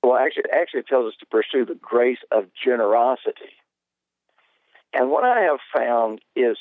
Well, 0.02 0.16
actually, 0.16 0.44
actually 0.52 0.82
tells 0.82 1.08
us 1.08 1.18
to 1.20 1.26
pursue 1.26 1.64
the 1.64 1.78
grace 1.80 2.18
of 2.30 2.46
generosity. 2.64 3.52
And 4.92 5.10
what 5.10 5.24
I 5.24 5.40
have 5.40 5.58
found 5.76 6.20
is 6.34 6.56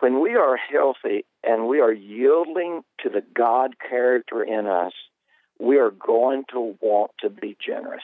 when 0.00 0.20
we 0.20 0.34
are 0.34 0.56
healthy 0.56 1.24
and 1.44 1.68
we 1.68 1.80
are 1.80 1.92
yielding 1.92 2.82
to 3.02 3.08
the 3.08 3.22
God 3.34 3.76
character 3.78 4.42
in 4.42 4.66
us, 4.66 4.92
we 5.60 5.78
are 5.78 5.90
going 5.90 6.44
to 6.50 6.76
want 6.80 7.12
to 7.20 7.30
be 7.30 7.56
generous. 7.64 8.02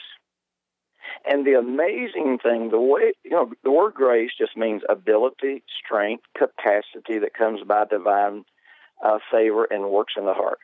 And 1.28 1.46
the 1.46 1.58
amazing 1.58 2.38
thing, 2.42 2.70
the 2.70 2.80
way, 2.80 3.12
you 3.24 3.30
know, 3.30 3.52
the 3.64 3.70
word 3.70 3.94
grace 3.94 4.30
just 4.38 4.56
means 4.56 4.82
ability, 4.88 5.62
strength, 5.84 6.24
capacity 6.36 7.18
that 7.18 7.34
comes 7.34 7.60
by 7.66 7.84
divine 7.84 8.44
uh, 9.04 9.18
favor 9.30 9.64
and 9.64 9.90
works 9.90 10.14
in 10.16 10.24
the 10.24 10.34
heart. 10.34 10.58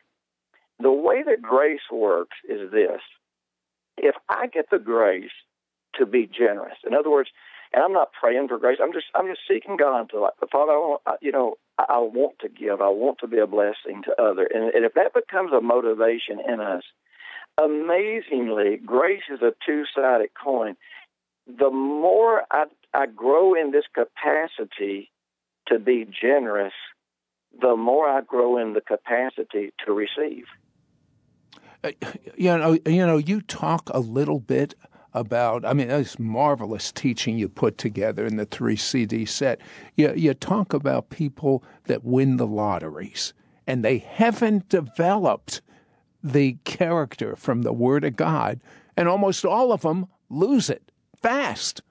The 0.81 0.93
way 0.93 1.23
that 1.23 1.43
grace 1.43 1.89
works 1.91 2.37
is 2.49 2.71
this 2.71 3.01
if 3.97 4.17
I 4.29 4.49
get 4.49 4.71
the 4.71 4.79
grace 4.79 5.31
to 5.97 6.07
be 6.07 6.27
generous, 6.27 6.77
in 6.85 6.95
other 6.95 7.11
words, 7.11 7.31
and 7.73 7.83
I'm 7.83 7.93
not 7.93 8.13
praying 8.13 8.49
for 8.49 8.59
grace. 8.59 8.79
I'm 8.83 8.93
just 8.93 9.07
I'm 9.15 9.27
just 9.27 9.43
seeking 9.49 9.77
God 9.77 10.11
to 10.11 10.21
like 10.21 10.35
Father. 10.51 10.73
I 10.73 10.77
want, 10.77 11.03
you 11.21 11.33
know 11.33 11.57
I 11.79 11.99
want 11.99 12.39
to 12.41 12.49
give. 12.49 12.81
I 12.81 12.89
want 12.89 13.19
to 13.19 13.27
be 13.27 13.39
a 13.39 13.47
blessing 13.47 14.03
to 14.05 14.23
other. 14.23 14.49
And, 14.53 14.73
and 14.75 14.85
if 14.85 14.95
that 14.95 15.13
becomes 15.13 15.53
a 15.53 15.61
motivation 15.61 16.39
in 16.47 16.61
us, 16.61 16.83
amazingly, 17.63 18.77
grace 18.85 19.23
is 19.31 19.41
a 19.43 19.53
two-sided 19.67 20.31
coin. 20.43 20.77
The 21.47 21.71
more 21.71 22.43
I, 22.51 22.65
I 22.93 23.07
grow 23.07 23.55
in 23.55 23.71
this 23.71 23.85
capacity 23.95 25.11
to 25.69 25.79
be 25.79 26.07
generous, 26.21 26.73
the 27.61 27.77
more 27.77 28.09
I 28.09 28.23
grow 28.23 28.59
in 28.59 28.73
the 28.73 28.81
capacity 28.81 29.73
to 29.87 29.93
receive. 29.93 30.45
Uh, 31.83 31.93
you 32.37 32.57
know, 32.57 32.79
you 32.87 33.07
know, 33.07 33.19
you 33.19 33.41
talk 33.43 33.91
a 33.93 34.01
little 34.01 34.41
bit 34.41 34.75
about, 35.13 35.65
I 35.65 35.73
mean, 35.75 35.91
it's 35.91 36.19
marvelous 36.19 36.91
teaching 36.91 37.39
you 37.39 37.49
put 37.49 37.79
together 37.79 38.27
in 38.27 38.37
the 38.37 38.47
three 38.47 38.77
CD 38.77 39.25
set. 39.25 39.61
You, 39.97 40.13
you 40.15 40.35
talk 40.35 40.73
about 40.73 41.11
people 41.11 41.63
that 41.85 42.05
win 42.05 42.37
the 42.37 42.47
lotteries 42.47 43.33
and 43.67 43.85
they 43.85 43.99
haven't 43.99 44.69
developed 44.69 45.63
the 46.25 46.57
character 46.65 47.37
from 47.37 47.63
the 47.63 47.73
Word 47.73 48.03
of 48.03 48.17
God, 48.17 48.61
and 48.97 49.09
almost 49.09 49.45
all 49.45 49.71
of 49.73 49.83
them 49.83 50.07
lose 50.31 50.71
it 50.71 50.91
fast. 51.21 51.83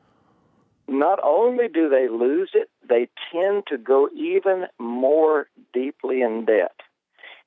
Not 0.87 1.19
only 1.23 1.67
do 1.69 1.87
they 1.87 2.09
lose 2.09 2.51
it, 2.53 2.69
they 2.87 3.07
tend 3.31 3.63
to 3.67 3.77
go 3.77 4.09
even 4.13 4.65
more 4.79 5.47
deeply 5.71 6.21
in 6.21 6.45
debt. 6.45 6.75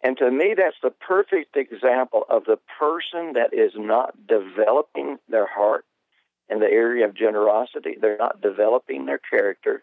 And 0.02 0.16
to 0.18 0.30
me, 0.30 0.54
that's 0.56 0.76
the 0.82 0.90
perfect 0.90 1.56
example 1.56 2.24
of 2.30 2.44
the 2.44 2.58
person 2.78 3.32
that 3.32 3.52
is 3.52 3.72
not 3.74 4.14
developing 4.26 5.18
their 5.28 5.46
heart 5.46 5.84
in 6.48 6.60
the 6.60 6.66
area 6.66 7.06
of 7.06 7.14
generosity. 7.14 7.96
They're 8.00 8.16
not 8.16 8.40
developing 8.40 9.06
their 9.06 9.18
character, 9.18 9.82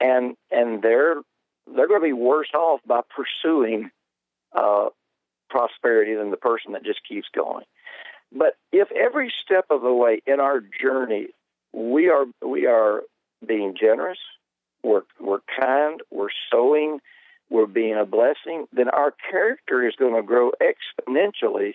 and 0.00 0.36
and 0.50 0.82
they're 0.82 1.16
they're 1.74 1.88
going 1.88 2.00
to 2.00 2.06
be 2.06 2.12
worse 2.12 2.52
off 2.54 2.80
by 2.86 3.00
pursuing 3.14 3.90
uh, 4.52 4.88
prosperity 5.68 6.14
than 6.14 6.30
the 6.30 6.36
person 6.36 6.72
that 6.72 6.84
just 6.84 7.00
keeps 7.08 7.28
going. 7.34 7.64
But 8.32 8.56
if 8.72 8.88
every 8.92 9.32
step 9.42 9.66
of 9.70 9.82
the 9.82 9.92
way 9.92 10.22
in 10.26 10.40
our 10.40 10.60
journey 10.60 11.28
we 11.72 12.08
are 12.08 12.26
we 12.44 12.66
are 12.66 13.02
being 13.46 13.74
generous, 13.78 14.18
we're 14.82 15.02
we're 15.20 15.40
kind, 15.58 16.00
we're 16.10 16.28
sowing 16.50 17.00
we're 17.50 17.66
being 17.66 17.94
a 17.94 18.04
blessing, 18.04 18.66
then 18.72 18.88
our 18.90 19.14
character 19.30 19.86
is 19.86 19.94
going 19.96 20.14
to 20.14 20.22
grow 20.22 20.52
exponentially 20.60 21.74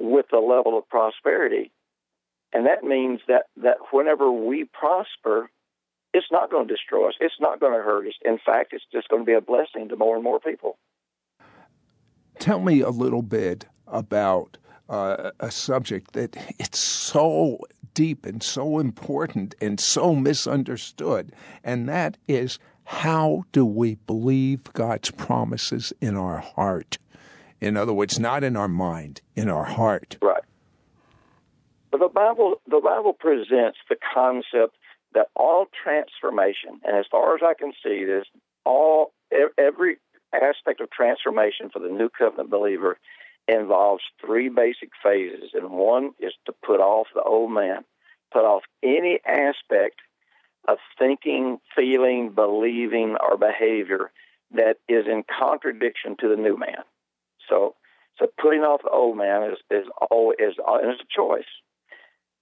with 0.00 0.26
the 0.30 0.38
level 0.38 0.76
of 0.76 0.88
prosperity. 0.88 1.70
And 2.52 2.66
that 2.66 2.82
means 2.82 3.20
that, 3.28 3.44
that 3.58 3.76
whenever 3.92 4.30
we 4.32 4.64
prosper, 4.64 5.50
it's 6.12 6.26
not 6.32 6.50
going 6.50 6.66
to 6.66 6.74
destroy 6.74 7.08
us. 7.08 7.14
It's 7.20 7.38
not 7.40 7.60
going 7.60 7.72
to 7.72 7.84
hurt 7.84 8.08
us. 8.08 8.14
In 8.24 8.38
fact, 8.44 8.72
it's 8.72 8.84
just 8.90 9.08
going 9.08 9.22
to 9.22 9.26
be 9.26 9.34
a 9.34 9.40
blessing 9.40 9.88
to 9.90 9.96
more 9.96 10.16
and 10.16 10.24
more 10.24 10.40
people. 10.40 10.76
Tell 12.38 12.60
me 12.60 12.80
a 12.80 12.90
little 12.90 13.22
bit 13.22 13.66
about 13.86 14.58
uh, 14.88 15.30
a 15.40 15.50
subject 15.50 16.12
that 16.12 16.36
it's 16.58 16.78
so 16.78 17.58
deep 17.94 18.24
and 18.24 18.42
so 18.42 18.78
important 18.78 19.54
and 19.60 19.80
so 19.80 20.14
misunderstood, 20.14 21.32
and 21.64 21.88
that 21.88 22.16
is 22.28 22.58
how 22.84 23.44
do 23.52 23.66
we 23.66 23.96
believe 24.06 24.72
God's 24.72 25.10
promises 25.10 25.92
in 26.00 26.16
our 26.16 26.38
heart? 26.38 26.98
In 27.60 27.76
other 27.76 27.92
words, 27.92 28.18
not 28.18 28.44
in 28.44 28.56
our 28.56 28.68
mind, 28.68 29.20
in 29.34 29.50
our 29.50 29.64
heart. 29.64 30.16
Right. 30.22 30.42
But 31.90 32.00
the 32.00 32.08
Bible, 32.08 32.60
the 32.68 32.80
Bible 32.80 33.12
presents 33.12 33.78
the 33.88 33.96
concept 34.14 34.76
that 35.14 35.28
all 35.34 35.66
transformation, 35.82 36.80
and 36.84 36.96
as 36.96 37.04
far 37.10 37.34
as 37.34 37.40
I 37.42 37.54
can 37.54 37.72
see, 37.82 38.04
this 38.04 38.26
all 38.64 39.12
every 39.58 39.96
aspect 40.32 40.80
of 40.80 40.90
transformation 40.90 41.70
for 41.72 41.78
the 41.78 41.88
new 41.88 42.08
covenant 42.08 42.50
believer 42.50 42.98
involves 43.48 44.02
three 44.24 44.48
basic 44.48 44.90
phases, 45.02 45.50
and 45.54 45.70
one 45.70 46.10
is 46.20 46.34
to 46.46 46.52
put 46.64 46.80
off 46.80 47.06
the 47.14 47.22
old 47.22 47.50
man, 47.50 47.84
put 48.32 48.44
off 48.44 48.62
any 48.82 49.20
aspect 49.26 50.00
of 50.68 50.78
thinking, 50.98 51.58
feeling, 51.74 52.30
believing, 52.30 53.16
or 53.20 53.38
behavior 53.38 54.10
that 54.52 54.76
is 54.88 55.06
in 55.06 55.24
contradiction 55.40 56.16
to 56.20 56.28
the 56.28 56.36
new 56.36 56.56
man. 56.56 56.82
So, 57.48 57.74
so 58.18 58.26
putting 58.40 58.60
off 58.60 58.82
the 58.82 58.90
old 58.90 59.16
man 59.16 59.50
is 59.50 59.58
is 59.70 59.86
always 60.10 60.36
is, 60.38 60.54
is 60.54 61.00
a 61.00 61.14
choice. 61.14 61.48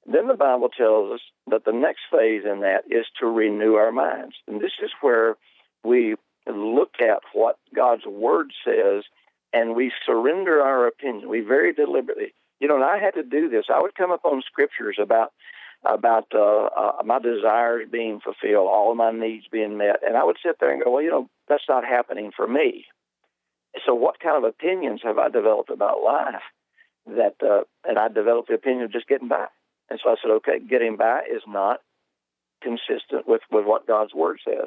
Then 0.07 0.29
the 0.29 0.35
Bible 0.35 0.69
tells 0.69 1.13
us 1.13 1.21
that 1.49 1.65
the 1.65 1.73
next 1.73 2.03
phase 2.11 2.43
in 2.45 2.61
that 2.61 2.85
is 2.89 3.07
to 3.21 3.27
renew 3.27 3.75
our 3.75 3.93
minds, 3.93 4.35
and 4.49 4.61
this 4.61 4.73
is 4.83 4.91
where 5.01 5.37
we 5.85 6.17
look 6.47 6.95
at 7.01 7.21
what 7.33 7.59
God's 7.75 8.07
Word 8.07 8.53
says 8.65 9.05
and 9.53 9.75
we 9.75 9.93
surrender 10.05 10.61
our 10.61 10.87
opinion. 10.87 11.29
We 11.29 11.41
very 11.41 11.73
deliberately, 11.73 12.35
you 12.61 12.69
know, 12.69 12.77
and 12.77 12.85
I 12.85 12.99
had 12.99 13.15
to 13.15 13.23
do 13.23 13.49
this. 13.49 13.67
I 13.73 13.81
would 13.81 13.95
come 13.95 14.11
upon 14.11 14.43
scriptures 14.43 14.99
about 15.01 15.33
about 15.85 16.27
uh, 16.35 16.65
uh, 16.65 16.93
my 17.05 17.19
desires 17.21 17.87
being 17.91 18.19
fulfilled, 18.21 18.69
all 18.69 18.91
of 18.91 18.97
my 18.97 19.13
needs 19.13 19.47
being 19.53 19.77
met. 19.77 20.01
And 20.05 20.17
I 20.17 20.25
would 20.25 20.39
sit 20.45 20.57
there 20.59 20.73
and 20.73 20.83
go, 20.83 20.91
well, 20.91 21.03
you 21.03 21.11
know, 21.11 21.29
that's 21.49 21.69
not 21.69 21.85
happening 21.85 22.33
for 22.35 22.49
me. 22.49 22.87
So 23.85 23.95
what 23.95 24.19
kind 24.19 24.37
of 24.37 24.45
opinions 24.45 25.01
have 25.05 25.19
I 25.19 25.29
developed 25.29 25.71
about 25.71 26.03
life? 26.03 26.43
That 27.07 27.37
uh, 27.43 27.65
and 27.89 27.99
I 27.99 28.09
developed 28.09 28.49
the 28.49 28.55
opinion 28.55 28.85
of 28.85 28.93
just 28.93 29.07
getting 29.07 29.29
by. 29.29 29.47
And 29.89 30.01
so 30.03 30.11
I 30.11 30.17
said, 30.21 30.33
okay, 30.33 30.59
getting 30.59 30.97
by 30.97 31.21
is 31.31 31.43
not 31.47 31.81
consistent 32.63 33.29
with, 33.29 33.43
with 33.51 33.65
what 33.65 33.87
God's 33.87 34.15
word 34.15 34.41
says. 34.45 34.67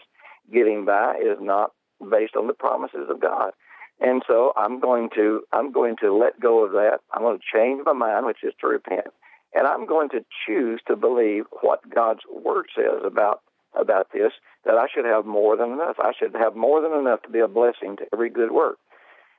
Getting 0.52 0.86
by 0.86 1.16
is 1.16 1.38
not 1.40 1.72
based 2.00 2.36
on 2.36 2.48
the 2.48 2.54
promises 2.54 3.08
of 3.10 3.20
God. 3.20 3.52
And 4.00 4.24
so 4.28 4.54
I'm 4.56 4.80
going 4.80 5.10
to 5.16 5.42
I'm 5.52 5.72
going 5.72 5.96
to 6.02 6.16
let 6.16 6.40
go 6.40 6.66
of 6.66 6.72
that. 6.72 7.00
I'm 7.14 7.22
going 7.22 7.38
to 7.38 7.58
change 7.58 7.82
my 7.86 7.94
mind, 7.94 8.26
which 8.26 8.44
is 8.44 8.54
to 8.62 8.68
repent. 8.68 9.08
And 9.54 9.68
I'm 9.68 9.86
going 9.86 10.10
to 10.10 10.24
choose 10.46 10.80
to 10.88 10.96
believe 10.96 11.46
what 11.62 11.90
God's 11.94 12.22
Word 12.32 12.68
says 12.76 13.02
about 13.04 13.42
about 13.78 14.08
this, 14.14 14.32
that 14.66 14.76
I 14.76 14.88
should 14.94 15.06
have 15.06 15.26
more 15.26 15.56
than 15.58 15.72
enough. 15.72 15.98
I 16.00 16.12
should 16.18 16.34
have 16.36 16.56
more 16.56 16.82
than 16.82 16.94
enough 16.94 17.22
to 17.24 17.30
be 17.30 17.40
a 17.40 17.48
blessing 17.48 17.98
to 17.98 18.06
every 18.14 18.30
good 18.30 18.52
work. 18.52 18.78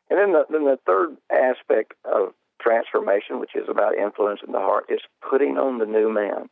And 0.08 0.18
then 0.18 0.32
the, 0.32 0.44
then 0.50 0.64
the 0.64 0.78
third 0.86 1.16
aspect 1.32 1.94
of 2.04 2.34
transformation, 2.60 3.40
which 3.40 3.56
is 3.56 3.68
about 3.68 3.96
influence 3.96 4.40
in 4.46 4.52
the 4.52 4.58
heart, 4.58 4.86
is 4.88 5.00
putting 5.28 5.56
on 5.56 5.78
the 5.78 5.86
new 5.86 6.12
man. 6.12 6.48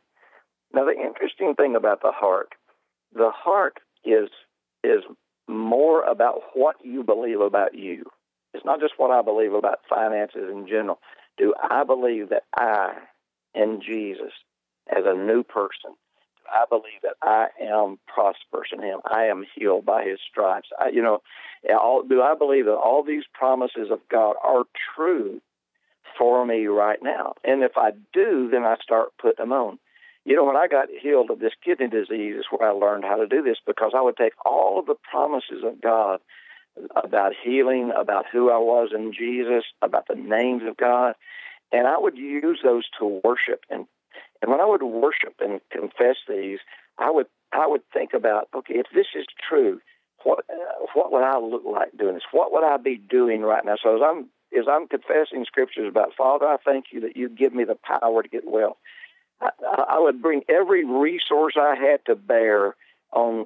Now, 0.73 0.85
the 0.85 0.93
interesting 0.93 1.55
thing 1.55 1.75
about 1.75 2.01
the 2.01 2.11
heart, 2.11 2.49
the 3.13 3.31
heart 3.33 3.77
is 4.03 4.29
is 4.83 5.03
more 5.47 6.03
about 6.03 6.41
what 6.53 6.75
you 6.83 7.03
believe 7.03 7.39
about 7.41 7.75
you. 7.75 8.05
It's 8.53 8.65
not 8.65 8.79
just 8.79 8.93
what 8.97 9.11
I 9.11 9.21
believe 9.21 9.53
about 9.53 9.79
finances 9.89 10.49
in 10.51 10.67
general. 10.67 10.99
Do 11.37 11.53
I 11.69 11.83
believe 11.83 12.29
that 12.29 12.43
I 12.55 12.93
in 13.53 13.81
Jesus 13.85 14.33
as 14.89 15.03
a 15.05 15.13
new 15.13 15.43
person. 15.43 15.91
Do 15.91 16.43
I 16.51 16.65
believe 16.69 17.01
that 17.03 17.15
I 17.21 17.47
am 17.61 17.99
prosperous 18.07 18.69
in 18.71 18.81
Him. 18.81 18.99
I 19.05 19.25
am 19.25 19.45
healed 19.55 19.85
by 19.85 20.03
His 20.03 20.19
stripes. 20.29 20.69
I, 20.79 20.89
you 20.89 21.01
know, 21.01 21.19
all, 21.69 22.03
do 22.03 22.21
I 22.21 22.35
believe 22.35 22.65
that 22.65 22.75
all 22.75 23.03
these 23.03 23.23
promises 23.33 23.89
of 23.91 23.99
God 24.09 24.35
are 24.43 24.63
true 24.95 25.41
for 26.17 26.45
me 26.45 26.65
right 26.67 26.99
now? 27.01 27.33
And 27.43 27.63
if 27.63 27.73
I 27.77 27.91
do, 28.13 28.49
then 28.51 28.63
I 28.63 28.75
start 28.81 29.09
putting 29.19 29.43
them 29.43 29.51
on. 29.51 29.79
You 30.25 30.35
know, 30.35 30.43
when 30.43 30.57
I 30.57 30.67
got 30.67 30.89
healed 31.01 31.31
of 31.31 31.39
this 31.39 31.53
kidney 31.63 31.87
disease, 31.87 32.35
is 32.39 32.45
where 32.51 32.69
I 32.69 32.73
learned 32.73 33.03
how 33.03 33.15
to 33.15 33.27
do 33.27 33.41
this 33.41 33.57
because 33.65 33.93
I 33.95 34.01
would 34.01 34.17
take 34.17 34.33
all 34.45 34.79
of 34.79 34.85
the 34.85 34.95
promises 35.09 35.63
of 35.63 35.81
God 35.81 36.19
about 36.95 37.33
healing, 37.43 37.91
about 37.97 38.25
who 38.31 38.51
I 38.51 38.57
was 38.57 38.89
in 38.93 39.13
Jesus, 39.13 39.63
about 39.81 40.07
the 40.07 40.15
names 40.15 40.63
of 40.67 40.77
God, 40.77 41.15
and 41.71 41.87
I 41.87 41.97
would 41.97 42.17
use 42.17 42.59
those 42.63 42.85
to 42.99 43.21
worship. 43.23 43.65
And 43.69 43.85
and 44.41 44.51
when 44.51 44.61
I 44.61 44.65
would 44.65 44.83
worship 44.83 45.35
and 45.39 45.59
confess 45.71 46.15
these, 46.27 46.59
I 46.97 47.11
would 47.11 47.27
I 47.51 47.67
would 47.67 47.81
think 47.93 48.13
about, 48.13 48.47
okay, 48.55 48.75
if 48.75 48.87
this 48.93 49.07
is 49.15 49.25
true, 49.47 49.81
what 50.23 50.39
uh, 50.49 50.85
what 50.93 51.11
would 51.11 51.23
I 51.23 51.37
look 51.39 51.63
like 51.65 51.97
doing 51.97 52.15
this? 52.15 52.23
What 52.31 52.51
would 52.51 52.63
I 52.63 52.77
be 52.77 52.97
doing 52.97 53.41
right 53.41 53.63
now? 53.65 53.75
So 53.81 53.95
as 53.95 54.01
I'm 54.03 54.29
as 54.57 54.65
I'm 54.69 54.87
confessing 54.87 55.45
scriptures 55.45 55.87
about 55.87 56.13
Father, 56.17 56.45
I 56.45 56.57
thank 56.63 56.85
you 56.91 57.01
that 57.01 57.17
you 57.17 57.29
give 57.29 57.53
me 57.53 57.63
the 57.63 57.77
power 57.83 58.23
to 58.23 58.29
get 58.29 58.43
well. 58.45 58.77
I, 59.41 59.99
would 59.99 60.21
bring 60.21 60.43
every 60.49 60.85
resource 60.85 61.53
I 61.57 61.75
had 61.75 62.05
to 62.05 62.15
bear 62.15 62.75
on 63.11 63.45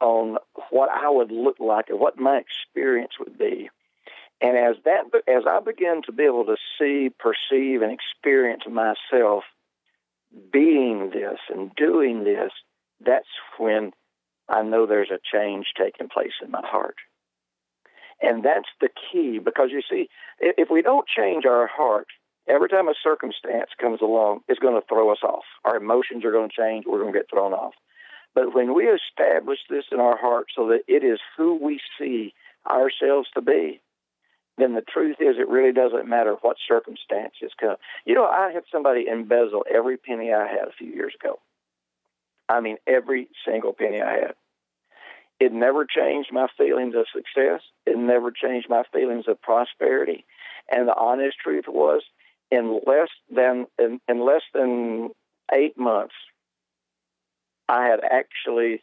on 0.00 0.36
what 0.70 0.88
I 0.90 1.10
would 1.10 1.32
look 1.32 1.56
like 1.58 1.86
and 1.88 1.98
what 1.98 2.20
my 2.20 2.38
experience 2.38 3.12
would 3.18 3.36
be. 3.36 3.68
And 4.40 4.56
as 4.56 4.76
that, 4.84 5.06
as 5.26 5.42
I 5.48 5.58
began 5.58 6.02
to 6.02 6.12
be 6.12 6.22
able 6.22 6.44
to 6.44 6.56
see, 6.78 7.10
perceive, 7.18 7.82
and 7.82 7.92
experience 7.92 8.62
myself 8.70 9.42
being 10.52 11.10
this 11.10 11.38
and 11.52 11.74
doing 11.74 12.22
this, 12.22 12.52
that's 13.04 13.26
when 13.58 13.92
I 14.48 14.62
know 14.62 14.86
there's 14.86 15.10
a 15.10 15.18
change 15.32 15.66
taking 15.76 16.08
place 16.08 16.32
in 16.42 16.52
my 16.52 16.62
heart. 16.64 16.96
And 18.20 18.44
that's 18.44 18.68
the 18.80 18.88
key 19.10 19.38
because 19.38 19.70
you 19.70 19.82
see, 19.88 20.08
if 20.40 20.70
we 20.70 20.82
don't 20.82 21.06
change 21.06 21.44
our 21.44 21.66
heart, 21.66 22.06
every 22.48 22.68
time 22.68 22.88
a 22.88 22.94
circumstance 23.02 23.70
comes 23.80 24.00
along, 24.00 24.40
it's 24.48 24.58
going 24.58 24.80
to 24.80 24.86
throw 24.86 25.10
us 25.10 25.22
off. 25.22 25.44
Our 25.64 25.76
emotions 25.76 26.24
are 26.24 26.32
going 26.32 26.48
to 26.48 26.56
change. 26.56 26.84
We're 26.86 27.00
going 27.00 27.12
to 27.12 27.18
get 27.18 27.30
thrown 27.30 27.52
off. 27.52 27.74
But 28.34 28.54
when 28.54 28.74
we 28.74 28.84
establish 28.84 29.58
this 29.68 29.84
in 29.90 30.00
our 30.00 30.16
heart 30.16 30.46
so 30.54 30.68
that 30.68 30.82
it 30.86 31.04
is 31.04 31.18
who 31.36 31.58
we 31.62 31.80
see 31.98 32.34
ourselves 32.68 33.28
to 33.34 33.40
be, 33.40 33.80
then 34.58 34.74
the 34.74 34.82
truth 34.82 35.16
is 35.20 35.36
it 35.38 35.48
really 35.48 35.72
doesn't 35.72 36.08
matter 36.08 36.36
what 36.42 36.56
circumstances 36.66 37.52
come. 37.58 37.76
You 38.04 38.14
know, 38.14 38.24
I 38.24 38.50
had 38.52 38.64
somebody 38.70 39.06
embezzle 39.08 39.64
every 39.72 39.96
penny 39.96 40.32
I 40.32 40.48
had 40.48 40.68
a 40.68 40.76
few 40.76 40.88
years 40.88 41.14
ago. 41.20 41.38
I 42.48 42.60
mean, 42.60 42.76
every 42.86 43.28
single 43.46 43.72
penny 43.72 44.02
I 44.02 44.12
had. 44.12 44.34
It 45.40 45.52
never 45.52 45.86
changed 45.86 46.30
my 46.32 46.48
feelings 46.56 46.94
of 46.96 47.06
success. 47.14 47.60
It 47.86 47.96
never 47.96 48.32
changed 48.32 48.68
my 48.68 48.82
feelings 48.92 49.26
of 49.28 49.40
prosperity. 49.40 50.24
And 50.70 50.88
the 50.88 50.96
honest 50.96 51.36
truth 51.42 51.66
was, 51.68 52.02
in 52.50 52.80
less 52.86 53.08
than 53.34 53.66
in, 53.78 54.00
in 54.08 54.24
less 54.24 54.42
than 54.54 55.10
eight 55.54 55.78
months, 55.78 56.14
I 57.68 57.86
had 57.86 58.00
actually 58.04 58.82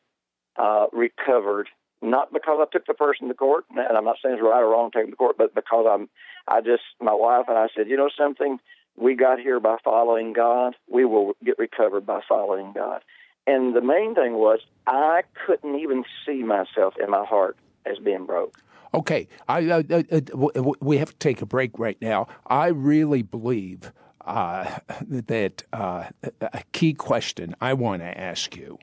uh, 0.57 0.87
recovered. 0.91 1.67
Not 2.01 2.31
because 2.31 2.59
I 2.61 2.65
took 2.71 2.85
the 2.85 2.93
person 2.93 3.29
to 3.29 3.33
court, 3.33 3.65
and 3.69 3.97
I'm 3.97 4.03
not 4.03 4.17
saying 4.21 4.35
it's 4.35 4.43
right 4.43 4.61
or 4.61 4.69
wrong 4.69 4.91
taking 4.91 5.09
the 5.09 5.15
court, 5.15 5.37
but 5.37 5.55
because 5.55 5.87
I'm, 5.89 6.09
I 6.47 6.61
just 6.61 6.83
my 7.01 7.13
wife 7.13 7.45
and 7.47 7.57
I 7.57 7.67
said, 7.75 7.87
you 7.87 7.97
know 7.97 8.09
something, 8.15 8.59
we 8.97 9.15
got 9.15 9.39
here 9.39 9.59
by 9.59 9.77
following 9.83 10.33
God. 10.33 10.75
We 10.89 11.05
will 11.05 11.35
get 11.43 11.57
recovered 11.57 12.05
by 12.05 12.21
following 12.27 12.73
God. 12.73 13.01
And 13.47 13.75
the 13.75 13.81
main 13.81 14.15
thing 14.15 14.33
was, 14.33 14.59
I 14.87 15.21
couldn't 15.45 15.79
even 15.79 16.03
see 16.25 16.43
myself 16.43 16.95
in 17.01 17.09
my 17.09 17.25
heart 17.25 17.57
as 17.85 17.97
being 17.97 18.25
broke. 18.25 18.57
Okay, 18.95 19.27
I, 19.47 19.69
uh, 19.69 19.83
uh, 19.89 20.01
uh 20.23 20.71
we 20.79 20.97
have 20.97 21.11
to 21.11 21.17
take 21.17 21.41
a 21.41 21.45
break 21.45 21.77
right 21.77 21.97
now. 22.01 22.27
I 22.47 22.67
really 22.67 23.21
believe 23.21 23.91
that 24.25 25.63
a 25.71 26.63
key 26.71 26.93
question 26.93 27.55
I 27.61 27.73
want 27.73 28.01
to 28.01 28.19
ask 28.19 28.55
you 28.55 28.77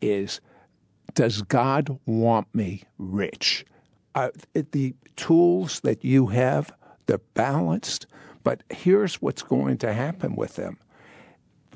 is 0.00 0.40
Does 1.14 1.42
God 1.42 1.98
want 2.06 2.52
me 2.54 2.84
rich? 2.98 3.64
the 4.54 4.94
tools 5.16 5.80
that 5.80 6.02
you 6.02 6.28
have, 6.28 6.72
they're 7.04 7.18
balanced, 7.34 8.06
but 8.42 8.62
here's 8.70 9.16
what's 9.16 9.42
going 9.42 9.76
to 9.78 9.92
happen 9.92 10.34
with 10.34 10.56
them 10.56 10.78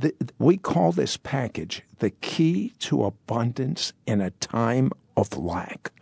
the, 0.00 0.14
we 0.38 0.56
call 0.56 0.92
this 0.92 1.16
package 1.16 1.82
the 1.98 2.10
key 2.10 2.72
to 2.78 3.04
abundance 3.04 3.92
in 4.06 4.20
a 4.20 4.30
time 4.30 4.90
of 5.16 5.36
lack. 5.36 5.92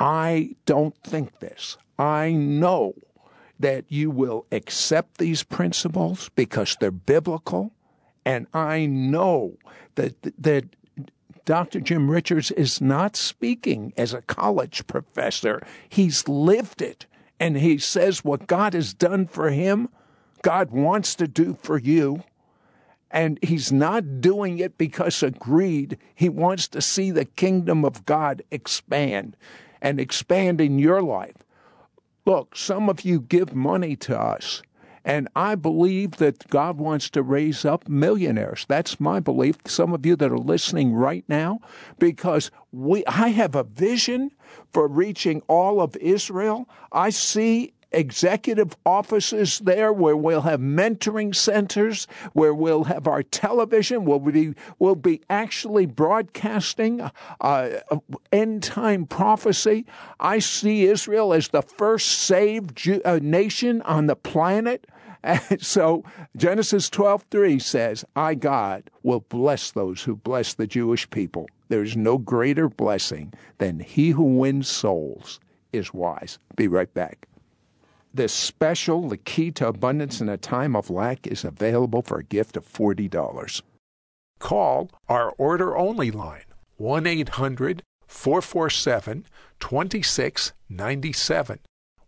I 0.00 0.56
don't 0.64 0.96
think 1.04 1.40
this. 1.40 1.76
I 1.98 2.32
know 2.32 2.94
that 3.58 3.84
you 3.88 4.10
will 4.10 4.46
accept 4.50 5.18
these 5.18 5.42
principles 5.42 6.30
because 6.34 6.76
they're 6.80 6.90
biblical. 6.90 7.72
And 8.24 8.46
I 8.54 8.86
know 8.86 9.58
that, 9.96 10.14
that 10.42 10.64
Dr. 11.44 11.80
Jim 11.80 12.10
Richards 12.10 12.50
is 12.50 12.80
not 12.80 13.16
speaking 13.16 13.92
as 13.98 14.14
a 14.14 14.22
college 14.22 14.86
professor. 14.86 15.62
He's 15.86 16.26
lived 16.26 16.80
it. 16.80 17.04
And 17.38 17.58
he 17.58 17.76
says 17.76 18.24
what 18.24 18.46
God 18.46 18.72
has 18.72 18.94
done 18.94 19.26
for 19.26 19.50
him, 19.50 19.90
God 20.40 20.70
wants 20.70 21.14
to 21.16 21.28
do 21.28 21.58
for 21.62 21.78
you. 21.78 22.22
And 23.10 23.38
he's 23.42 23.70
not 23.70 24.22
doing 24.22 24.58
it 24.58 24.78
because 24.78 25.22
of 25.22 25.38
greed. 25.38 25.98
He 26.14 26.30
wants 26.30 26.68
to 26.68 26.80
see 26.80 27.10
the 27.10 27.24
kingdom 27.24 27.84
of 27.84 28.06
God 28.06 28.42
expand 28.50 29.36
and 29.80 30.00
expanding 30.00 30.78
your 30.78 31.02
life. 31.02 31.36
Look, 32.26 32.56
some 32.56 32.88
of 32.88 33.02
you 33.02 33.20
give 33.20 33.54
money 33.54 33.96
to 33.96 34.18
us. 34.18 34.62
And 35.04 35.28
I 35.34 35.54
believe 35.54 36.18
that 36.18 36.48
God 36.48 36.76
wants 36.76 37.08
to 37.10 37.22
raise 37.22 37.64
up 37.64 37.88
millionaires. 37.88 38.66
That's 38.68 39.00
my 39.00 39.18
belief. 39.18 39.56
Some 39.64 39.94
of 39.94 40.04
you 40.04 40.14
that 40.16 40.30
are 40.30 40.38
listening 40.38 40.92
right 40.92 41.24
now, 41.26 41.60
because 41.98 42.50
we, 42.70 43.04
I 43.06 43.28
have 43.28 43.54
a 43.54 43.64
vision 43.64 44.30
for 44.72 44.86
reaching 44.86 45.40
all 45.48 45.80
of 45.80 45.96
Israel. 45.96 46.68
I 46.92 47.10
see 47.10 47.72
executive 47.92 48.76
offices 48.86 49.58
there 49.60 49.92
where 49.92 50.16
we'll 50.16 50.42
have 50.42 50.60
mentoring 50.60 51.34
centers, 51.34 52.06
where 52.32 52.54
we'll 52.54 52.84
have 52.84 53.06
our 53.06 53.22
television, 53.22 54.04
we'll 54.04 54.18
be, 54.18 54.54
we'll 54.78 54.94
be 54.94 55.20
actually 55.28 55.86
broadcasting 55.86 57.08
uh, 57.40 57.68
end 58.32 58.62
time 58.62 59.06
prophecy. 59.06 59.86
I 60.18 60.38
see 60.38 60.84
Israel 60.84 61.32
as 61.32 61.48
the 61.48 61.62
first 61.62 62.08
saved 62.08 62.76
Jew, 62.76 63.00
uh, 63.04 63.18
nation 63.22 63.82
on 63.82 64.06
the 64.06 64.16
planet. 64.16 64.86
And 65.22 65.60
so 65.60 66.02
Genesis 66.36 66.88
12:3 66.88 67.58
says, 67.58 68.06
"I 68.16 68.34
God 68.34 68.90
will 69.02 69.20
bless 69.20 69.70
those 69.70 70.02
who 70.04 70.16
bless 70.16 70.54
the 70.54 70.66
Jewish 70.66 71.10
people. 71.10 71.46
There's 71.68 71.94
no 71.94 72.16
greater 72.16 72.70
blessing 72.70 73.34
than 73.58 73.80
he 73.80 74.10
who 74.10 74.22
wins 74.22 74.68
souls 74.68 75.38
is 75.74 75.92
wise." 75.92 76.38
Be 76.56 76.68
right 76.68 76.92
back. 76.94 77.26
This 78.12 78.32
special, 78.32 79.08
the 79.08 79.16
key 79.16 79.52
to 79.52 79.68
abundance 79.68 80.20
in 80.20 80.28
a 80.28 80.36
time 80.36 80.74
of 80.74 80.90
lack, 80.90 81.28
is 81.28 81.44
available 81.44 82.02
for 82.02 82.18
a 82.18 82.24
gift 82.24 82.56
of 82.56 82.66
$40. 82.66 83.62
Call 84.40 84.90
our 85.08 85.30
order 85.38 85.76
only 85.76 86.10
line 86.10 86.44
1 86.76 87.06
800 87.06 87.82
447 88.08 89.26
2697. 89.60 91.58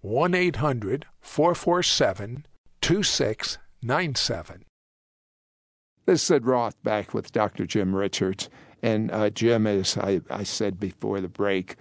1 0.00 0.34
800 0.34 1.06
447 1.20 2.46
2697. 2.80 4.64
This 6.04 6.20
is 6.20 6.26
Sid 6.26 6.44
Roth 6.44 6.82
back 6.82 7.14
with 7.14 7.30
Dr. 7.30 7.64
Jim 7.64 7.94
Richards. 7.94 8.48
And 8.82 9.12
uh, 9.12 9.30
Jim, 9.30 9.68
as 9.68 9.96
I, 9.96 10.20
I 10.28 10.42
said 10.42 10.80
before 10.80 11.20
the 11.20 11.28
break, 11.28 11.76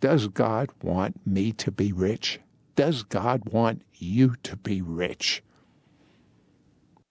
does 0.00 0.28
God 0.28 0.70
want 0.82 1.20
me 1.26 1.52
to 1.52 1.70
be 1.70 1.92
rich? 1.92 2.40
Does 2.78 3.02
God 3.02 3.42
want 3.50 3.82
you 3.92 4.36
to 4.44 4.54
be 4.54 4.82
rich? 4.82 5.42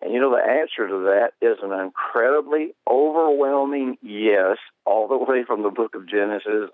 And 0.02 0.14
you 0.14 0.22
know, 0.22 0.32
the 0.32 0.50
answer 0.50 0.88
to 0.88 1.04
that 1.12 1.32
is 1.42 1.58
an 1.62 1.74
incredibly 1.74 2.74
overwhelming 2.90 3.98
yes, 4.02 4.60
all 4.86 5.10
the 5.10 5.18
way 5.30 5.44
from 5.46 5.64
the 5.64 5.70
book 5.70 5.94
of 5.94 6.08
Genesis 6.08 6.70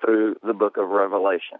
through 0.00 0.36
the 0.42 0.54
book 0.54 0.78
of 0.78 0.88
Revelation. 0.88 1.58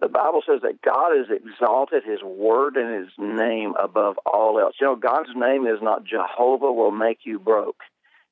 The 0.00 0.08
Bible 0.08 0.42
says 0.44 0.62
that 0.62 0.82
God 0.82 1.12
has 1.16 1.26
exalted 1.30 2.02
his 2.02 2.24
word 2.24 2.74
and 2.76 3.04
his 3.04 3.12
name 3.16 3.74
above 3.80 4.16
all 4.26 4.58
else. 4.58 4.74
You 4.80 4.88
know, 4.88 4.96
God's 4.96 5.30
name 5.36 5.68
is 5.68 5.78
not 5.80 6.02
Jehovah 6.02 6.72
will 6.72 6.90
make 6.90 7.20
you 7.22 7.38
broke. 7.38 7.82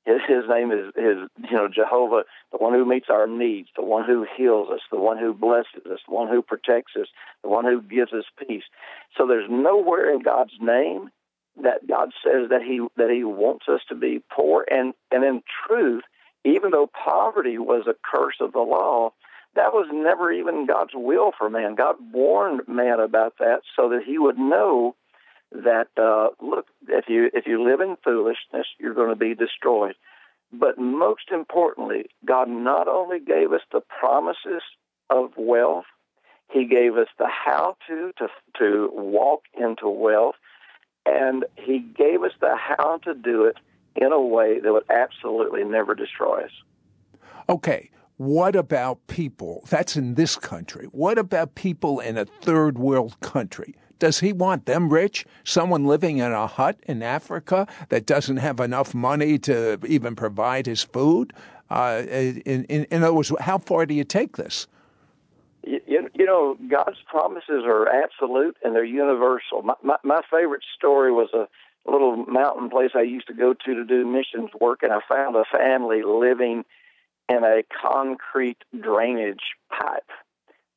His, 0.08 0.22
his 0.26 0.44
name 0.48 0.72
is, 0.72 0.86
is, 0.96 1.28
you 1.50 1.56
know, 1.56 1.68
Jehovah, 1.68 2.24
the 2.50 2.56
one 2.56 2.72
who 2.72 2.86
meets 2.86 3.08
our 3.10 3.26
needs, 3.26 3.68
the 3.76 3.84
one 3.84 4.04
who 4.06 4.26
heals 4.36 4.70
us, 4.70 4.80
the 4.90 4.98
one 4.98 5.18
who 5.18 5.34
blesses 5.34 5.84
us, 5.84 6.00
the 6.08 6.14
one 6.14 6.28
who 6.28 6.40
protects 6.40 6.92
us, 6.98 7.08
the 7.42 7.50
one 7.50 7.66
who 7.66 7.82
gives 7.82 8.14
us 8.14 8.24
peace. 8.38 8.62
So 9.18 9.26
there's 9.26 9.50
nowhere 9.50 10.10
in 10.10 10.22
God's 10.22 10.54
name 10.60 11.10
that 11.62 11.86
God 11.86 12.12
says 12.24 12.48
that 12.48 12.62
He 12.62 12.80
that 12.96 13.10
He 13.10 13.22
wants 13.22 13.66
us 13.68 13.80
to 13.90 13.94
be 13.94 14.22
poor. 14.34 14.64
And 14.70 14.94
and 15.12 15.24
in 15.24 15.42
truth, 15.66 16.04
even 16.42 16.70
though 16.70 16.88
poverty 16.88 17.58
was 17.58 17.86
a 17.86 17.94
curse 18.02 18.36
of 18.40 18.52
the 18.52 18.60
law, 18.60 19.12
that 19.56 19.74
was 19.74 19.88
never 19.92 20.32
even 20.32 20.66
God's 20.66 20.94
will 20.94 21.32
for 21.36 21.50
man. 21.50 21.74
God 21.74 21.96
warned 22.12 22.62
man 22.66 22.98
about 22.98 23.34
that 23.40 23.60
so 23.76 23.90
that 23.90 24.04
he 24.06 24.18
would 24.18 24.38
know 24.38 24.94
that 25.52 25.88
uh, 25.96 26.28
look, 26.40 26.66
if 26.88 27.06
you 27.08 27.30
if 27.32 27.46
you 27.46 27.64
live 27.64 27.80
in 27.80 27.96
foolishness, 28.04 28.66
you're 28.78 28.94
going 28.94 29.10
to 29.10 29.16
be 29.16 29.34
destroyed. 29.34 29.94
But 30.52 30.78
most 30.78 31.30
importantly, 31.30 32.06
God 32.24 32.48
not 32.48 32.88
only 32.88 33.20
gave 33.20 33.52
us 33.52 33.60
the 33.70 33.80
promises 33.80 34.62
of 35.10 35.32
wealth, 35.36 35.84
He 36.50 36.64
gave 36.64 36.96
us 36.96 37.08
the 37.18 37.28
how 37.28 37.76
to 37.88 38.12
to 38.18 38.28
to 38.58 38.90
walk 38.92 39.42
into 39.58 39.88
wealth, 39.88 40.36
and 41.06 41.44
He 41.56 41.78
gave 41.78 42.22
us 42.22 42.32
the 42.40 42.56
how 42.56 42.98
to 42.98 43.14
do 43.14 43.44
it 43.44 43.56
in 43.96 44.12
a 44.12 44.20
way 44.20 44.60
that 44.60 44.72
would 44.72 44.90
absolutely 44.90 45.64
never 45.64 45.94
destroy 45.94 46.44
us. 46.44 46.52
Okay. 47.48 47.90
What 48.18 48.56
about 48.56 49.06
people? 49.06 49.64
That's 49.70 49.96
in 49.96 50.14
this 50.14 50.34
country. 50.34 50.86
What 50.86 51.18
about 51.18 51.54
people 51.54 52.00
in 52.00 52.18
a 52.18 52.24
third 52.24 52.76
world 52.76 53.18
country? 53.20 53.76
Does 53.98 54.20
he 54.20 54.32
want 54.32 54.66
them 54.66 54.92
rich? 54.92 55.26
Someone 55.44 55.84
living 55.84 56.18
in 56.18 56.32
a 56.32 56.46
hut 56.46 56.78
in 56.86 57.02
Africa 57.02 57.66
that 57.88 58.06
doesn't 58.06 58.38
have 58.38 58.60
enough 58.60 58.94
money 58.94 59.38
to 59.40 59.78
even 59.86 60.14
provide 60.14 60.66
his 60.66 60.82
food? 60.82 61.32
Uh, 61.70 62.02
in, 62.06 62.64
in, 62.64 62.84
in, 62.84 63.02
other 63.02 63.12
words, 63.12 63.32
how 63.40 63.58
far 63.58 63.86
do 63.86 63.94
you 63.94 64.04
take 64.04 64.36
this? 64.36 64.66
You, 65.64 66.08
you 66.14 66.24
know, 66.24 66.56
God's 66.70 66.98
promises 67.06 67.64
are 67.66 67.88
absolute 67.88 68.56
and 68.64 68.74
they're 68.74 68.84
universal. 68.84 69.62
My, 69.62 69.74
my, 69.82 69.96
my 70.02 70.20
favorite 70.30 70.62
story 70.76 71.12
was 71.12 71.28
a 71.34 71.46
little 71.90 72.16
mountain 72.16 72.70
place 72.70 72.90
I 72.94 73.02
used 73.02 73.26
to 73.28 73.34
go 73.34 73.54
to 73.54 73.74
to 73.74 73.84
do 73.84 74.06
missions 74.06 74.50
work, 74.60 74.82
and 74.82 74.92
I 74.92 75.00
found 75.08 75.36
a 75.36 75.44
family 75.44 76.02
living 76.02 76.64
in 77.28 77.44
a 77.44 77.62
concrete 77.82 78.58
drainage 78.78 79.54
pipe. 79.70 80.10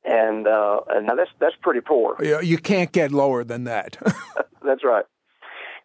And 0.03 0.47
uh, 0.47 0.79
and 0.89 1.05
now 1.05 1.15
that's 1.15 1.29
that's 1.39 1.55
pretty 1.61 1.81
poor. 1.81 2.17
Yeah, 2.21 2.41
You 2.41 2.57
can't 2.57 2.91
get 2.91 3.11
lower 3.11 3.43
than 3.43 3.65
that. 3.65 3.97
that's 4.65 4.83
right. 4.83 5.05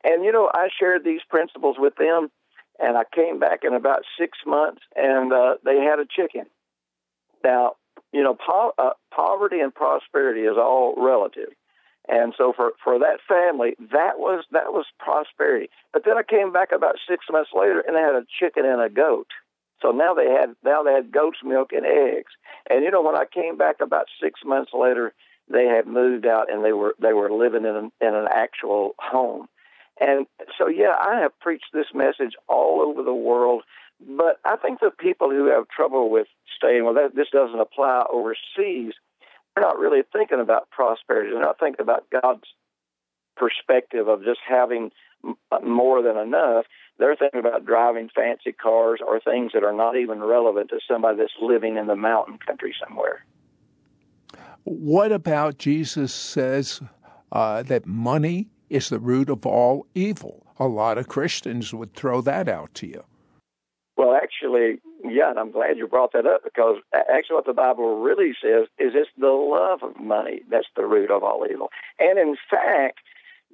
And 0.04 0.24
you 0.24 0.32
know, 0.32 0.50
I 0.54 0.68
shared 0.78 1.04
these 1.04 1.20
principles 1.28 1.76
with 1.78 1.96
them, 1.96 2.28
and 2.78 2.96
I 2.96 3.02
came 3.14 3.38
back 3.38 3.60
in 3.62 3.74
about 3.74 4.04
six 4.18 4.38
months, 4.46 4.80
and 4.94 5.32
uh, 5.32 5.56
they 5.64 5.80
had 5.80 5.98
a 5.98 6.06
chicken. 6.06 6.46
Now, 7.44 7.74
you 8.12 8.22
know, 8.22 8.34
po- 8.34 8.72
uh, 8.78 8.90
poverty 9.14 9.60
and 9.60 9.74
prosperity 9.74 10.42
is 10.42 10.56
all 10.56 10.94
relative. 10.96 11.50
And 12.08 12.34
so 12.38 12.52
for, 12.54 12.72
for 12.82 12.98
that 13.00 13.18
family, 13.26 13.74
that 13.92 14.18
was 14.18 14.44
that 14.52 14.72
was 14.72 14.86
prosperity. 14.98 15.68
But 15.92 16.04
then 16.04 16.16
I 16.16 16.22
came 16.22 16.52
back 16.52 16.70
about 16.72 16.96
six 17.08 17.26
months 17.30 17.50
later, 17.52 17.80
and 17.80 17.96
they 17.96 18.00
had 18.00 18.14
a 18.14 18.26
chicken 18.38 18.64
and 18.64 18.80
a 18.80 18.88
goat. 18.88 19.26
So 19.82 19.90
now 19.90 20.14
they 20.14 20.30
had 20.30 20.54
now 20.64 20.82
they 20.82 20.92
had 20.92 21.12
goat's 21.12 21.38
milk 21.44 21.72
and 21.72 21.84
eggs. 21.84 22.32
And 22.70 22.84
you 22.84 22.90
know, 22.90 23.02
when 23.02 23.16
I 23.16 23.24
came 23.24 23.56
back 23.56 23.76
about 23.80 24.06
six 24.20 24.40
months 24.44 24.72
later, 24.72 25.12
they 25.48 25.66
had 25.66 25.86
moved 25.86 26.26
out 26.26 26.50
and 26.52 26.64
they 26.64 26.72
were 26.72 26.94
they 27.00 27.12
were 27.12 27.30
living 27.30 27.64
in 27.64 27.76
an, 27.76 27.92
in 28.00 28.14
an 28.14 28.26
actual 28.30 28.94
home. 28.98 29.48
And 30.00 30.26
so, 30.58 30.68
yeah, 30.68 30.94
I 31.00 31.20
have 31.20 31.38
preached 31.40 31.72
this 31.72 31.86
message 31.94 32.34
all 32.48 32.82
over 32.82 33.02
the 33.02 33.14
world. 33.14 33.62
But 33.98 34.40
I 34.44 34.56
think 34.56 34.80
the 34.80 34.90
people 34.90 35.30
who 35.30 35.46
have 35.46 35.68
trouble 35.68 36.10
with 36.10 36.26
staying, 36.54 36.84
well, 36.84 36.94
that, 36.94 37.14
this 37.14 37.28
doesn't 37.32 37.58
apply 37.58 38.04
overseas, 38.12 38.92
they're 39.54 39.64
not 39.64 39.78
really 39.78 40.02
thinking 40.12 40.40
about 40.40 40.70
prosperity. 40.70 41.30
They're 41.30 41.40
not 41.40 41.58
thinking 41.58 41.80
about 41.80 42.04
God's 42.10 42.44
perspective 43.36 44.08
of 44.08 44.22
just 44.22 44.40
having 44.46 44.90
more 45.64 46.02
than 46.02 46.18
enough. 46.18 46.66
They're 46.98 47.16
thinking 47.16 47.40
about 47.40 47.66
driving 47.66 48.08
fancy 48.14 48.52
cars 48.52 49.00
or 49.06 49.20
things 49.20 49.52
that 49.52 49.64
are 49.64 49.72
not 49.72 49.96
even 49.96 50.22
relevant 50.22 50.70
to 50.70 50.80
somebody 50.88 51.18
that's 51.18 51.32
living 51.40 51.76
in 51.76 51.86
the 51.86 51.96
mountain 51.96 52.38
country 52.38 52.74
somewhere. 52.86 53.24
What 54.64 55.12
about 55.12 55.58
Jesus 55.58 56.12
says 56.12 56.80
uh, 57.30 57.62
that 57.64 57.86
money 57.86 58.48
is 58.70 58.88
the 58.88 58.98
root 58.98 59.28
of 59.28 59.46
all 59.46 59.86
evil? 59.94 60.46
A 60.58 60.66
lot 60.66 60.98
of 60.98 61.06
Christians 61.06 61.74
would 61.74 61.94
throw 61.94 62.20
that 62.22 62.48
out 62.48 62.74
to 62.74 62.86
you. 62.86 63.04
Well, 63.96 64.14
actually, 64.14 64.80
yeah, 65.04 65.30
and 65.30 65.38
I'm 65.38 65.50
glad 65.50 65.78
you 65.78 65.86
brought 65.86 66.12
that 66.12 66.26
up 66.26 66.44
because 66.44 66.76
actually, 66.92 67.36
what 67.36 67.46
the 67.46 67.52
Bible 67.52 68.00
really 68.00 68.32
says 68.42 68.66
is 68.78 68.92
it's 68.94 69.10
the 69.18 69.28
love 69.28 69.82
of 69.82 69.98
money 70.02 70.40
that's 70.50 70.66
the 70.76 70.84
root 70.84 71.10
of 71.10 71.22
all 71.22 71.46
evil. 71.50 71.70
And 71.98 72.18
in 72.18 72.36
fact, 72.50 72.98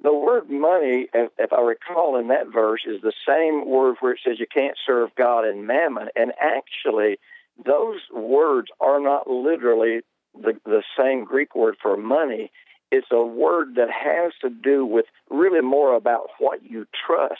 the 0.01 0.13
word 0.13 0.49
money, 0.49 1.07
if 1.13 1.53
I 1.53 1.61
recall 1.61 2.17
in 2.17 2.27
that 2.27 2.47
verse, 2.51 2.81
is 2.85 3.01
the 3.01 3.13
same 3.27 3.69
word 3.69 3.95
where 3.99 4.13
it 4.13 4.19
says 4.25 4.39
you 4.39 4.47
can't 4.47 4.77
serve 4.85 5.15
God 5.15 5.45
and 5.45 5.65
mammon. 5.67 6.09
And 6.15 6.33
actually, 6.41 7.19
those 7.63 8.01
words 8.13 8.69
are 8.81 8.99
not 8.99 9.29
literally 9.29 10.01
the, 10.33 10.59
the 10.65 10.83
same 10.97 11.23
Greek 11.23 11.55
word 11.55 11.75
for 11.81 11.95
money. 11.95 12.51
It's 12.91 13.07
a 13.11 13.23
word 13.23 13.75
that 13.75 13.89
has 13.89 14.33
to 14.41 14.49
do 14.49 14.85
with 14.85 15.05
really 15.29 15.61
more 15.61 15.95
about 15.95 16.29
what 16.39 16.63
you 16.63 16.85
trust 17.05 17.39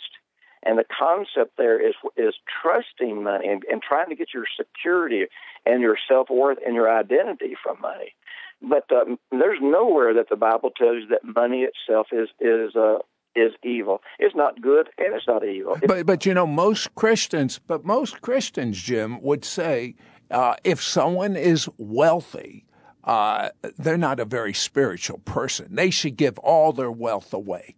and 0.65 0.77
the 0.77 0.85
concept 0.85 1.57
there 1.57 1.79
is 1.79 1.93
is 2.17 2.33
trusting 2.61 3.23
money 3.23 3.47
and, 3.47 3.63
and 3.69 3.81
trying 3.81 4.09
to 4.09 4.15
get 4.15 4.33
your 4.33 4.45
security 4.57 5.25
and 5.65 5.81
your 5.81 5.97
self 6.07 6.29
worth 6.29 6.57
and 6.65 6.75
your 6.75 6.91
identity 6.91 7.55
from 7.61 7.79
money. 7.81 8.15
But 8.63 8.85
um, 8.91 9.19
there's 9.31 9.59
nowhere 9.61 10.13
that 10.13 10.29
the 10.29 10.37
Bible 10.37 10.71
tells 10.71 11.03
you 11.03 11.07
that 11.09 11.23
money 11.23 11.65
itself 11.67 12.07
is 12.11 12.29
is 12.39 12.75
uh, 12.75 12.99
is 13.35 13.51
evil. 13.63 14.01
It's 14.19 14.35
not 14.35 14.61
good 14.61 14.89
and 14.97 15.13
it's 15.13 15.27
not 15.27 15.45
evil. 15.45 15.77
but 15.85 16.05
but 16.05 16.25
you 16.25 16.33
know 16.33 16.47
most 16.47 16.95
Christians, 16.95 17.59
but 17.67 17.83
most 17.83 18.21
Christians, 18.21 18.81
Jim, 18.81 19.21
would 19.21 19.43
say 19.43 19.95
uh, 20.31 20.55
if 20.63 20.81
someone 20.81 21.35
is 21.35 21.67
wealthy, 21.77 22.65
uh, 23.03 23.49
they're 23.77 23.97
not 23.97 24.19
a 24.19 24.25
very 24.25 24.53
spiritual 24.53 25.19
person. 25.19 25.75
They 25.75 25.89
should 25.89 26.15
give 26.15 26.37
all 26.39 26.71
their 26.71 26.91
wealth 26.91 27.33
away. 27.33 27.75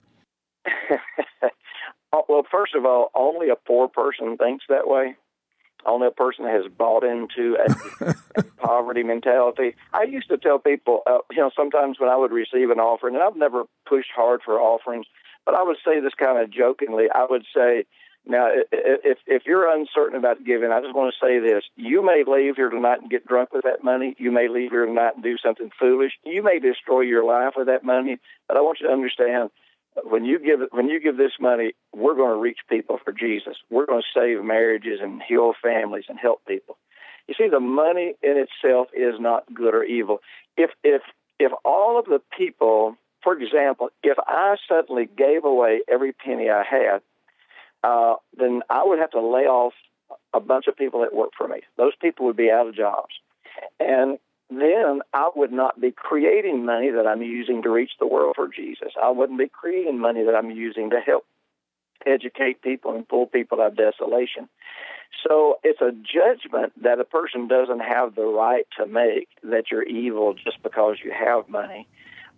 Uh, 2.13 2.21
well, 2.29 2.43
first 2.49 2.75
of 2.75 2.86
all, 2.86 3.11
only 3.13 3.49
a 3.49 3.55
poor 3.55 3.89
person 3.89 4.38
thinks 4.38 4.63
that 4.69 4.88
way. 4.88 5.15
Only 5.86 6.07
a 6.07 6.11
person 6.11 6.45
has 6.45 6.65
bought 6.71 7.03
into 7.03 7.57
a, 7.57 8.15
a 8.36 8.43
poverty 8.57 9.03
mentality. 9.03 9.75
I 9.93 10.03
used 10.03 10.29
to 10.29 10.38
tell 10.38 10.59
people, 10.59 11.01
uh, 11.05 11.19
you 11.31 11.38
know, 11.38 11.51
sometimes 11.55 11.99
when 11.99 12.09
I 12.09 12.17
would 12.17 12.31
receive 12.31 12.69
an 12.71 12.79
offering, 12.79 13.15
and 13.15 13.23
I've 13.23 13.36
never 13.36 13.65
pushed 13.88 14.09
hard 14.15 14.41
for 14.43 14.59
offerings, 14.59 15.05
but 15.45 15.53
I 15.55 15.63
would 15.63 15.77
say 15.86 15.99
this 15.99 16.13
kind 16.17 16.41
of 16.41 16.49
jokingly. 16.49 17.05
I 17.13 17.27
would 17.29 17.45
say, 17.55 17.86
now, 18.27 18.49
if 18.71 19.19
if 19.27 19.43
you're 19.45 19.71
uncertain 19.71 20.17
about 20.17 20.43
giving, 20.43 20.71
I 20.71 20.81
just 20.81 20.95
want 20.95 21.13
to 21.13 21.25
say 21.25 21.38
this: 21.38 21.63
you 21.75 22.03
may 22.03 22.23
leave 22.25 22.55
here 22.55 22.69
tonight 22.69 23.01
and 23.01 23.11
get 23.11 23.27
drunk 23.27 23.53
with 23.53 23.65
that 23.65 23.83
money. 23.83 24.15
You 24.17 24.31
may 24.31 24.47
leave 24.47 24.71
here 24.71 24.88
tonight 24.88 25.13
and 25.13 25.23
do 25.23 25.38
something 25.38 25.69
foolish. 25.79 26.13
You 26.23 26.41
may 26.41 26.57
destroy 26.57 27.01
your 27.01 27.23
life 27.23 27.53
with 27.55 27.67
that 27.67 27.83
money. 27.83 28.17
But 28.47 28.57
I 28.57 28.61
want 28.61 28.79
you 28.81 28.88
to 28.88 28.93
understand 28.93 29.51
when 30.03 30.25
you 30.25 30.39
give 30.39 30.59
when 30.71 30.89
you 30.89 30.99
give 30.99 31.17
this 31.17 31.31
money, 31.39 31.73
we're 31.93 32.15
going 32.15 32.31
to 32.31 32.39
reach 32.39 32.59
people 32.69 32.99
for 33.03 33.11
Jesus. 33.13 33.55
We're 33.69 33.85
going 33.85 34.01
to 34.01 34.19
save 34.19 34.43
marriages 34.43 34.99
and 35.01 35.21
heal 35.21 35.53
families 35.61 36.05
and 36.09 36.19
help 36.19 36.45
people. 36.45 36.77
You 37.27 37.35
see, 37.37 37.47
the 37.49 37.59
money 37.59 38.15
in 38.21 38.37
itself 38.37 38.87
is 38.93 39.19
not 39.19 39.51
good 39.53 39.73
or 39.73 39.83
evil. 39.83 40.19
If 40.57 40.71
if 40.83 41.01
if 41.39 41.51
all 41.63 41.97
of 41.97 42.05
the 42.05 42.21
people, 42.37 42.95
for 43.23 43.37
example, 43.37 43.89
if 44.03 44.17
I 44.27 44.55
suddenly 44.67 45.07
gave 45.17 45.43
away 45.43 45.81
every 45.87 46.13
penny 46.13 46.49
I 46.49 46.63
had, 46.63 47.01
uh, 47.83 48.15
then 48.37 48.61
I 48.69 48.83
would 48.83 48.99
have 48.99 49.11
to 49.11 49.21
lay 49.21 49.45
off 49.45 49.73
a 50.33 50.39
bunch 50.39 50.67
of 50.67 50.77
people 50.77 51.01
that 51.01 51.15
work 51.15 51.31
for 51.37 51.47
me. 51.47 51.61
Those 51.77 51.93
people 51.99 52.25
would 52.25 52.37
be 52.37 52.51
out 52.51 52.67
of 52.67 52.75
jobs, 52.75 53.15
and 53.79 54.19
then 54.49 55.01
I 55.13 55.29
would 55.35 55.51
not 55.51 55.79
be 55.81 55.91
creating 55.91 56.65
money 56.65 56.91
that 56.91 57.07
I'm 57.07 57.21
using 57.21 57.63
to 57.63 57.69
reach 57.69 57.91
the 57.99 58.07
world 58.07 58.35
for 58.35 58.47
Jesus. 58.47 58.89
I 59.01 59.09
wouldn't 59.09 59.39
be 59.39 59.49
creating 59.49 59.99
money 59.99 60.23
that 60.23 60.35
I'm 60.35 60.51
using 60.51 60.91
to 60.91 60.99
help 60.99 61.25
educate 62.05 62.61
people 62.61 62.95
and 62.95 63.07
pull 63.07 63.25
people 63.25 63.61
out 63.61 63.71
of 63.71 63.77
desolation. 63.77 64.47
So 65.27 65.59
it's 65.63 65.81
a 65.81 65.91
judgment 65.91 66.73
that 66.83 66.99
a 66.99 67.03
person 67.03 67.47
doesn't 67.47 67.79
have 67.79 68.15
the 68.15 68.25
right 68.25 68.67
to 68.77 68.85
make 68.85 69.29
that 69.43 69.65
you're 69.71 69.83
evil 69.83 70.33
just 70.33 70.61
because 70.61 70.97
you 71.03 71.11
have 71.11 71.49
money. 71.49 71.87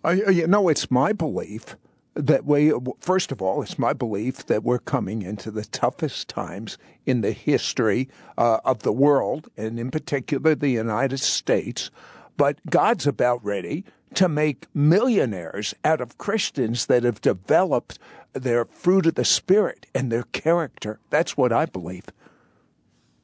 Uh, 0.06 0.12
you 0.12 0.48
know, 0.48 0.70
it's 0.70 0.90
my 0.92 1.12
belief 1.12 1.76
that 2.18 2.46
we, 2.46 2.74
first 3.00 3.32
of 3.32 3.42
all, 3.42 3.62
it's 3.62 3.78
my 3.78 3.94
belief 3.94 4.46
that 4.48 4.64
we're 4.64 4.80
coming 4.80 5.22
into 5.22 5.52
the 5.52 5.66
toughest 5.66 6.28
times 6.28 6.78
in 7.06 7.22
the 7.22 7.32
history 7.32 8.10
uh, 8.38 8.60
of 8.66 8.84
the 8.84 8.92
world, 8.92 9.50
and 9.56 9.80
in 9.80 9.92
particular 9.92 10.56
the 10.56 10.70
United 10.70 11.20
States. 11.20 11.92
But 12.36 12.60
God's 12.70 13.08
about 13.08 13.44
ready 13.44 13.86
to 14.16 14.28
make 14.28 14.68
millionaires 14.74 15.76
out 15.84 16.02
of 16.02 16.18
Christians 16.18 16.88
that 16.88 17.04
have 17.04 17.22
developed 17.22 18.00
their 18.34 18.66
fruit 18.66 19.06
of 19.06 19.16
the 19.16 19.26
Spirit 19.26 19.86
and 19.94 20.12
their 20.12 20.24
character. 20.24 21.00
That's 21.10 21.38
what 21.38 21.52
I 21.52 21.66
believe. 21.66 22.06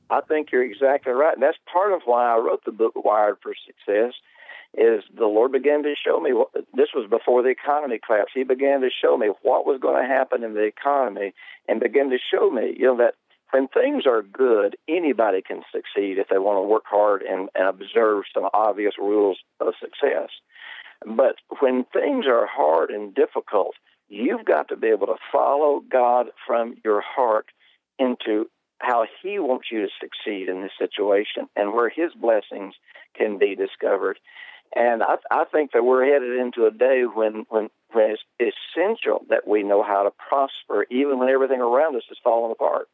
I 0.09 0.21
think 0.21 0.51
you're 0.51 0.63
exactly 0.63 1.13
right. 1.13 1.33
And 1.33 1.41
that's 1.41 1.57
part 1.71 1.93
of 1.93 2.01
why 2.05 2.33
I 2.33 2.37
wrote 2.37 2.63
the 2.65 2.71
book 2.71 2.93
Wired 2.95 3.37
for 3.41 3.53
Success 3.65 4.13
is 4.73 5.03
the 5.15 5.25
Lord 5.25 5.51
began 5.51 5.83
to 5.83 5.93
show 5.95 6.19
me 6.19 6.33
what, 6.33 6.49
this 6.73 6.89
was 6.95 7.07
before 7.09 7.43
the 7.43 7.49
economy 7.49 7.99
collapsed. 8.03 8.33
He 8.33 8.43
began 8.43 8.81
to 8.81 8.89
show 8.89 9.17
me 9.17 9.27
what 9.43 9.65
was 9.65 9.79
going 9.79 10.01
to 10.01 10.07
happen 10.07 10.43
in 10.43 10.53
the 10.53 10.63
economy 10.63 11.33
and 11.67 11.79
began 11.79 12.09
to 12.09 12.17
show 12.17 12.49
me, 12.49 12.75
you 12.77 12.85
know, 12.85 12.97
that 12.97 13.15
when 13.51 13.67
things 13.67 14.07
are 14.07 14.23
good, 14.23 14.75
anybody 14.87 15.43
can 15.43 15.61
succeed 15.71 16.17
if 16.17 16.27
they 16.27 16.39
want 16.39 16.57
to 16.57 16.67
work 16.67 16.85
hard 16.87 17.21
and, 17.21 17.49
and 17.53 17.67
observe 17.67 18.23
some 18.33 18.49
obvious 18.51 18.95
rules 18.97 19.37
of 19.59 19.73
success. 19.79 20.29
But 21.05 21.35
when 21.59 21.85
things 21.93 22.25
are 22.27 22.47
hard 22.47 22.89
and 22.89 23.13
difficult, 23.13 23.75
you've 24.09 24.45
got 24.45 24.69
to 24.69 24.75
be 24.75 24.87
able 24.87 25.07
to 25.07 25.17
follow 25.31 25.81
God 25.87 26.27
from 26.47 26.75
your 26.83 27.01
heart 27.01 27.45
into 27.99 28.49
how 28.79 29.05
He 29.21 29.37
wants 29.37 29.67
you 29.71 29.81
to 29.81 29.89
succeed 30.01 30.49
in 30.49 30.61
this 30.61 30.71
situation 30.79 31.47
and 31.55 31.73
where 31.73 31.89
His 31.89 32.11
blessings 32.19 32.73
can 33.15 33.37
be 33.37 33.55
discovered. 33.55 34.19
And 34.75 35.03
I, 35.03 35.15
I 35.29 35.45
think 35.51 35.71
that 35.73 35.83
we're 35.83 36.05
headed 36.05 36.39
into 36.39 36.65
a 36.65 36.71
day 36.71 37.03
when, 37.03 37.45
when, 37.49 37.69
when 37.91 38.15
it's 38.39 38.55
essential 38.75 39.25
that 39.29 39.47
we 39.47 39.63
know 39.63 39.83
how 39.83 40.03
to 40.03 40.11
prosper, 40.11 40.85
even 40.89 41.19
when 41.19 41.29
everything 41.29 41.61
around 41.61 41.95
us 41.95 42.03
is 42.09 42.17
falling 42.23 42.51
apart. 42.51 42.87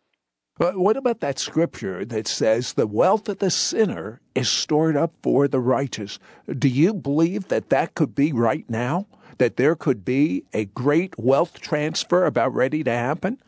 But 0.58 0.78
what 0.78 0.98
about 0.98 1.22
that 1.22 1.40
scripture 1.40 2.04
that 2.04 2.28
says 2.28 2.74
the 2.74 2.86
wealth 2.86 3.30
of 3.30 3.40
the 3.40 3.50
sinner 3.50 4.20
is 4.36 4.50
stored 4.50 4.98
up 4.98 5.14
for 5.24 5.48
the 5.48 5.62
righteous? 5.62 6.20
Do 6.58 6.68
you 6.68 6.94
believe 6.94 7.48
that 7.48 7.70
that 7.70 7.96
could 7.96 8.14
be 8.14 8.34
right 8.34 8.70
now? 8.70 9.08
That 9.38 9.56
there 9.56 9.76
could 9.78 10.04
be 10.04 10.44
a 10.52 10.66
great 10.66 11.18
wealth 11.18 11.62
transfer 11.62 12.26
about 12.26 12.54
ready 12.54 12.84
to 12.84 12.92
happen? 12.92 13.42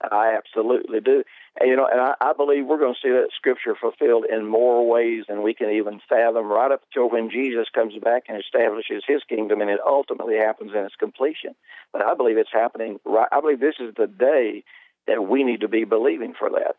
I 0.00 0.36
absolutely 0.36 1.00
do. 1.00 1.24
And, 1.60 1.70
you 1.70 1.76
know, 1.76 1.86
and 1.90 2.00
I, 2.00 2.14
I 2.20 2.32
believe 2.32 2.66
we're 2.66 2.80
going 2.80 2.94
to 2.94 3.00
see 3.00 3.12
that 3.12 3.28
scripture 3.36 3.76
fulfilled 3.80 4.24
in 4.30 4.46
more 4.46 4.88
ways 4.90 5.24
than 5.28 5.42
we 5.42 5.54
can 5.54 5.70
even 5.70 6.00
fathom 6.08 6.46
right 6.46 6.72
up 6.72 6.82
until 6.88 7.08
when 7.08 7.30
Jesus 7.30 7.66
comes 7.72 7.94
back 8.02 8.24
and 8.28 8.40
establishes 8.40 9.04
his 9.06 9.22
kingdom 9.28 9.60
and 9.60 9.70
it 9.70 9.78
ultimately 9.86 10.36
happens 10.36 10.72
in 10.74 10.84
its 10.84 10.96
completion. 10.96 11.54
But 11.92 12.02
I 12.02 12.14
believe 12.14 12.38
it's 12.38 12.50
happening 12.52 12.98
right. 13.04 13.28
I 13.30 13.40
believe 13.40 13.60
this 13.60 13.76
is 13.78 13.94
the 13.96 14.08
day 14.08 14.64
that 15.06 15.28
we 15.28 15.44
need 15.44 15.60
to 15.60 15.68
be 15.68 15.84
believing 15.84 16.34
for 16.36 16.50
that. 16.50 16.76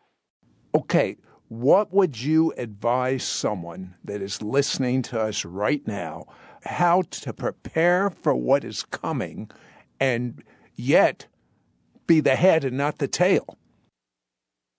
Okay. 0.74 1.16
What 1.48 1.94
would 1.94 2.20
you 2.20 2.52
advise 2.58 3.22
someone 3.24 3.94
that 4.04 4.20
is 4.20 4.42
listening 4.42 5.00
to 5.02 5.20
us 5.20 5.44
right 5.44 5.86
now 5.86 6.26
how 6.64 7.02
to 7.02 7.32
prepare 7.32 8.10
for 8.10 8.34
what 8.34 8.64
is 8.64 8.82
coming 8.82 9.50
and 10.00 10.42
yet 10.74 11.26
be 12.06 12.20
the 12.20 12.34
head 12.34 12.64
and 12.64 12.76
not 12.76 12.98
the 12.98 13.08
tail? 13.08 13.56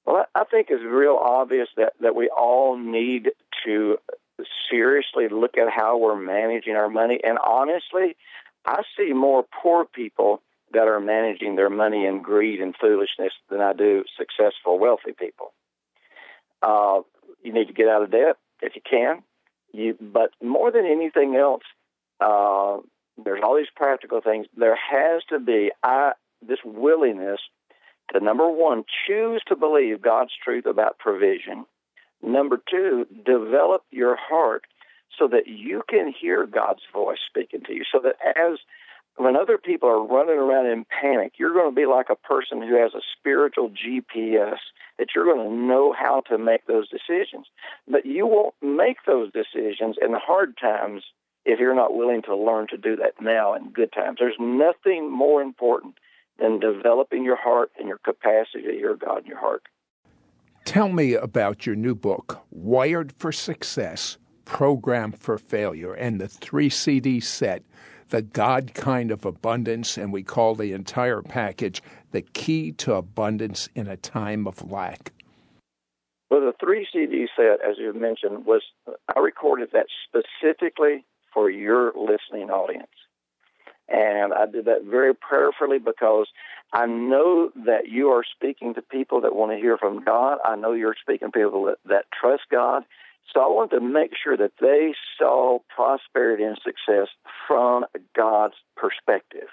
Well, 0.08 0.26
I 0.34 0.45
think 0.45 0.68
it's 0.70 0.84
real 0.84 1.20
obvious 1.22 1.68
that, 1.76 1.91
that 1.99 2.16
we 2.16 2.30
all 2.30 2.78
need 2.78 3.32
to 3.66 3.97
seriously 4.72 5.28
look 5.30 5.58
at 5.58 5.68
how 5.70 5.97
we're 5.97 6.16
managing 6.16 6.78
our 6.78 6.89
money. 6.89 7.20
And 7.22 7.38
honestly, 7.38 8.16
I 8.66 8.84
see 8.97 9.12
more 9.12 9.45
poor 9.62 9.84
people 9.84 10.41
that 10.72 10.88
are 10.88 11.01
managing 11.01 11.58
their 11.58 11.70
money 11.70 12.05
in 12.05 12.22
greed 12.22 12.62
and 12.62 12.74
foolishness 12.80 13.34
than 13.49 13.60
I 13.60 13.74
do 13.74 14.05
successful, 14.18 14.80
wealthy 14.80 15.12
people. 15.12 15.51
Uh, 16.62 17.01
you 17.43 17.51
need 17.51 17.68
to 17.68 17.74
get 17.74 17.89
out 17.89 18.03
of 18.03 18.12
debt 18.12 18.38
if 18.62 18.76
you 18.76 18.82
can. 18.89 19.24
You, 19.74 19.97
but 19.99 20.32
more 20.41 20.72
than 20.72 20.86
anything 20.86 21.36
else, 21.36 21.64
uh, 22.22 22.78
there's 23.22 23.41
all 23.43 23.58
these 23.58 23.68
practical 23.76 24.22
things. 24.22 24.47
There 24.55 24.78
has 24.78 25.22
to 25.30 25.39
be 25.39 25.72
I, 25.84 26.14
this 26.41 26.60
willingness 26.64 27.41
to 28.14 28.20
number 28.20 28.49
one, 28.49 28.84
choose 29.08 29.41
to 29.47 29.55
believe 29.55 30.01
God's 30.01 30.32
truth 30.43 30.66
about 30.66 30.99
provision. 30.99 31.66
Number 32.22 32.60
two, 32.70 33.05
develop 33.26 33.84
your 33.91 34.16
heart 34.16 34.64
so 35.18 35.28
that 35.28 35.47
you 35.47 35.84
can 35.89 36.14
hear 36.20 36.45
God's 36.45 36.82
voice 36.93 37.20
speaking 37.28 37.62
to 37.66 37.74
you. 37.74 37.84
So 37.91 37.99
that 38.03 38.16
as 38.38 38.60
when 39.18 39.36
other 39.36 39.58
people 39.58 39.89
are 39.89 40.05
running 40.05 40.38
around 40.38 40.68
in 40.68 40.86
panic, 41.01 41.34
you're 41.38 41.53
going 41.53 41.72
to 41.72 41.76
be 41.76 41.88
like 41.88 42.08
a 42.10 42.16
person 42.16 42.62
who 42.62 42.76
has 42.80 42.93
a 42.93 43.01
spiritual 43.18 43.70
GPS 43.70 44.58
that 44.99 45.10
you're 45.16 45.26
going 45.26 45.49
to 45.49 45.55
know 45.55 45.93
how 45.97 46.22
to 46.30 46.38
make 46.38 46.66
those 46.66 46.88
decisions. 46.89 47.47
But 47.88 48.05
you 48.05 48.28
won't 48.28 48.55
make 48.62 48.97
those 49.05 49.32
decisions 49.32 49.95
in 50.01 50.12
the 50.12 50.20
hard 50.20 50.58
times 50.58 51.03
if 51.45 51.60
you're 51.60 51.76
not 51.76 51.95
willing 51.95 52.22
to 52.24 52.36
learn 52.36 52.68
to 52.70 52.78
do 52.78 52.95
that 52.97 53.14
now 53.22 53.55
in 53.55 53.72
good 53.72 53.91
times. 53.91 54.18
There's 54.20 54.36
nothing 54.39 55.12
more 55.12 55.41
important 55.41 55.95
than 56.39 56.59
developing 56.59 57.23
your 57.23 57.35
heart 57.35 57.71
and 57.77 57.88
your 57.88 57.99
capacity 57.99 58.63
to 58.63 58.71
hear 58.71 58.95
God 58.95 59.19
in 59.19 59.25
your 59.25 59.39
heart. 59.39 59.63
Tell 60.65 60.89
me 60.89 61.13
about 61.13 61.65
your 61.65 61.75
new 61.75 61.95
book, 61.95 62.41
Wired 62.51 63.13
for 63.13 63.31
Success 63.31 64.17
Program 64.43 65.11
for 65.11 65.38
Failure, 65.38 65.93
and 65.93 66.19
the 66.19 66.27
three 66.27 66.69
CD 66.69 67.19
set, 67.19 67.63
The 68.09 68.21
God 68.21 68.73
Kind 68.73 69.11
of 69.11 69.25
Abundance, 69.25 69.97
and 69.97 70.11
we 70.11 70.23
call 70.23 70.55
the 70.55 70.73
entire 70.73 71.21
package 71.21 71.81
The 72.11 72.21
Key 72.21 72.71
to 72.73 72.95
Abundance 72.95 73.69
in 73.75 73.88
a 73.88 73.97
Time 73.97 74.47
of 74.47 74.69
Lack. 74.69 75.13
Well, 76.29 76.41
the 76.41 76.53
three 76.59 76.85
CD 76.91 77.27
set, 77.35 77.59
as 77.65 77.77
you 77.77 77.93
mentioned, 77.93 78.45
was 78.45 78.61
I 79.15 79.19
recorded 79.19 79.69
that 79.71 79.88
specifically 80.07 81.05
for 81.33 81.49
your 81.49 81.93
listening 81.95 82.49
audience. 82.49 82.88
And 83.89 84.33
I 84.33 84.45
did 84.45 84.65
that 84.65 84.83
very 84.83 85.15
prayerfully 85.15 85.79
because 85.79 86.27
I 86.73 86.85
know 86.85 87.51
that 87.65 87.88
you 87.89 88.09
are 88.09 88.23
speaking 88.23 88.73
to 88.73 88.81
people 88.81 89.21
that 89.21 89.35
want 89.35 89.51
to 89.51 89.57
hear 89.57 89.77
from 89.77 90.03
God. 90.03 90.39
I 90.43 90.55
know 90.55 90.73
you're 90.73 90.95
speaking 90.99 91.29
to 91.29 91.39
people 91.39 91.65
that, 91.65 91.77
that 91.85 92.05
trust 92.19 92.43
God. 92.51 92.83
So 93.33 93.41
I 93.41 93.47
want 93.47 93.71
to 93.71 93.81
make 93.81 94.11
sure 94.21 94.38
that 94.38 94.53
they 94.59 94.93
saw 95.17 95.59
prosperity 95.73 96.43
and 96.43 96.57
success 96.63 97.07
from 97.47 97.85
God's 98.15 98.55
perspective. 98.75 99.47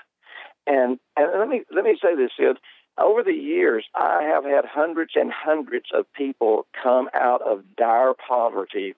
And 0.67 0.99
and 1.17 1.39
let 1.39 1.49
me 1.49 1.63
let 1.75 1.85
me 1.85 1.99
say 2.01 2.15
this, 2.17 2.31
Sid. 2.39 2.57
Over 2.97 3.25
the 3.25 3.33
years, 3.33 3.85
I 3.95 4.23
have 4.23 4.45
had 4.45 4.65
hundreds 4.65 5.13
and 5.17 5.33
hundreds 5.33 5.87
of 5.93 6.07
people 6.13 6.67
come 6.81 7.09
out 7.13 7.43
of 7.43 7.65
dire 7.77 8.15
poverty 8.15 8.95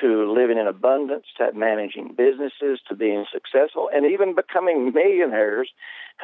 to 0.00 0.32
living 0.32 0.58
in 0.58 0.66
abundance, 0.66 1.26
to 1.36 1.52
managing 1.52 2.14
businesses, 2.16 2.80
to 2.88 2.94
being 2.94 3.26
successful, 3.32 3.90
and 3.94 4.06
even 4.06 4.34
becoming 4.34 4.92
millionaires 4.92 5.70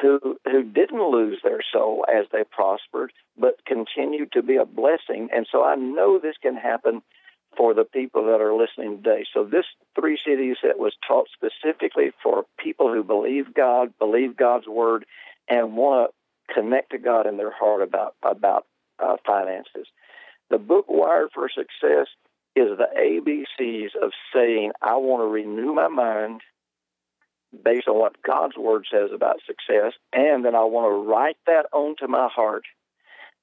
who 0.01 0.37
who 0.45 0.63
didn't 0.63 1.11
lose 1.11 1.39
their 1.43 1.61
soul 1.71 2.05
as 2.13 2.25
they 2.31 2.43
prospered, 2.43 3.11
but 3.37 3.63
continued 3.65 4.31
to 4.31 4.41
be 4.41 4.55
a 4.55 4.65
blessing. 4.65 5.29
And 5.33 5.47
so 5.51 5.63
I 5.63 5.75
know 5.75 6.19
this 6.19 6.35
can 6.41 6.55
happen 6.55 7.01
for 7.57 7.73
the 7.73 7.83
people 7.83 8.25
that 8.25 8.41
are 8.41 8.53
listening 8.53 8.97
today. 8.97 9.25
So 9.33 9.43
this 9.43 9.65
three 9.99 10.17
CD 10.23 10.53
set 10.61 10.69
that 10.69 10.79
was 10.79 10.93
taught 11.07 11.27
specifically 11.33 12.11
for 12.21 12.45
people 12.57 12.93
who 12.93 13.03
believe 13.03 13.53
God, 13.53 13.93
believe 13.97 14.37
God's 14.37 14.67
word, 14.67 15.05
and 15.47 15.75
want 15.75 16.11
to 16.47 16.53
connect 16.53 16.91
to 16.91 16.97
God 16.97 17.27
in 17.27 17.37
their 17.37 17.51
heart 17.51 17.81
about 17.81 18.15
about 18.23 18.65
uh, 18.99 19.17
finances. 19.25 19.87
The 20.49 20.57
book 20.57 20.85
Wired 20.87 21.29
for 21.33 21.49
Success 21.49 22.07
is 22.55 22.77
the 22.77 22.87
ABCs 22.97 23.95
of 24.01 24.11
saying, 24.33 24.71
I 24.81 24.95
want 24.95 25.21
to 25.21 25.27
renew 25.27 25.73
my 25.73 25.87
mind 25.87 26.41
based 27.63 27.87
on 27.87 27.97
what 27.97 28.21
God's 28.21 28.57
word 28.57 28.85
says 28.91 29.09
about 29.13 29.37
success, 29.45 29.93
and 30.13 30.45
then 30.45 30.55
I 30.55 30.63
want 30.63 30.91
to 30.91 31.09
write 31.09 31.37
that 31.47 31.65
onto 31.73 32.07
my 32.07 32.27
heart, 32.33 32.63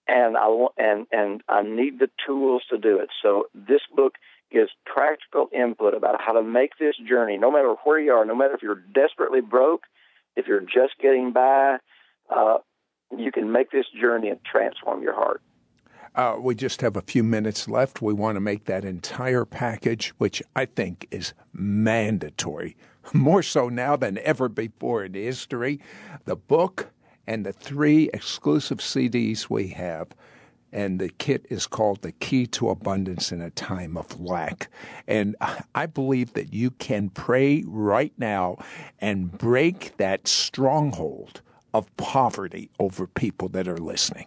and 0.07 0.37
I 0.37 0.47
want, 0.49 0.75
and 0.79 1.07
and 1.11 1.43
I 1.49 1.63
need 1.63 1.99
the 1.99 2.11
tools 2.25 2.63
to 2.71 2.79
do 2.79 2.99
it. 2.99 3.09
So 3.23 3.47
this 3.55 3.81
book 3.95 4.15
gives 4.53 4.71
practical 4.85 5.49
input 5.53 5.95
about 5.95 6.21
how 6.21 6.33
to 6.33 6.43
make 6.43 6.79
this 6.79 6.95
journey, 7.09 7.37
no 7.37 7.51
matter 7.51 7.75
where 7.85 7.99
you 7.99 8.13
are, 8.13 8.25
no 8.25 8.37
matter 8.37 8.55
if 8.55 8.63
you're 8.63 8.83
desperately 8.95 9.41
broke, 9.41 9.83
if 10.37 10.47
you're 10.47 10.61
just 10.61 10.95
getting 11.03 11.33
by, 11.33 11.79
uh, 12.31 12.59
you 13.17 13.33
can 13.33 13.51
make 13.51 13.71
this 13.71 13.87
journey 14.01 14.29
and 14.29 14.39
transform 14.45 15.03
your 15.03 15.15
heart. 15.15 15.43
Uh, 16.17 16.35
we 16.41 16.55
just 16.55 16.81
have 16.81 16.97
a 16.97 17.03
few 17.03 17.23
minutes 17.23 17.69
left. 17.69 18.01
We 18.01 18.15
want 18.15 18.37
to 18.37 18.41
make 18.41 18.65
that 18.65 18.87
entire 18.87 19.45
package, 19.45 20.15
which 20.17 20.43
I 20.57 20.65
think 20.65 21.07
is 21.11 21.35
mandatory, 21.53 22.75
more 23.13 23.43
so 23.43 23.69
now 23.69 23.97
than 23.97 24.17
ever 24.19 24.49
before 24.49 25.05
in 25.05 25.13
history. 25.13 25.79
The 26.25 26.37
book 26.37 26.89
and 27.27 27.45
the 27.45 27.53
three 27.53 28.09
exclusive 28.15 28.79
CDs 28.79 29.51
we 29.51 29.69
have. 29.69 30.09
And 30.73 30.99
the 30.99 31.11
kit 31.11 31.47
is 31.51 31.67
called 31.67 32.03
The 32.03 32.13
Key 32.13 32.47
to 32.49 32.71
Abundance 32.71 33.31
in 33.31 33.41
a 33.41 33.51
Time 33.51 33.97
of 33.97 34.19
Lack. 34.19 34.69
And 35.07 35.37
I 35.75 35.85
believe 35.85 36.33
that 36.33 36.55
you 36.55 36.71
can 36.71 37.11
pray 37.11 37.63
right 37.67 38.13
now 38.17 38.57
and 39.01 39.37
break 39.37 39.97
that 39.99 40.27
stronghold 40.27 41.43
of 41.75 41.95
poverty 41.99 42.71
over 42.81 43.07
people 43.07 43.49
that 43.51 43.69
are 43.69 43.79
listening 43.79 44.27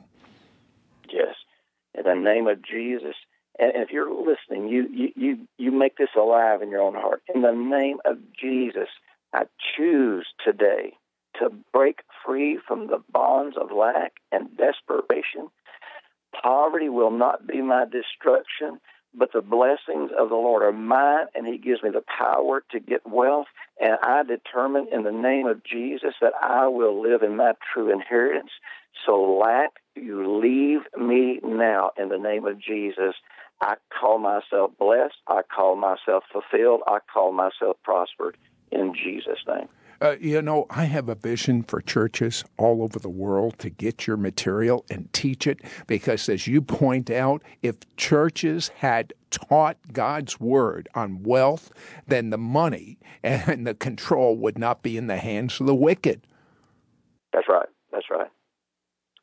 in 1.99 2.05
the 2.05 2.15
name 2.15 2.47
of 2.47 2.63
Jesus. 2.63 3.15
And 3.59 3.73
if 3.75 3.91
you're 3.91 4.09
listening, 4.09 4.69
you, 4.69 5.11
you, 5.15 5.47
you, 5.57 5.71
make 5.71 5.97
this 5.97 6.09
alive 6.17 6.61
in 6.61 6.69
your 6.69 6.81
own 6.81 6.95
heart. 6.95 7.21
In 7.33 7.41
the 7.41 7.51
name 7.51 7.97
of 8.05 8.17
Jesus, 8.39 8.87
I 9.33 9.43
choose 9.75 10.25
today 10.43 10.93
to 11.39 11.49
break 11.73 11.99
free 12.25 12.57
from 12.65 12.87
the 12.87 13.03
bonds 13.11 13.57
of 13.57 13.71
lack 13.71 14.13
and 14.31 14.49
desperation. 14.55 15.49
Poverty 16.41 16.89
will 16.89 17.11
not 17.11 17.47
be 17.47 17.61
my 17.61 17.85
destruction, 17.85 18.79
but 19.13 19.33
the 19.33 19.41
blessings 19.41 20.11
of 20.17 20.29
the 20.29 20.35
Lord 20.35 20.63
are 20.63 20.71
mine, 20.71 21.25
and 21.35 21.45
He 21.45 21.57
gives 21.57 21.83
me 21.83 21.89
the 21.89 22.03
power 22.17 22.63
to 22.71 22.79
get 22.79 23.05
wealth. 23.05 23.47
And 23.81 23.97
I 24.01 24.23
determine 24.23 24.87
in 24.91 25.03
the 25.03 25.11
name 25.11 25.47
of 25.47 25.63
Jesus 25.63 26.13
that 26.21 26.33
I 26.41 26.67
will 26.67 27.01
live 27.01 27.23
in 27.23 27.35
my 27.35 27.53
true 27.73 27.91
inheritance. 27.91 28.51
So 29.05 29.39
lack 29.39 29.71
you 29.95 30.39
leave 30.39 30.81
me 30.97 31.39
now 31.43 31.91
in 31.97 32.09
the 32.09 32.17
name 32.17 32.45
of 32.45 32.59
Jesus. 32.59 33.15
I 33.61 33.75
call 33.99 34.19
myself 34.19 34.71
blessed. 34.79 35.15
I 35.27 35.41
call 35.43 35.75
myself 35.75 36.23
fulfilled. 36.31 36.81
I 36.87 36.99
call 37.11 37.33
myself 37.33 37.77
prospered 37.83 38.37
in 38.71 38.93
Jesus' 38.93 39.39
name. 39.47 39.67
Uh, 40.01 40.15
you 40.19 40.41
know, 40.41 40.65
I 40.69 40.85
have 40.85 41.09
a 41.09 41.15
vision 41.15 41.63
for 41.63 41.81
churches 41.81 42.45
all 42.57 42.83
over 42.83 42.99
the 42.99 43.09
world 43.09 43.59
to 43.59 43.69
get 43.69 44.07
your 44.07 44.15
material 44.15 44.85
and 44.89 45.11
teach 45.11 45.45
it 45.45 45.59
because, 45.87 46.29
as 46.29 46.47
you 46.47 46.61
point 46.61 47.09
out, 47.09 47.43
if 47.61 47.75
churches 47.97 48.69
had 48.77 49.13
taught 49.29 49.77
God's 49.91 50.39
word 50.39 50.87
on 50.95 51.23
wealth, 51.23 51.71
then 52.07 52.29
the 52.29 52.37
money 52.37 52.97
and 53.23 53.67
the 53.67 53.73
control 53.73 54.37
would 54.37 54.57
not 54.57 54.83
be 54.83 54.95
in 54.95 55.07
the 55.07 55.17
hands 55.17 55.59
of 55.59 55.67
the 55.67 55.75
wicked. 55.75 56.25
That's 57.33 57.49
right. 57.49 57.67
That's 57.91 58.09
right. 58.09 58.29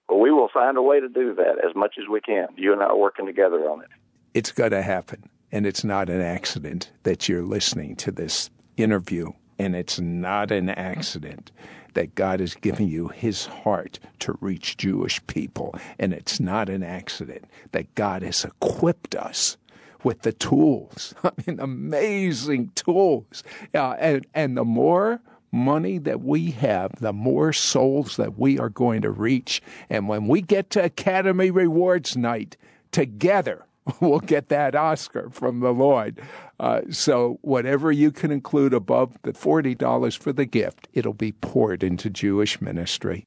Well, 0.09 0.21
we 0.21 0.31
will 0.31 0.49
find 0.53 0.77
a 0.77 0.83
way 0.83 1.01
to 1.01 1.09
do 1.09 1.35
that 1.35 1.65
as 1.65 1.75
much 1.75 1.97
as 1.99 2.09
we 2.09 2.21
can. 2.21 2.49
You 2.57 2.73
and 2.73 2.83
I 2.83 2.87
are 2.87 2.97
working 2.97 3.27
together 3.27 3.69
on 3.69 3.83
it. 3.83 3.89
It's 4.35 4.53
going 4.53 4.71
to 4.71 4.83
happen. 4.83 5.29
And 5.53 5.67
it's 5.67 5.85
not 5.85 6.09
an 6.09 6.21
accident 6.21 6.91
that 7.05 7.29
you're 7.29 7.45
listening 7.45 7.97
to 7.97 8.11
this 8.11 8.51
interview. 8.77 9.33
And 9.59 9.75
it's 9.75 9.99
not 9.99 10.51
an 10.51 10.69
accident 10.69 11.51
that 11.95 12.15
God 12.15 12.41
has 12.41 12.55
given 12.55 12.89
you 12.89 13.09
his 13.09 13.47
heart 13.47 13.99
to 14.19 14.37
reach 14.41 14.77
Jewish 14.77 15.27
people. 15.27 15.75
And 15.99 16.13
it's 16.13 16.39
not 16.39 16.69
an 16.69 16.83
accident 16.83 17.47
that 17.73 17.95
God 17.95 18.23
has 18.23 18.45
equipped 18.45 19.15
us 19.15 19.57
with 20.05 20.23
the 20.23 20.33
tools. 20.33 21.15
I 21.25 21.31
mean, 21.47 21.59
amazing 21.59 22.73
tools. 22.75 23.43
Uh, 23.75 23.93
and, 23.99 24.27
and 24.35 24.57
the 24.57 24.65
more 24.65 25.21
money 25.57 25.99
that 25.99 26.21
we 26.23 26.53
have, 26.53 26.93
the 27.01 27.13
more 27.13 27.53
souls 27.53 28.17
that 28.17 28.39
we 28.39 28.59
are 28.59 28.69
going 28.69 29.03
to 29.03 29.11
reach. 29.11 29.63
And 29.91 30.09
when 30.09 30.29
we 30.29 30.43
get 30.43 30.71
to 30.71 30.85
Academy 30.85 31.51
Rewards 31.51 32.17
Night 32.17 32.57
together, 32.93 33.67
we'll 34.01 34.21
get 34.21 34.49
that 34.49 34.75
Oscar 34.75 35.31
from 35.31 35.61
the 35.61 35.73
Lord. 35.73 36.21
Uh, 36.59 36.83
so 36.91 37.39
whatever 37.43 37.93
you 37.93 38.11
can 38.11 38.31
include 38.31 38.73
above 38.73 39.17
the 39.23 39.33
$40 39.33 40.17
for 40.19 40.33
the 40.33 40.47
gift, 40.47 40.89
it'll 40.93 41.13
be 41.13 41.33
poured 41.33 41.83
into 41.83 42.11
Jewish 42.11 42.61
ministry. 42.61 43.25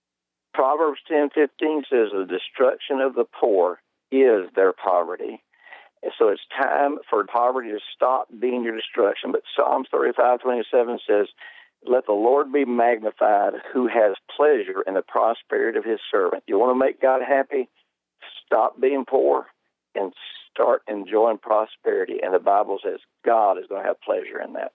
Proverbs 0.54 1.00
10:15 1.10 1.86
says 1.90 2.10
the 2.12 2.26
destruction 2.28 3.00
of 3.00 3.16
the 3.16 3.26
poor 3.26 3.82
is 4.12 4.50
their 4.56 4.74
poverty. 4.74 5.42
And 6.02 6.12
so 6.18 6.30
it's 6.30 6.42
time 6.58 6.98
for 7.10 7.24
poverty 7.26 7.70
to 7.70 7.80
stop 7.96 8.28
being 8.40 8.64
your 8.64 8.76
destruction. 8.76 9.32
But 9.32 9.44
Psalms 9.56 9.88
35:27 9.94 11.00
says, 11.08 11.28
"Let 11.87 12.07
the 12.07 12.13
Lord 12.13 12.53
be 12.53 12.65
magnified, 12.65 13.55
who 13.73 13.87
has 13.89 14.17
pleasure 14.37 14.83
in 14.87 14.95
the 14.95 15.03
prosperity 15.03 15.79
of 15.79 15.85
His 15.85 16.01
servant." 16.11 16.45
You 16.47 16.59
want 16.59 16.71
to 16.75 16.85
make 16.87 17.01
God 17.01 17.21
happy? 17.23 17.69
Stop 18.45 18.81
being 18.81 19.05
poor 19.05 19.47
and 19.95 20.13
start 20.51 20.83
enjoying 20.89 21.39
prosperity. 21.39 22.21
And 22.23 22.33
the 22.35 22.39
Bible 22.39 22.79
says 22.83 23.01
God 23.25 23.59
is 23.59 23.67
going 23.69 23.83
to 23.83 23.89
have 23.89 24.01
pleasure 24.01 24.41
in 24.41 24.53
that. 24.55 24.73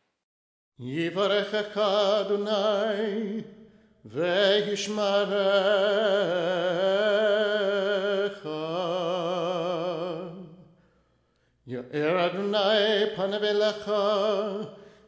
יאר 11.68 12.26
אדוני 12.26 13.16
פניו 13.16 13.43
אליך 13.43 13.91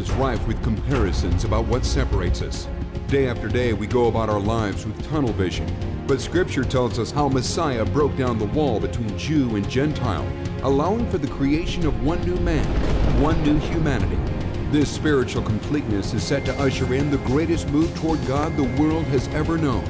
Is 0.00 0.10
rife 0.12 0.44
with 0.46 0.62
comparisons 0.62 1.44
about 1.44 1.66
what 1.66 1.84
separates 1.84 2.40
us. 2.40 2.66
Day 3.08 3.28
after 3.28 3.48
day, 3.48 3.74
we 3.74 3.86
go 3.86 4.08
about 4.08 4.30
our 4.30 4.40
lives 4.40 4.86
with 4.86 5.10
tunnel 5.10 5.32
vision. 5.32 5.68
But 6.06 6.20
Scripture 6.20 6.64
tells 6.64 6.98
us 6.98 7.10
how 7.10 7.28
Messiah 7.28 7.84
broke 7.84 8.16
down 8.16 8.38
the 8.38 8.46
wall 8.46 8.80
between 8.80 9.16
Jew 9.18 9.56
and 9.56 9.68
Gentile, 9.68 10.26
allowing 10.62 11.08
for 11.10 11.18
the 11.18 11.28
creation 11.28 11.86
of 11.86 12.02
one 12.02 12.20
new 12.22 12.36
man, 12.36 12.66
one 13.20 13.42
new 13.42 13.58
humanity. 13.58 14.18
This 14.70 14.90
spiritual 14.90 15.42
completeness 15.42 16.14
is 16.14 16.22
set 16.22 16.46
to 16.46 16.58
usher 16.58 16.94
in 16.94 17.10
the 17.10 17.18
greatest 17.18 17.68
move 17.68 17.94
toward 17.96 18.24
God 18.26 18.56
the 18.56 18.82
world 18.82 19.04
has 19.06 19.28
ever 19.28 19.58
known. 19.58 19.84